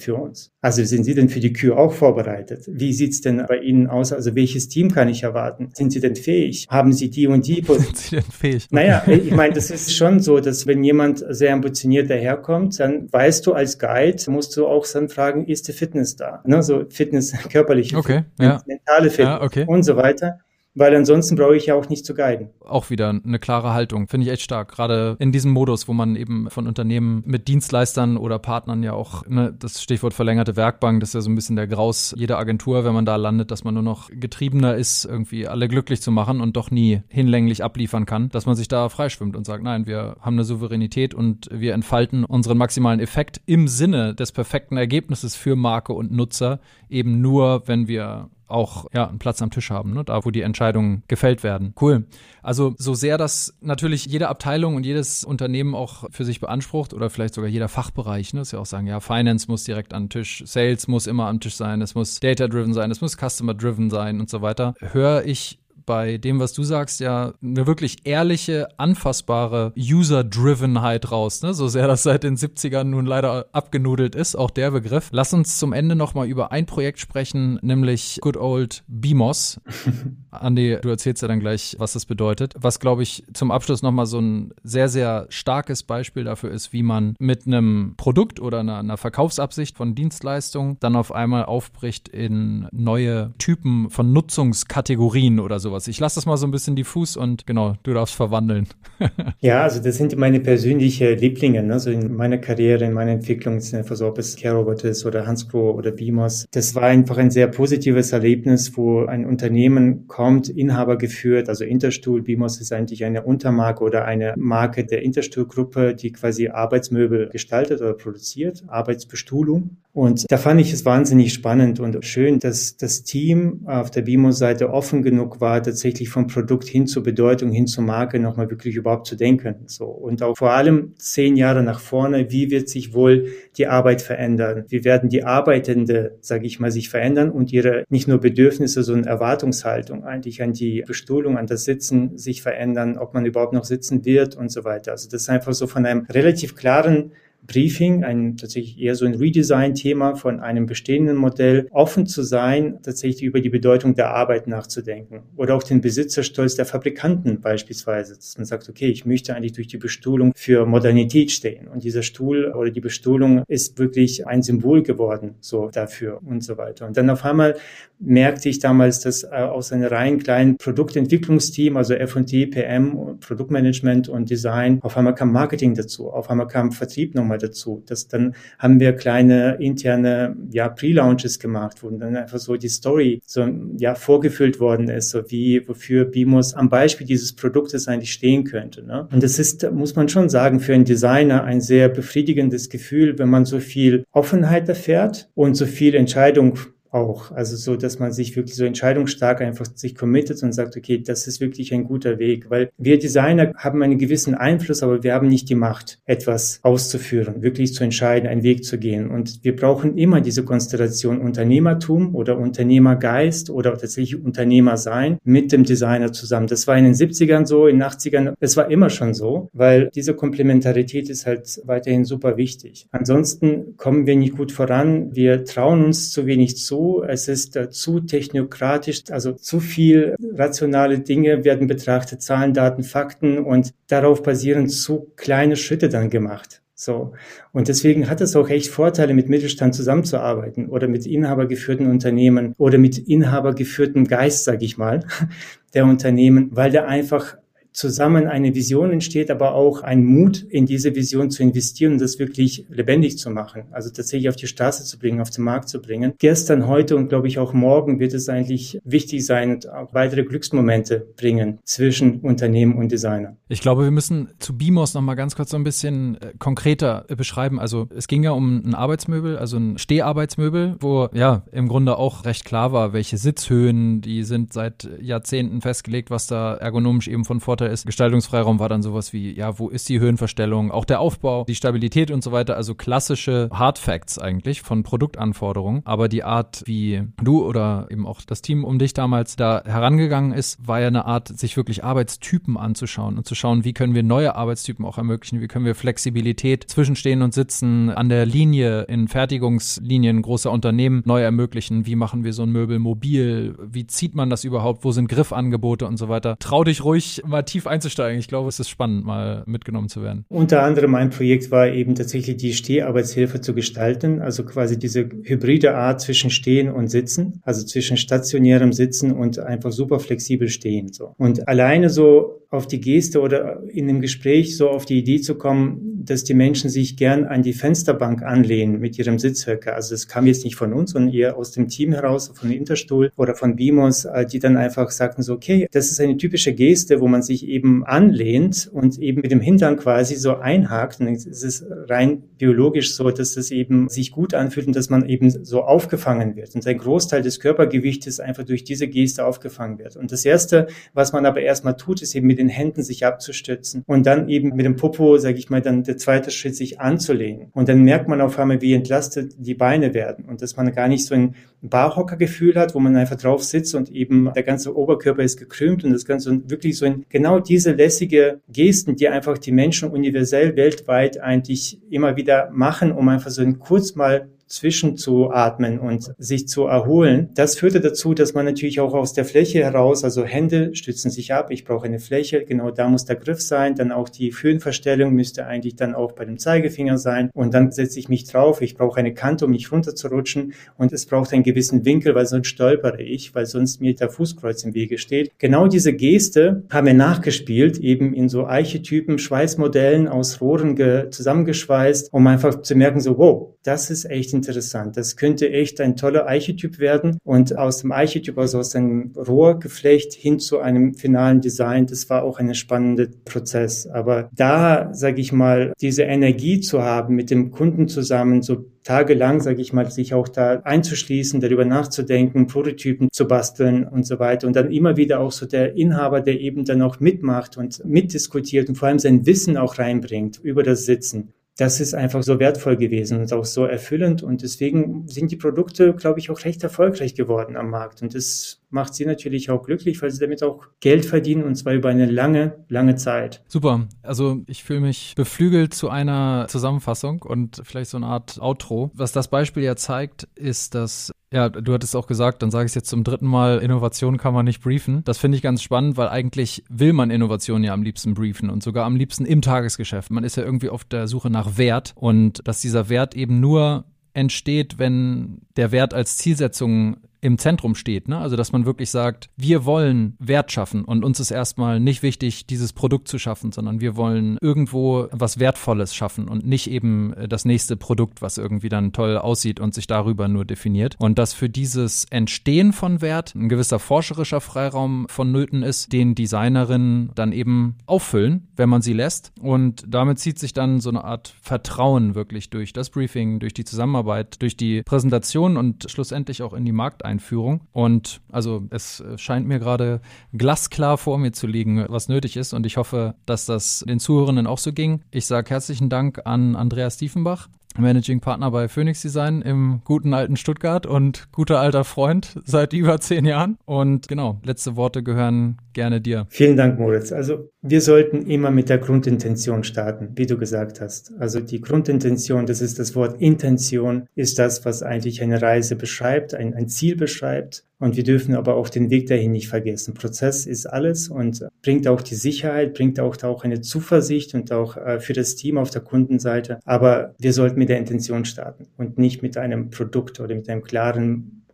für 0.00 0.14
uns? 0.14 0.52
Also 0.62 0.82
sind 0.84 1.04
Sie 1.04 1.14
denn 1.14 1.28
für 1.28 1.40
die 1.40 1.52
Kür 1.52 1.76
auch 1.76 1.92
vorbereitet? 1.92 2.64
Wie 2.66 2.92
sieht's 2.92 3.20
denn 3.20 3.44
bei 3.46 3.58
Ihnen 3.58 3.88
aus? 3.88 4.12
Also 4.12 4.34
welches 4.34 4.68
Team 4.68 4.90
kann 4.90 5.08
ich 5.08 5.22
erwarten? 5.22 5.70
Sind 5.74 5.92
sie 5.92 6.00
denn 6.00 6.16
fähig? 6.16 6.66
Haben 6.70 6.92
sie 6.92 7.10
die 7.10 7.26
und 7.26 7.46
die 7.46 7.62
Sind 7.66 7.96
sie 7.96 8.16
denn 8.16 8.24
fähig? 8.24 8.68
Naja, 8.70 9.02
ich 9.06 9.30
meine, 9.32 9.54
das 9.54 9.70
ist 9.70 9.94
schon 9.94 10.20
so, 10.20 10.40
dass 10.40 10.66
wenn 10.66 10.82
jemand 10.82 11.24
sehr 11.28 11.52
ambitioniert 11.52 12.08
daherkommt, 12.08 12.80
dann 12.80 13.12
weißt 13.12 13.46
du 13.46 13.52
als 13.52 13.78
Guide, 13.78 14.30
musst 14.30 14.56
du 14.56 14.66
auch 14.66 14.86
dann 14.90 15.08
fragen, 15.08 15.46
ist 15.46 15.68
die 15.68 15.72
Fitness 15.72 16.16
da? 16.16 16.42
Ne? 16.46 16.62
So 16.62 16.84
Fitness, 16.88 17.32
körperliche 17.50 17.96
okay, 17.96 18.24
Fitness, 18.38 18.46
ja. 18.46 18.62
mentale 18.66 19.10
Fitness 19.10 19.38
ja, 19.40 19.42
okay. 19.42 19.64
und 19.66 19.82
so 19.82 19.96
weiter 19.96 20.38
weil 20.78 20.94
ansonsten 20.94 21.36
brauche 21.36 21.56
ich 21.56 21.66
ja 21.66 21.74
auch 21.74 21.88
nicht 21.88 22.06
zu 22.06 22.14
guiden. 22.14 22.50
Auch 22.60 22.90
wieder 22.90 23.10
eine 23.10 23.38
klare 23.38 23.72
Haltung, 23.72 24.08
finde 24.08 24.26
ich 24.26 24.32
echt 24.32 24.42
stark. 24.42 24.70
Gerade 24.70 25.16
in 25.18 25.32
diesem 25.32 25.52
Modus, 25.52 25.88
wo 25.88 25.92
man 25.92 26.16
eben 26.16 26.48
von 26.50 26.66
Unternehmen 26.66 27.22
mit 27.26 27.48
Dienstleistern 27.48 28.16
oder 28.16 28.38
Partnern 28.38 28.82
ja 28.82 28.92
auch, 28.92 29.26
ne, 29.26 29.54
das 29.58 29.82
Stichwort 29.82 30.14
verlängerte 30.14 30.56
Werkbank, 30.56 31.00
das 31.00 31.10
ist 31.10 31.14
ja 31.14 31.20
so 31.20 31.30
ein 31.30 31.34
bisschen 31.34 31.56
der 31.56 31.66
Graus 31.66 32.14
jeder 32.16 32.38
Agentur, 32.38 32.84
wenn 32.84 32.94
man 32.94 33.04
da 33.04 33.16
landet, 33.16 33.50
dass 33.50 33.64
man 33.64 33.74
nur 33.74 33.82
noch 33.82 34.10
getriebener 34.10 34.76
ist, 34.76 35.04
irgendwie 35.04 35.48
alle 35.48 35.68
glücklich 35.68 36.00
zu 36.00 36.10
machen 36.10 36.40
und 36.40 36.56
doch 36.56 36.70
nie 36.70 37.02
hinlänglich 37.08 37.64
abliefern 37.64 38.06
kann, 38.06 38.28
dass 38.28 38.46
man 38.46 38.54
sich 38.54 38.68
da 38.68 38.88
freischwimmt 38.88 39.36
und 39.36 39.44
sagt, 39.44 39.62
nein, 39.62 39.86
wir 39.86 40.16
haben 40.20 40.34
eine 40.34 40.44
Souveränität 40.44 41.14
und 41.14 41.48
wir 41.52 41.74
entfalten 41.74 42.24
unseren 42.24 42.58
maximalen 42.58 43.00
Effekt 43.00 43.40
im 43.46 43.68
Sinne 43.68 44.14
des 44.14 44.32
perfekten 44.32 44.76
Ergebnisses 44.76 45.34
für 45.34 45.56
Marke 45.56 45.92
und 45.92 46.12
Nutzer 46.12 46.60
eben 46.88 47.20
nur, 47.20 47.62
wenn 47.66 47.88
wir 47.88 48.30
auch 48.48 48.86
ja, 48.92 49.06
einen 49.06 49.18
Platz 49.18 49.42
am 49.42 49.50
Tisch 49.50 49.70
haben, 49.70 49.92
ne? 49.94 50.04
da 50.04 50.24
wo 50.24 50.30
die 50.30 50.42
Entscheidungen 50.42 51.02
gefällt 51.08 51.42
werden. 51.42 51.74
Cool. 51.80 52.06
Also 52.42 52.74
so 52.78 52.94
sehr 52.94 53.18
das 53.18 53.54
natürlich 53.60 54.06
jede 54.06 54.28
Abteilung 54.28 54.74
und 54.74 54.84
jedes 54.84 55.24
Unternehmen 55.24 55.74
auch 55.74 56.04
für 56.10 56.24
sich 56.24 56.40
beansprucht 56.40 56.94
oder 56.94 57.10
vielleicht 57.10 57.34
sogar 57.34 57.50
jeder 57.50 57.68
Fachbereich, 57.68 58.32
ne? 58.32 58.40
dass 58.40 58.52
ja 58.52 58.58
auch 58.58 58.66
sagen, 58.66 58.86
ja, 58.86 59.00
Finance 59.00 59.46
muss 59.48 59.64
direkt 59.64 59.92
den 59.92 60.08
Tisch, 60.08 60.42
Sales 60.46 60.88
muss 60.88 61.06
immer 61.06 61.26
am 61.26 61.40
Tisch 61.40 61.56
sein, 61.56 61.82
es 61.82 61.94
muss 61.94 62.20
Data-driven 62.20 62.72
sein, 62.72 62.90
es 62.90 63.00
muss 63.00 63.16
Customer-driven 63.16 63.90
sein 63.90 64.20
und 64.20 64.30
so 64.30 64.42
weiter, 64.42 64.74
höre 64.80 65.24
ich 65.24 65.58
bei 65.88 66.18
dem, 66.18 66.38
was 66.38 66.52
du 66.52 66.64
sagst, 66.64 67.00
ja 67.00 67.32
eine 67.42 67.66
wirklich 67.66 68.04
ehrliche, 68.04 68.68
anfassbare 68.76 69.72
User-Drivenheit 69.74 71.10
raus, 71.10 71.42
ne? 71.42 71.54
so 71.54 71.66
sehr 71.66 71.88
das 71.88 72.02
seit 72.02 72.24
den 72.24 72.36
70ern 72.36 72.84
nun 72.84 73.06
leider 73.06 73.46
abgenudelt 73.52 74.14
ist, 74.14 74.36
auch 74.36 74.50
der 74.50 74.70
Begriff. 74.70 75.08
Lass 75.12 75.32
uns 75.32 75.58
zum 75.58 75.72
Ende 75.72 75.96
nochmal 75.96 76.28
über 76.28 76.52
ein 76.52 76.66
Projekt 76.66 76.98
sprechen, 77.00 77.58
nämlich 77.62 78.18
Good 78.20 78.36
Old 78.36 78.84
BIMOS. 78.86 79.62
Andi, 80.30 80.76
du 80.82 80.90
erzählst 80.90 81.22
ja 81.22 81.28
dann 81.28 81.40
gleich, 81.40 81.76
was 81.78 81.94
das 81.94 82.04
bedeutet. 82.04 82.54
Was, 82.58 82.80
glaube 82.80 83.02
ich, 83.02 83.24
zum 83.32 83.50
Abschluss 83.50 83.80
nochmal 83.80 84.04
so 84.04 84.20
ein 84.20 84.52
sehr, 84.62 84.90
sehr 84.90 85.26
starkes 85.30 85.84
Beispiel 85.84 86.24
dafür 86.24 86.50
ist, 86.50 86.74
wie 86.74 86.82
man 86.82 87.14
mit 87.18 87.46
einem 87.46 87.94
Produkt 87.96 88.40
oder 88.40 88.60
einer, 88.60 88.76
einer 88.76 88.98
Verkaufsabsicht 88.98 89.76
von 89.76 89.94
Dienstleistungen 89.94 90.76
dann 90.80 90.96
auf 90.96 91.12
einmal 91.12 91.46
aufbricht 91.46 92.08
in 92.08 92.68
neue 92.72 93.32
Typen 93.38 93.88
von 93.88 94.12
Nutzungskategorien 94.12 95.40
oder 95.40 95.60
sowas 95.60 95.77
sowas. 95.78 95.88
Ich 95.88 96.00
lasse 96.00 96.16
das 96.16 96.26
mal 96.26 96.36
so 96.36 96.46
ein 96.46 96.50
bisschen 96.50 96.76
diffus 96.76 97.16
und 97.16 97.46
genau, 97.46 97.76
du 97.82 97.94
darfst 97.94 98.14
verwandeln. 98.14 98.66
ja, 99.40 99.62
also 99.62 99.80
das 99.80 99.96
sind 99.96 100.16
meine 100.16 100.40
persönlichen 100.40 101.16
Lieblinge. 101.16 101.62
Ne? 101.62 101.72
Also 101.74 101.90
in 101.90 102.14
meiner 102.14 102.38
Karriere, 102.38 102.84
in 102.84 102.92
meiner 102.92 103.12
Entwicklung 103.12 103.60
sind 103.60 103.78
einfach 103.78 103.96
so, 103.96 104.06
ob 104.06 104.18
es 104.18 104.36
Carobot 104.36 104.84
ist 104.84 105.06
oder 105.06 105.26
Hansgrohe 105.26 105.74
oder 105.74 105.92
Beamers. 105.92 106.46
Das 106.50 106.74
war 106.74 106.84
einfach 106.84 107.18
ein 107.18 107.30
sehr 107.30 107.48
positives 107.48 108.12
Erlebnis, 108.12 108.76
wo 108.76 109.04
ein 109.04 109.24
Unternehmen 109.24 110.06
kommt, 110.08 110.48
Inhaber 110.48 110.96
geführt, 110.98 111.48
also 111.48 111.64
Interstuhl. 111.64 112.22
Beamers 112.22 112.60
ist 112.60 112.72
eigentlich 112.72 113.04
eine 113.04 113.22
Untermarke 113.22 113.84
oder 113.84 114.04
eine 114.04 114.34
Marke 114.36 114.84
der 114.84 115.02
Interstuhl-Gruppe, 115.02 115.94
die 115.94 116.12
quasi 116.12 116.48
Arbeitsmöbel 116.48 117.28
gestaltet 117.30 117.80
oder 117.80 117.94
produziert, 117.94 118.64
Arbeitsbestuhlung. 118.66 119.76
Und 119.98 120.30
da 120.30 120.36
fand 120.36 120.60
ich 120.60 120.72
es 120.72 120.84
wahnsinnig 120.84 121.32
spannend 121.32 121.80
und 121.80 122.04
schön, 122.04 122.38
dass 122.38 122.76
das 122.76 123.02
Team 123.02 123.62
auf 123.66 123.90
der 123.90 124.02
BIMO-Seite 124.02 124.70
offen 124.70 125.02
genug 125.02 125.40
war, 125.40 125.60
tatsächlich 125.68 126.08
vom 126.08 126.26
Produkt 126.26 126.66
hin 126.66 126.86
zur 126.86 127.02
Bedeutung, 127.02 127.50
hin 127.50 127.66
zur 127.66 127.84
Marke 127.84 128.18
nochmal 128.18 128.50
wirklich 128.50 128.76
überhaupt 128.76 129.06
zu 129.06 129.16
denken. 129.16 129.64
So. 129.66 129.84
Und 129.84 130.22
auch 130.22 130.36
vor 130.36 130.52
allem 130.52 130.94
zehn 130.96 131.36
Jahre 131.36 131.62
nach 131.62 131.80
vorne, 131.80 132.30
wie 132.30 132.50
wird 132.50 132.68
sich 132.68 132.94
wohl 132.94 133.28
die 133.56 133.66
Arbeit 133.66 134.00
verändern? 134.02 134.64
Wie 134.68 134.84
werden 134.84 135.08
die 135.08 135.24
Arbeitende, 135.24 136.16
sage 136.20 136.46
ich 136.46 136.58
mal, 136.58 136.70
sich 136.70 136.88
verändern 136.88 137.30
und 137.30 137.52
ihre 137.52 137.84
nicht 137.88 138.08
nur 138.08 138.18
Bedürfnisse, 138.18 138.82
sondern 138.82 139.06
Erwartungshaltung 139.06 140.04
eigentlich 140.04 140.42
an 140.42 140.52
die 140.52 140.82
Bestuhlung, 140.86 141.36
an 141.36 141.46
das 141.46 141.64
Sitzen 141.64 142.16
sich 142.16 142.42
verändern, 142.42 142.96
ob 142.96 143.14
man 143.14 143.26
überhaupt 143.26 143.52
noch 143.52 143.64
sitzen 143.64 144.04
wird 144.04 144.36
und 144.36 144.50
so 144.50 144.64
weiter. 144.64 144.92
Also 144.92 145.08
das 145.10 145.22
ist 145.22 145.28
einfach 145.28 145.52
so 145.52 145.66
von 145.66 145.84
einem 145.84 146.06
relativ 146.10 146.54
klaren 146.54 147.12
Briefing, 147.46 148.04
ein 148.04 148.36
tatsächlich 148.36 148.78
eher 148.78 148.94
so 148.94 149.06
ein 149.06 149.14
Redesign-Thema 149.14 150.16
von 150.16 150.40
einem 150.40 150.66
bestehenden 150.66 151.16
Modell, 151.16 151.66
offen 151.70 152.06
zu 152.06 152.22
sein, 152.22 152.78
tatsächlich 152.82 153.22
über 153.22 153.40
die 153.40 153.48
Bedeutung 153.48 153.94
der 153.94 154.10
Arbeit 154.10 154.46
nachzudenken. 154.46 155.22
Oder 155.36 155.54
auch 155.54 155.62
den 155.62 155.80
Besitzerstolz 155.80 156.56
der 156.56 156.66
Fabrikanten 156.66 157.40
beispielsweise, 157.40 158.16
dass 158.16 158.36
man 158.36 158.44
sagt, 158.44 158.68
okay, 158.68 158.88
ich 158.88 159.06
möchte 159.06 159.34
eigentlich 159.34 159.52
durch 159.52 159.66
die 159.66 159.78
Bestuhlung 159.78 160.32
für 160.36 160.66
Modernität 160.66 161.30
stehen. 161.30 161.68
Und 161.68 161.84
dieser 161.84 162.02
Stuhl 162.02 162.52
oder 162.52 162.70
die 162.70 162.80
Bestuhlung 162.80 163.42
ist 163.48 163.78
wirklich 163.78 164.26
ein 164.26 164.42
Symbol 164.42 164.82
geworden, 164.82 165.36
so 165.40 165.70
dafür 165.70 166.20
und 166.22 166.44
so 166.44 166.58
weiter. 166.58 166.86
Und 166.86 166.98
dann 166.98 167.08
auf 167.08 167.24
einmal 167.24 167.56
merkte 167.98 168.50
ich 168.50 168.58
damals, 168.58 169.00
dass 169.00 169.24
äh, 169.24 169.28
aus 169.28 169.72
einem 169.72 169.88
rein 169.88 170.18
kleinen 170.18 170.58
Produktentwicklungsteam, 170.58 171.76
also 171.78 171.94
F&D, 171.94 172.46
PM, 172.46 173.18
Produktmanagement 173.20 174.08
und 174.08 174.28
Design, 174.28 174.80
auf 174.82 174.96
einmal 174.96 175.14
kam 175.14 175.32
Marketing 175.32 175.74
dazu, 175.74 176.10
auf 176.10 176.30
einmal 176.30 176.46
kam 176.46 176.72
Vertrieb 176.72 177.14
nochmal 177.14 177.27
dazu. 177.36 177.82
Das, 177.86 178.08
dann 178.08 178.34
haben 178.58 178.80
wir 178.80 178.94
kleine 178.94 179.56
interne 179.60 180.36
ja, 180.50 180.68
Pre-Launches 180.68 181.38
gemacht, 181.38 181.82
wo 181.82 181.90
dann 181.90 182.16
einfach 182.16 182.38
so 182.38 182.56
die 182.56 182.68
Story 182.68 183.20
so 183.26 183.46
ja 183.76 183.94
vorgefüllt 183.94 184.60
worden 184.60 184.88
ist, 184.88 185.10
so 185.10 185.30
wie 185.30 185.68
wofür 185.68 186.06
BIMOS 186.06 186.54
am 186.54 186.70
Beispiel 186.70 187.06
dieses 187.06 187.34
Produktes 187.34 187.88
eigentlich 187.88 188.12
stehen 188.12 188.44
könnte. 188.44 188.84
Ne? 188.86 189.08
Und 189.12 189.22
das 189.22 189.38
ist, 189.38 189.70
muss 189.70 189.96
man 189.96 190.08
schon 190.08 190.28
sagen, 190.28 190.60
für 190.60 190.72
einen 190.72 190.84
Designer 190.84 191.44
ein 191.44 191.60
sehr 191.60 191.88
befriedigendes 191.88 192.70
Gefühl, 192.70 193.18
wenn 193.18 193.28
man 193.28 193.44
so 193.44 193.60
viel 193.60 194.04
Offenheit 194.12 194.68
erfährt 194.68 195.28
und 195.34 195.54
so 195.54 195.66
viel 195.66 195.94
Entscheidung 195.94 196.58
auch. 196.90 197.32
Also 197.32 197.56
so, 197.56 197.76
dass 197.76 197.98
man 197.98 198.12
sich 198.12 198.36
wirklich 198.36 198.56
so 198.56 198.64
entscheidungsstark 198.64 199.40
einfach 199.40 199.66
sich 199.74 199.94
committet 199.94 200.42
und 200.42 200.52
sagt, 200.52 200.76
okay, 200.76 200.98
das 200.98 201.26
ist 201.26 201.40
wirklich 201.40 201.72
ein 201.74 201.84
guter 201.84 202.18
Weg, 202.18 202.50
weil 202.50 202.70
wir 202.78 202.98
Designer 202.98 203.52
haben 203.56 203.82
einen 203.82 203.98
gewissen 203.98 204.34
Einfluss, 204.34 204.82
aber 204.82 205.02
wir 205.02 205.14
haben 205.14 205.28
nicht 205.28 205.48
die 205.48 205.54
Macht, 205.54 205.98
etwas 206.06 206.60
auszuführen, 206.62 207.42
wirklich 207.42 207.74
zu 207.74 207.84
entscheiden, 207.84 208.28
einen 208.28 208.42
Weg 208.42 208.64
zu 208.64 208.78
gehen. 208.78 209.10
Und 209.10 209.44
wir 209.44 209.54
brauchen 209.54 209.98
immer 209.98 210.20
diese 210.20 210.44
Konstellation 210.44 211.20
Unternehmertum 211.20 212.14
oder 212.14 212.38
Unternehmergeist 212.38 213.50
oder 213.50 213.72
tatsächlich 213.72 214.22
Unternehmer 214.22 214.76
sein 214.76 215.18
mit 215.24 215.52
dem 215.52 215.64
Designer 215.64 216.12
zusammen. 216.12 216.46
Das 216.46 216.66
war 216.66 216.76
in 216.76 216.84
den 216.84 216.94
70ern 216.94 217.46
so, 217.46 217.66
in 217.66 217.78
den 217.78 217.88
80ern, 217.88 218.34
es 218.40 218.56
war 218.56 218.70
immer 218.70 218.90
schon 218.90 219.14
so, 219.14 219.48
weil 219.52 219.90
diese 219.94 220.14
Komplementarität 220.14 221.10
ist 221.10 221.26
halt 221.26 221.60
weiterhin 221.64 222.04
super 222.04 222.36
wichtig. 222.36 222.86
Ansonsten 222.90 223.76
kommen 223.76 224.06
wir 224.06 224.16
nicht 224.16 224.36
gut 224.36 224.52
voran. 224.52 225.14
Wir 225.14 225.44
trauen 225.44 225.84
uns 225.84 226.10
zu 226.10 226.26
wenig 226.26 226.56
zu 226.56 226.78
es 227.02 227.28
ist 227.28 227.56
äh, 227.56 227.70
zu 227.70 228.00
technokratisch, 228.00 229.04
also 229.10 229.32
zu 229.32 229.60
viel 229.60 230.16
rationale 230.34 231.00
Dinge 231.00 231.44
werden 231.44 231.66
betrachtet, 231.66 232.22
Zahlen, 232.22 232.54
Daten, 232.54 232.82
Fakten 232.82 233.38
und 233.38 233.72
darauf 233.86 234.22
basieren 234.22 234.68
zu 234.68 235.12
kleine 235.16 235.56
Schritte 235.56 235.88
dann 235.88 236.10
gemacht. 236.10 236.62
So. 236.80 237.12
Und 237.52 237.66
deswegen 237.66 238.08
hat 238.08 238.20
es 238.20 238.36
auch 238.36 238.48
echt 238.48 238.68
Vorteile, 238.68 239.12
mit 239.12 239.28
Mittelstand 239.28 239.74
zusammenzuarbeiten 239.74 240.68
oder 240.68 240.86
mit 240.86 241.06
inhabergeführten 241.06 241.90
Unternehmen 241.90 242.54
oder 242.56 242.78
mit 242.78 242.98
inhabergeführtem 242.98 244.06
Geist, 244.06 244.44
sage 244.44 244.64
ich 244.64 244.78
mal, 244.78 245.04
der 245.74 245.86
Unternehmen, 245.86 246.50
weil 246.52 246.70
der 246.70 246.86
einfach 246.86 247.36
zusammen 247.78 248.26
eine 248.26 248.56
Vision 248.56 248.90
entsteht, 248.90 249.30
aber 249.30 249.54
auch 249.54 249.82
ein 249.82 250.04
Mut, 250.04 250.42
in 250.42 250.66
diese 250.66 250.96
Vision 250.96 251.30
zu 251.30 251.44
investieren 251.44 251.92
und 251.92 252.00
das 252.00 252.18
wirklich 252.18 252.66
lebendig 252.68 253.18
zu 253.18 253.30
machen. 253.30 253.66
Also 253.70 253.90
tatsächlich 253.90 254.28
auf 254.28 254.34
die 254.34 254.48
Straße 254.48 254.84
zu 254.84 254.98
bringen, 254.98 255.20
auf 255.20 255.30
den 255.30 255.44
Markt 255.44 255.68
zu 255.68 255.80
bringen. 255.80 256.12
Gestern, 256.18 256.66
heute 256.66 256.96
und 256.96 257.08
glaube 257.08 257.28
ich 257.28 257.38
auch 257.38 257.52
morgen 257.52 258.00
wird 258.00 258.14
es 258.14 258.28
eigentlich 258.28 258.80
wichtig 258.84 259.24
sein 259.24 259.52
und 259.52 259.70
auch 259.70 259.94
weitere 259.94 260.24
Glücksmomente 260.24 261.06
bringen 261.16 261.60
zwischen 261.64 262.18
Unternehmen 262.20 262.74
und 262.74 262.90
Designer. 262.90 263.36
Ich 263.48 263.60
glaube, 263.60 263.84
wir 263.84 263.92
müssen 263.92 264.30
zu 264.40 264.58
BIMOS 264.58 264.94
noch 264.94 265.02
mal 265.02 265.14
ganz 265.14 265.36
kurz 265.36 265.50
so 265.50 265.56
ein 265.56 265.64
bisschen 265.64 266.20
äh, 266.20 266.32
konkreter 266.38 267.04
äh, 267.08 267.14
beschreiben. 267.14 267.60
Also 267.60 267.86
es 267.94 268.08
ging 268.08 268.24
ja 268.24 268.32
um 268.32 268.60
ein 268.64 268.74
Arbeitsmöbel, 268.74 269.38
also 269.38 269.56
ein 269.56 269.78
Steharbeitsmöbel, 269.78 270.76
wo 270.80 271.08
ja 271.12 271.44
im 271.52 271.68
Grunde 271.68 271.96
auch 271.96 272.24
recht 272.24 272.44
klar 272.44 272.72
war, 272.72 272.92
welche 272.92 273.18
Sitzhöhen, 273.18 274.00
die 274.00 274.24
sind 274.24 274.52
seit 274.52 274.88
Jahrzehnten 275.00 275.60
festgelegt, 275.60 276.10
was 276.10 276.26
da 276.26 276.56
ergonomisch 276.56 277.06
eben 277.06 277.24
von 277.24 277.38
Vorteil 277.38 277.67
ist. 277.70 277.86
Gestaltungsfreiraum 277.86 278.58
war 278.58 278.68
dann 278.68 278.82
sowas 278.82 279.12
wie, 279.12 279.32
ja, 279.32 279.58
wo 279.58 279.68
ist 279.68 279.88
die 279.88 280.00
Höhenverstellung, 280.00 280.70
auch 280.70 280.84
der 280.84 281.00
Aufbau, 281.00 281.44
die 281.44 281.54
Stabilität 281.54 282.10
und 282.10 282.22
so 282.22 282.32
weiter. 282.32 282.56
Also 282.56 282.74
klassische 282.74 283.48
Hard 283.52 283.78
Facts 283.78 284.18
eigentlich 284.18 284.62
von 284.62 284.82
Produktanforderungen. 284.82 285.82
Aber 285.84 286.08
die 286.08 286.24
Art, 286.24 286.62
wie 286.66 287.02
du 287.22 287.44
oder 287.44 287.86
eben 287.90 288.06
auch 288.06 288.20
das 288.22 288.42
Team 288.42 288.64
um 288.64 288.78
dich 288.78 288.94
damals 288.94 289.36
da 289.36 289.62
herangegangen 289.64 290.32
ist, 290.32 290.66
war 290.66 290.80
ja 290.80 290.88
eine 290.88 291.04
Art, 291.04 291.28
sich 291.28 291.56
wirklich 291.56 291.84
Arbeitstypen 291.84 292.56
anzuschauen 292.56 293.16
und 293.18 293.26
zu 293.26 293.34
schauen, 293.34 293.64
wie 293.64 293.72
können 293.72 293.94
wir 293.94 294.02
neue 294.02 294.34
Arbeitstypen 294.34 294.84
auch 294.84 294.98
ermöglichen, 294.98 295.40
wie 295.40 295.48
können 295.48 295.64
wir 295.64 295.74
Flexibilität 295.74 296.64
zwischen 296.68 296.96
Stehen 296.96 297.22
und 297.22 297.34
Sitzen 297.34 297.90
an 297.90 298.08
der 298.08 298.26
Linie 298.26 298.82
in 298.82 299.08
Fertigungslinien 299.08 300.22
großer 300.22 300.50
Unternehmen 300.50 301.02
neu 301.04 301.22
ermöglichen. 301.22 301.86
Wie 301.86 301.96
machen 301.96 302.24
wir 302.24 302.32
so 302.32 302.42
ein 302.42 302.50
Möbel 302.50 302.78
mobil? 302.78 303.56
Wie 303.62 303.86
zieht 303.86 304.14
man 304.14 304.30
das 304.30 304.44
überhaupt? 304.44 304.84
Wo 304.84 304.92
sind 304.92 305.08
Griffangebote 305.08 305.86
und 305.86 305.96
so 305.96 306.08
weiter? 306.08 306.36
Trau 306.38 306.64
dich 306.64 306.84
ruhig 306.84 307.22
mal 307.26 307.42
tief 307.58 307.66
einzusteigen. 307.66 308.20
Ich 308.20 308.28
glaube, 308.28 308.48
es 308.48 308.60
ist 308.60 308.68
spannend, 308.68 309.04
mal 309.04 309.42
mitgenommen 309.46 309.88
zu 309.88 310.00
werden. 310.02 310.24
Unter 310.28 310.62
anderem 310.62 310.92
mein 310.92 311.10
Projekt 311.10 311.50
war 311.50 311.68
eben 311.68 311.96
tatsächlich 311.96 312.36
die 312.36 312.52
Steharbeitshilfe 312.52 313.40
zu 313.40 313.52
gestalten, 313.52 314.20
also 314.20 314.44
quasi 314.44 314.78
diese 314.78 315.08
hybride 315.22 315.74
Art 315.74 316.00
zwischen 316.00 316.30
Stehen 316.30 316.70
und 316.70 316.88
Sitzen, 316.88 317.40
also 317.42 317.66
zwischen 317.66 317.96
stationärem 317.96 318.72
Sitzen 318.72 319.12
und 319.12 319.40
einfach 319.40 319.72
super 319.72 319.98
flexibel 319.98 320.48
stehen. 320.48 320.92
So. 320.92 321.14
Und 321.18 321.48
alleine 321.48 321.90
so 321.90 322.38
auf 322.50 322.66
die 322.66 322.80
Geste 322.80 323.20
oder 323.20 323.62
in 323.68 323.88
dem 323.88 324.00
Gespräch 324.00 324.56
so 324.56 324.70
auf 324.70 324.86
die 324.86 324.98
Idee 324.98 325.20
zu 325.20 325.34
kommen, 325.34 326.02
dass 326.04 326.24
die 326.24 326.32
Menschen 326.32 326.70
sich 326.70 326.96
gern 326.96 327.24
an 327.24 327.42
die 327.42 327.52
Fensterbank 327.52 328.22
anlehnen 328.22 328.80
mit 328.80 328.98
ihrem 328.98 329.18
Sitzhöcker. 329.18 329.74
Also 329.74 329.94
das 329.94 330.08
kam 330.08 330.26
jetzt 330.26 330.44
nicht 330.44 330.56
von 330.56 330.72
uns, 330.72 330.92
sondern 330.92 331.12
eher 331.12 331.36
aus 331.36 331.52
dem 331.52 331.68
Team 331.68 331.92
heraus, 331.92 332.32
von 332.34 332.50
Interstuhl 332.50 333.12
oder 333.16 333.34
von 333.34 333.56
Bimos, 333.56 334.06
äh, 334.06 334.24
die 334.24 334.38
dann 334.38 334.56
einfach 334.56 334.90
sagten 334.90 335.22
so, 335.22 335.34
okay, 335.34 335.68
das 335.72 335.90
ist 335.90 336.00
eine 336.00 336.16
typische 336.16 336.54
Geste, 336.54 337.00
wo 337.00 337.08
man 337.08 337.22
sich 337.22 337.37
eben 337.46 337.84
anlehnt 337.84 338.70
und 338.72 338.98
eben 338.98 339.20
mit 339.20 339.30
dem 339.30 339.40
Hintern 339.40 339.76
quasi 339.76 340.16
so 340.16 340.36
einhakt. 340.36 341.00
Und 341.00 341.08
es 341.08 341.42
ist 341.42 341.64
rein 341.88 342.22
biologisch 342.38 342.94
so, 342.94 343.10
dass 343.10 343.34
das 343.34 343.50
eben 343.50 343.88
sich 343.88 344.12
gut 344.12 344.34
anfühlt 344.34 344.66
und 344.66 344.76
dass 344.76 344.90
man 344.90 345.06
eben 345.06 345.30
so 345.30 345.62
aufgefangen 345.62 346.36
wird. 346.36 346.54
Und 346.54 346.66
ein 346.66 346.78
Großteil 346.78 347.22
des 347.22 347.40
Körpergewichtes 347.40 348.20
einfach 348.20 348.44
durch 348.44 348.64
diese 348.64 348.88
Geste 348.88 349.24
aufgefangen 349.24 349.78
wird. 349.78 349.96
Und 349.96 350.12
das 350.12 350.24
Erste, 350.24 350.66
was 350.94 351.12
man 351.12 351.26
aber 351.26 351.40
erstmal 351.40 351.76
tut, 351.76 352.02
ist 352.02 352.14
eben 352.14 352.26
mit 352.26 352.38
den 352.38 352.48
Händen 352.48 352.82
sich 352.82 353.04
abzustützen 353.04 353.82
und 353.86 354.06
dann 354.06 354.28
eben 354.28 354.54
mit 354.54 354.64
dem 354.64 354.76
Popo, 354.76 355.18
sage 355.18 355.38
ich 355.38 355.50
mal, 355.50 355.60
dann 355.60 355.82
der 355.84 355.96
zweite 355.96 356.30
Schritt, 356.30 356.56
sich 356.56 356.80
anzulehnen. 356.80 357.48
Und 357.52 357.68
dann 357.68 357.82
merkt 357.82 358.08
man 358.08 358.20
auf 358.20 358.38
einmal, 358.38 358.60
wie 358.62 358.74
entlastet 358.74 359.34
die 359.38 359.54
Beine 359.54 359.94
werden 359.94 360.24
und 360.24 360.42
dass 360.42 360.56
man 360.56 360.72
gar 360.72 360.88
nicht 360.88 361.04
so 361.04 361.14
ein 361.14 361.34
Barhockergefühl 361.60 362.54
hat, 362.54 362.74
wo 362.74 362.80
man 362.80 362.96
einfach 362.96 363.16
drauf 363.16 363.42
sitzt 363.42 363.74
und 363.74 363.90
eben 363.90 364.30
der 364.34 364.42
ganze 364.44 364.76
Oberkörper 364.76 365.22
ist 365.22 365.38
gekrümmt 365.38 365.84
und 365.84 365.92
das 365.92 366.04
Ganze 366.04 366.48
wirklich 366.48 366.78
so 366.78 366.86
ein, 366.86 367.04
genau 367.08 367.27
diese 367.38 367.72
lässige 367.72 368.40
Gesten, 368.48 368.96
die 368.96 369.08
einfach 369.08 369.38
die 369.38 369.52
Menschen 369.52 369.90
universell 369.90 370.56
weltweit 370.56 371.20
eigentlich 371.20 371.78
immer 371.90 372.16
wieder 372.16 372.50
machen, 372.50 372.92
um 372.92 373.08
einfach 373.08 373.30
so 373.30 373.42
ein 373.42 373.58
kurz 373.58 373.94
mal 373.94 374.28
zwischenzuatmen 374.48 375.78
und 375.78 376.12
sich 376.18 376.48
zu 376.48 376.64
erholen. 376.64 377.28
Das 377.34 377.56
führte 377.56 377.80
dazu, 377.80 378.14
dass 378.14 378.34
man 378.34 378.44
natürlich 378.44 378.80
auch 378.80 378.94
aus 378.94 379.12
der 379.12 379.24
Fläche 379.24 379.60
heraus, 379.60 380.04
also 380.04 380.24
Hände 380.24 380.74
stützen 380.74 381.10
sich 381.10 381.32
ab, 381.32 381.50
ich 381.50 381.64
brauche 381.64 381.86
eine 381.86 382.00
Fläche, 382.00 382.44
genau 382.44 382.70
da 382.70 382.88
muss 382.88 383.04
der 383.04 383.16
Griff 383.16 383.40
sein, 383.40 383.74
dann 383.74 383.92
auch 383.92 384.08
die 384.08 384.32
Föhnverstellung 384.32 385.12
müsste 385.12 385.46
eigentlich 385.46 385.76
dann 385.76 385.94
auch 385.94 386.12
bei 386.12 386.24
dem 386.24 386.38
Zeigefinger 386.38 386.98
sein 386.98 387.30
und 387.34 387.54
dann 387.54 387.70
setze 387.70 387.98
ich 387.98 388.08
mich 388.08 388.24
drauf, 388.24 388.62
ich 388.62 388.74
brauche 388.74 388.98
eine 388.98 389.14
Kante, 389.14 389.44
um 389.44 389.50
nicht 389.50 389.70
runterzurutschen 389.70 390.54
und 390.76 390.92
es 390.92 391.06
braucht 391.06 391.32
einen 391.32 391.42
gewissen 391.42 391.84
Winkel, 391.84 392.14
weil 392.14 392.26
sonst 392.26 392.48
stolpere 392.48 393.02
ich, 393.02 393.34
weil 393.34 393.46
sonst 393.46 393.80
mir 393.80 393.94
der 393.94 394.10
Fußkreuz 394.10 394.64
im 394.64 394.74
Wege 394.74 394.98
steht. 394.98 395.32
Genau 395.38 395.66
diese 395.66 395.92
Geste 395.92 396.64
haben 396.70 396.86
wir 396.86 396.94
nachgespielt, 396.94 397.78
eben 397.78 398.14
in 398.14 398.28
so 398.28 398.46
Archetypen, 398.46 399.18
Schweißmodellen 399.18 400.08
aus 400.08 400.40
Rohren 400.40 400.76
zusammengeschweißt, 401.10 402.12
um 402.12 402.26
einfach 402.26 402.62
zu 402.62 402.74
merken, 402.74 403.00
so, 403.00 403.18
wow, 403.18 403.54
das 403.62 403.90
ist 403.90 404.06
echt 404.06 404.32
interessant. 404.38 404.96
Das 404.96 405.16
könnte 405.16 405.50
echt 405.50 405.80
ein 405.80 405.96
toller 405.96 406.26
Archetyp 406.26 406.78
werden 406.78 407.18
und 407.24 407.56
aus 407.56 407.78
dem 407.78 407.92
Archetyp, 407.92 408.38
also 408.38 408.58
aus 408.58 408.74
einem 408.74 409.12
Rohrgeflecht 409.16 410.12
hin 410.14 410.38
zu 410.38 410.60
einem 410.60 410.94
finalen 410.94 411.40
Design, 411.40 411.86
das 411.86 412.08
war 412.08 412.22
auch 412.22 412.38
ein 412.38 412.54
spannender 412.54 413.08
Prozess. 413.24 413.86
Aber 413.86 414.30
da, 414.34 414.90
sage 414.92 415.20
ich 415.20 415.32
mal, 415.32 415.72
diese 415.80 416.02
Energie 416.02 416.60
zu 416.60 416.82
haben, 416.82 417.14
mit 417.14 417.30
dem 417.30 417.50
Kunden 417.50 417.88
zusammen 417.88 418.42
so 418.42 418.66
tagelang, 418.84 419.40
sage 419.40 419.60
ich 419.60 419.74
mal, 419.74 419.90
sich 419.90 420.14
auch 420.14 420.28
da 420.28 420.60
einzuschließen, 420.64 421.40
darüber 421.40 421.66
nachzudenken, 421.66 422.46
Prototypen 422.46 423.08
zu 423.12 423.28
basteln 423.28 423.86
und 423.86 424.06
so 424.06 424.18
weiter. 424.18 424.46
Und 424.46 424.56
dann 424.56 424.72
immer 424.72 424.96
wieder 424.96 425.20
auch 425.20 425.32
so 425.32 425.44
der 425.44 425.76
Inhaber, 425.76 426.22
der 426.22 426.40
eben 426.40 426.64
dann 426.64 426.80
auch 426.80 426.98
mitmacht 426.98 427.58
und 427.58 427.84
mitdiskutiert 427.84 428.68
und 428.70 428.76
vor 428.76 428.88
allem 428.88 428.98
sein 428.98 429.26
Wissen 429.26 429.58
auch 429.58 429.78
reinbringt 429.78 430.40
über 430.42 430.62
das 430.62 430.86
Sitzen 430.86 431.34
das 431.58 431.80
ist 431.80 431.92
einfach 431.92 432.22
so 432.22 432.38
wertvoll 432.38 432.76
gewesen 432.76 433.20
und 433.20 433.32
auch 433.32 433.44
so 433.44 433.64
erfüllend. 433.64 434.22
Und 434.22 434.42
deswegen 434.42 435.08
sind 435.08 435.32
die 435.32 435.36
Produkte, 435.36 435.92
glaube 435.92 436.20
ich, 436.20 436.30
auch 436.30 436.44
recht 436.44 436.62
erfolgreich 436.62 437.16
geworden 437.16 437.56
am 437.56 437.68
Markt. 437.68 438.00
Und 438.00 438.14
das 438.14 438.57
macht 438.70 438.94
sie 438.94 439.06
natürlich 439.06 439.50
auch 439.50 439.64
glücklich, 439.64 440.00
weil 440.02 440.10
sie 440.10 440.20
damit 440.20 440.42
auch 440.42 440.64
Geld 440.80 441.06
verdienen 441.06 441.44
und 441.44 441.54
zwar 441.54 441.72
über 441.72 441.88
eine 441.88 442.06
lange, 442.06 442.64
lange 442.68 442.96
Zeit. 442.96 443.42
Super. 443.48 443.88
Also 444.02 444.42
ich 444.46 444.64
fühle 444.64 444.80
mich 444.80 445.14
beflügelt 445.16 445.74
zu 445.74 445.88
einer 445.88 446.46
Zusammenfassung 446.48 447.22
und 447.22 447.62
vielleicht 447.64 447.90
so 447.90 447.96
eine 447.96 448.06
Art 448.06 448.40
Outro. 448.40 448.90
Was 448.94 449.12
das 449.12 449.28
Beispiel 449.28 449.62
ja 449.62 449.76
zeigt, 449.76 450.28
ist, 450.34 450.74
dass 450.74 451.12
ja, 451.30 451.50
du 451.50 451.74
hattest 451.74 451.94
auch 451.94 452.06
gesagt, 452.06 452.42
dann 452.42 452.50
sage 452.50 452.64
ich 452.64 452.70
es 452.70 452.74
jetzt 452.74 452.88
zum 452.88 453.04
dritten 453.04 453.26
Mal, 453.26 453.58
Innovation 453.58 454.16
kann 454.16 454.32
man 454.32 454.46
nicht 454.46 454.62
briefen. 454.62 455.02
Das 455.04 455.18
finde 455.18 455.36
ich 455.36 455.42
ganz 455.42 455.62
spannend, 455.62 455.96
weil 455.98 456.08
eigentlich 456.08 456.64
will 456.70 456.94
man 456.94 457.10
Innovation 457.10 457.62
ja 457.62 457.74
am 457.74 457.82
liebsten 457.82 458.14
briefen 458.14 458.48
und 458.48 458.62
sogar 458.62 458.86
am 458.86 458.96
liebsten 458.96 459.26
im 459.26 459.42
Tagesgeschäft. 459.42 460.10
Man 460.10 460.24
ist 460.24 460.36
ja 460.36 460.42
irgendwie 460.42 460.70
auf 460.70 460.84
der 460.84 461.06
Suche 461.06 461.28
nach 461.28 461.58
Wert 461.58 461.92
und 461.96 462.46
dass 462.48 462.62
dieser 462.62 462.88
Wert 462.88 463.14
eben 463.14 463.40
nur 463.40 463.84
entsteht, 464.14 464.78
wenn 464.78 465.42
der 465.56 465.70
Wert 465.70 465.92
als 465.92 466.16
Zielsetzung 466.16 466.96
im 467.20 467.38
Zentrum 467.38 467.74
steht. 467.74 468.08
Ne? 468.08 468.18
Also, 468.18 468.36
dass 468.36 468.52
man 468.52 468.66
wirklich 468.66 468.90
sagt, 468.90 469.30
wir 469.36 469.64
wollen 469.64 470.16
Wert 470.18 470.52
schaffen 470.52 470.84
und 470.84 471.04
uns 471.04 471.20
ist 471.20 471.30
erstmal 471.30 471.80
nicht 471.80 472.02
wichtig, 472.02 472.46
dieses 472.46 472.72
Produkt 472.72 473.08
zu 473.08 473.18
schaffen, 473.18 473.52
sondern 473.52 473.80
wir 473.80 473.96
wollen 473.96 474.38
irgendwo 474.40 475.08
was 475.10 475.38
Wertvolles 475.38 475.94
schaffen 475.94 476.28
und 476.28 476.46
nicht 476.46 476.70
eben 476.70 477.12
äh, 477.14 477.28
das 477.28 477.44
nächste 477.44 477.76
Produkt, 477.76 478.22
was 478.22 478.38
irgendwie 478.38 478.68
dann 478.68 478.92
toll 478.92 479.18
aussieht 479.18 479.60
und 479.60 479.74
sich 479.74 479.86
darüber 479.86 480.28
nur 480.28 480.44
definiert. 480.44 480.96
Und 480.98 481.18
dass 481.18 481.32
für 481.34 481.48
dieses 481.48 482.04
Entstehen 482.10 482.72
von 482.72 483.00
Wert 483.00 483.34
ein 483.34 483.48
gewisser 483.48 483.78
forscherischer 483.78 484.40
Freiraum 484.40 485.06
vonnöten 485.08 485.62
ist, 485.62 485.92
den 485.92 486.14
Designerinnen 486.14 487.10
dann 487.14 487.32
eben 487.32 487.76
auffüllen, 487.86 488.48
wenn 488.56 488.68
man 488.68 488.82
sie 488.82 488.92
lässt. 488.92 489.32
Und 489.40 489.84
damit 489.86 490.18
zieht 490.18 490.38
sich 490.38 490.52
dann 490.52 490.80
so 490.80 490.90
eine 490.90 491.04
Art 491.04 491.34
Vertrauen 491.40 492.14
wirklich 492.14 492.50
durch 492.50 492.72
das 492.72 492.90
Briefing, 492.90 493.40
durch 493.40 493.54
die 493.54 493.64
Zusammenarbeit, 493.64 494.40
durch 494.40 494.56
die 494.56 494.82
Präsentation 494.82 495.56
und 495.56 495.90
schlussendlich 495.90 496.42
auch 496.42 496.52
in 496.52 496.64
die 496.64 496.72
Markt 496.72 497.04
Markteinführung. 497.08 497.60
Und 497.72 498.20
also 498.30 498.66
es 498.70 499.02
scheint 499.16 499.46
mir 499.46 499.58
gerade 499.58 500.00
glasklar 500.32 500.98
vor 500.98 501.18
mir 501.18 501.32
zu 501.32 501.46
liegen, 501.46 501.84
was 501.88 502.08
nötig 502.08 502.36
ist. 502.36 502.52
Und 502.52 502.66
ich 502.66 502.76
hoffe, 502.76 503.14
dass 503.26 503.46
das 503.46 503.84
den 503.88 504.00
Zuhörenden 504.00 504.46
auch 504.46 504.58
so 504.58 504.72
ging. 504.72 505.00
Ich 505.10 505.26
sage 505.26 505.50
herzlichen 505.50 505.88
Dank 505.88 506.20
an 506.24 506.56
Andreas 506.56 506.96
Diefenbach. 506.96 507.48
Managing 507.76 508.18
Partner 508.18 508.50
bei 508.50 508.66
Phoenix 508.66 509.02
Design 509.02 509.40
im 509.40 509.82
guten 509.84 510.12
alten 510.12 510.36
Stuttgart 510.36 510.84
und 510.84 511.30
guter 511.30 511.60
alter 511.60 511.84
Freund 511.84 512.40
seit 512.44 512.72
über 512.72 512.98
zehn 512.98 513.24
Jahren. 513.24 513.56
Und 513.66 514.08
genau, 514.08 514.40
letzte 514.42 514.74
Worte 514.74 515.04
gehören 515.04 515.58
gerne 515.78 516.00
dir. 516.00 516.26
Vielen 516.28 516.56
Dank, 516.56 516.80
Moritz. 516.80 517.12
Also 517.12 517.50
wir 517.62 517.80
sollten 517.80 518.26
immer 518.26 518.50
mit 518.50 518.68
der 518.68 518.78
Grundintention 518.78 519.62
starten, 519.62 520.08
wie 520.16 520.26
du 520.26 520.36
gesagt 520.36 520.80
hast. 520.80 521.12
Also 521.20 521.38
die 521.38 521.60
Grundintention, 521.60 522.46
das 522.46 522.60
ist 522.60 522.80
das 522.80 522.96
Wort 522.96 523.20
Intention, 523.20 524.08
ist 524.16 524.40
das, 524.40 524.64
was 524.64 524.82
eigentlich 524.82 525.22
eine 525.22 525.40
Reise 525.40 525.76
beschreibt, 525.76 526.34
ein, 526.34 526.52
ein 526.52 526.66
Ziel 526.66 526.96
beschreibt. 526.96 527.64
Und 527.78 527.96
wir 527.96 528.02
dürfen 528.02 528.34
aber 528.34 528.56
auch 528.56 528.68
den 528.68 528.90
Weg 528.90 529.06
dahin 529.06 529.30
nicht 529.30 529.46
vergessen. 529.46 529.94
Prozess 529.94 530.46
ist 530.46 530.66
alles 530.66 531.08
und 531.08 531.46
bringt 531.62 531.86
auch 531.86 532.02
die 532.02 532.16
Sicherheit, 532.16 532.74
bringt 532.74 532.98
auch, 532.98 533.22
auch 533.22 533.44
eine 533.44 533.60
Zuversicht 533.60 534.34
und 534.34 534.50
auch 534.50 534.76
äh, 534.76 534.98
für 534.98 535.12
das 535.12 535.36
Team 535.36 535.58
auf 535.58 535.70
der 535.70 535.82
Kundenseite. 535.82 536.58
Aber 536.64 537.14
wir 537.20 537.32
sollten 537.32 537.56
mit 537.56 537.68
der 537.68 537.78
Intention 537.78 538.24
starten 538.24 538.66
und 538.76 538.98
nicht 538.98 539.22
mit 539.22 539.36
einem 539.36 539.70
Produkt 539.70 540.18
oder 540.18 540.34
mit 540.34 540.48
einem 540.48 540.64
klaren 540.64 541.44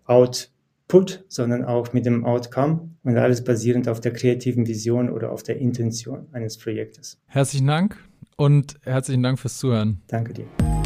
Output, 0.94 1.24
sondern 1.28 1.64
auch 1.64 1.92
mit 1.92 2.06
dem 2.06 2.24
Outcome 2.24 2.90
und 3.02 3.16
alles 3.16 3.42
basierend 3.42 3.88
auf 3.88 4.00
der 4.00 4.12
kreativen 4.12 4.68
Vision 4.68 5.10
oder 5.10 5.32
auf 5.32 5.42
der 5.42 5.58
Intention 5.58 6.28
eines 6.32 6.56
Projektes. 6.56 7.20
Herzlichen 7.26 7.66
Dank 7.66 7.98
und 8.36 8.76
herzlichen 8.82 9.22
Dank 9.24 9.40
fürs 9.40 9.58
Zuhören. 9.58 10.02
Danke 10.06 10.34
dir. 10.34 10.83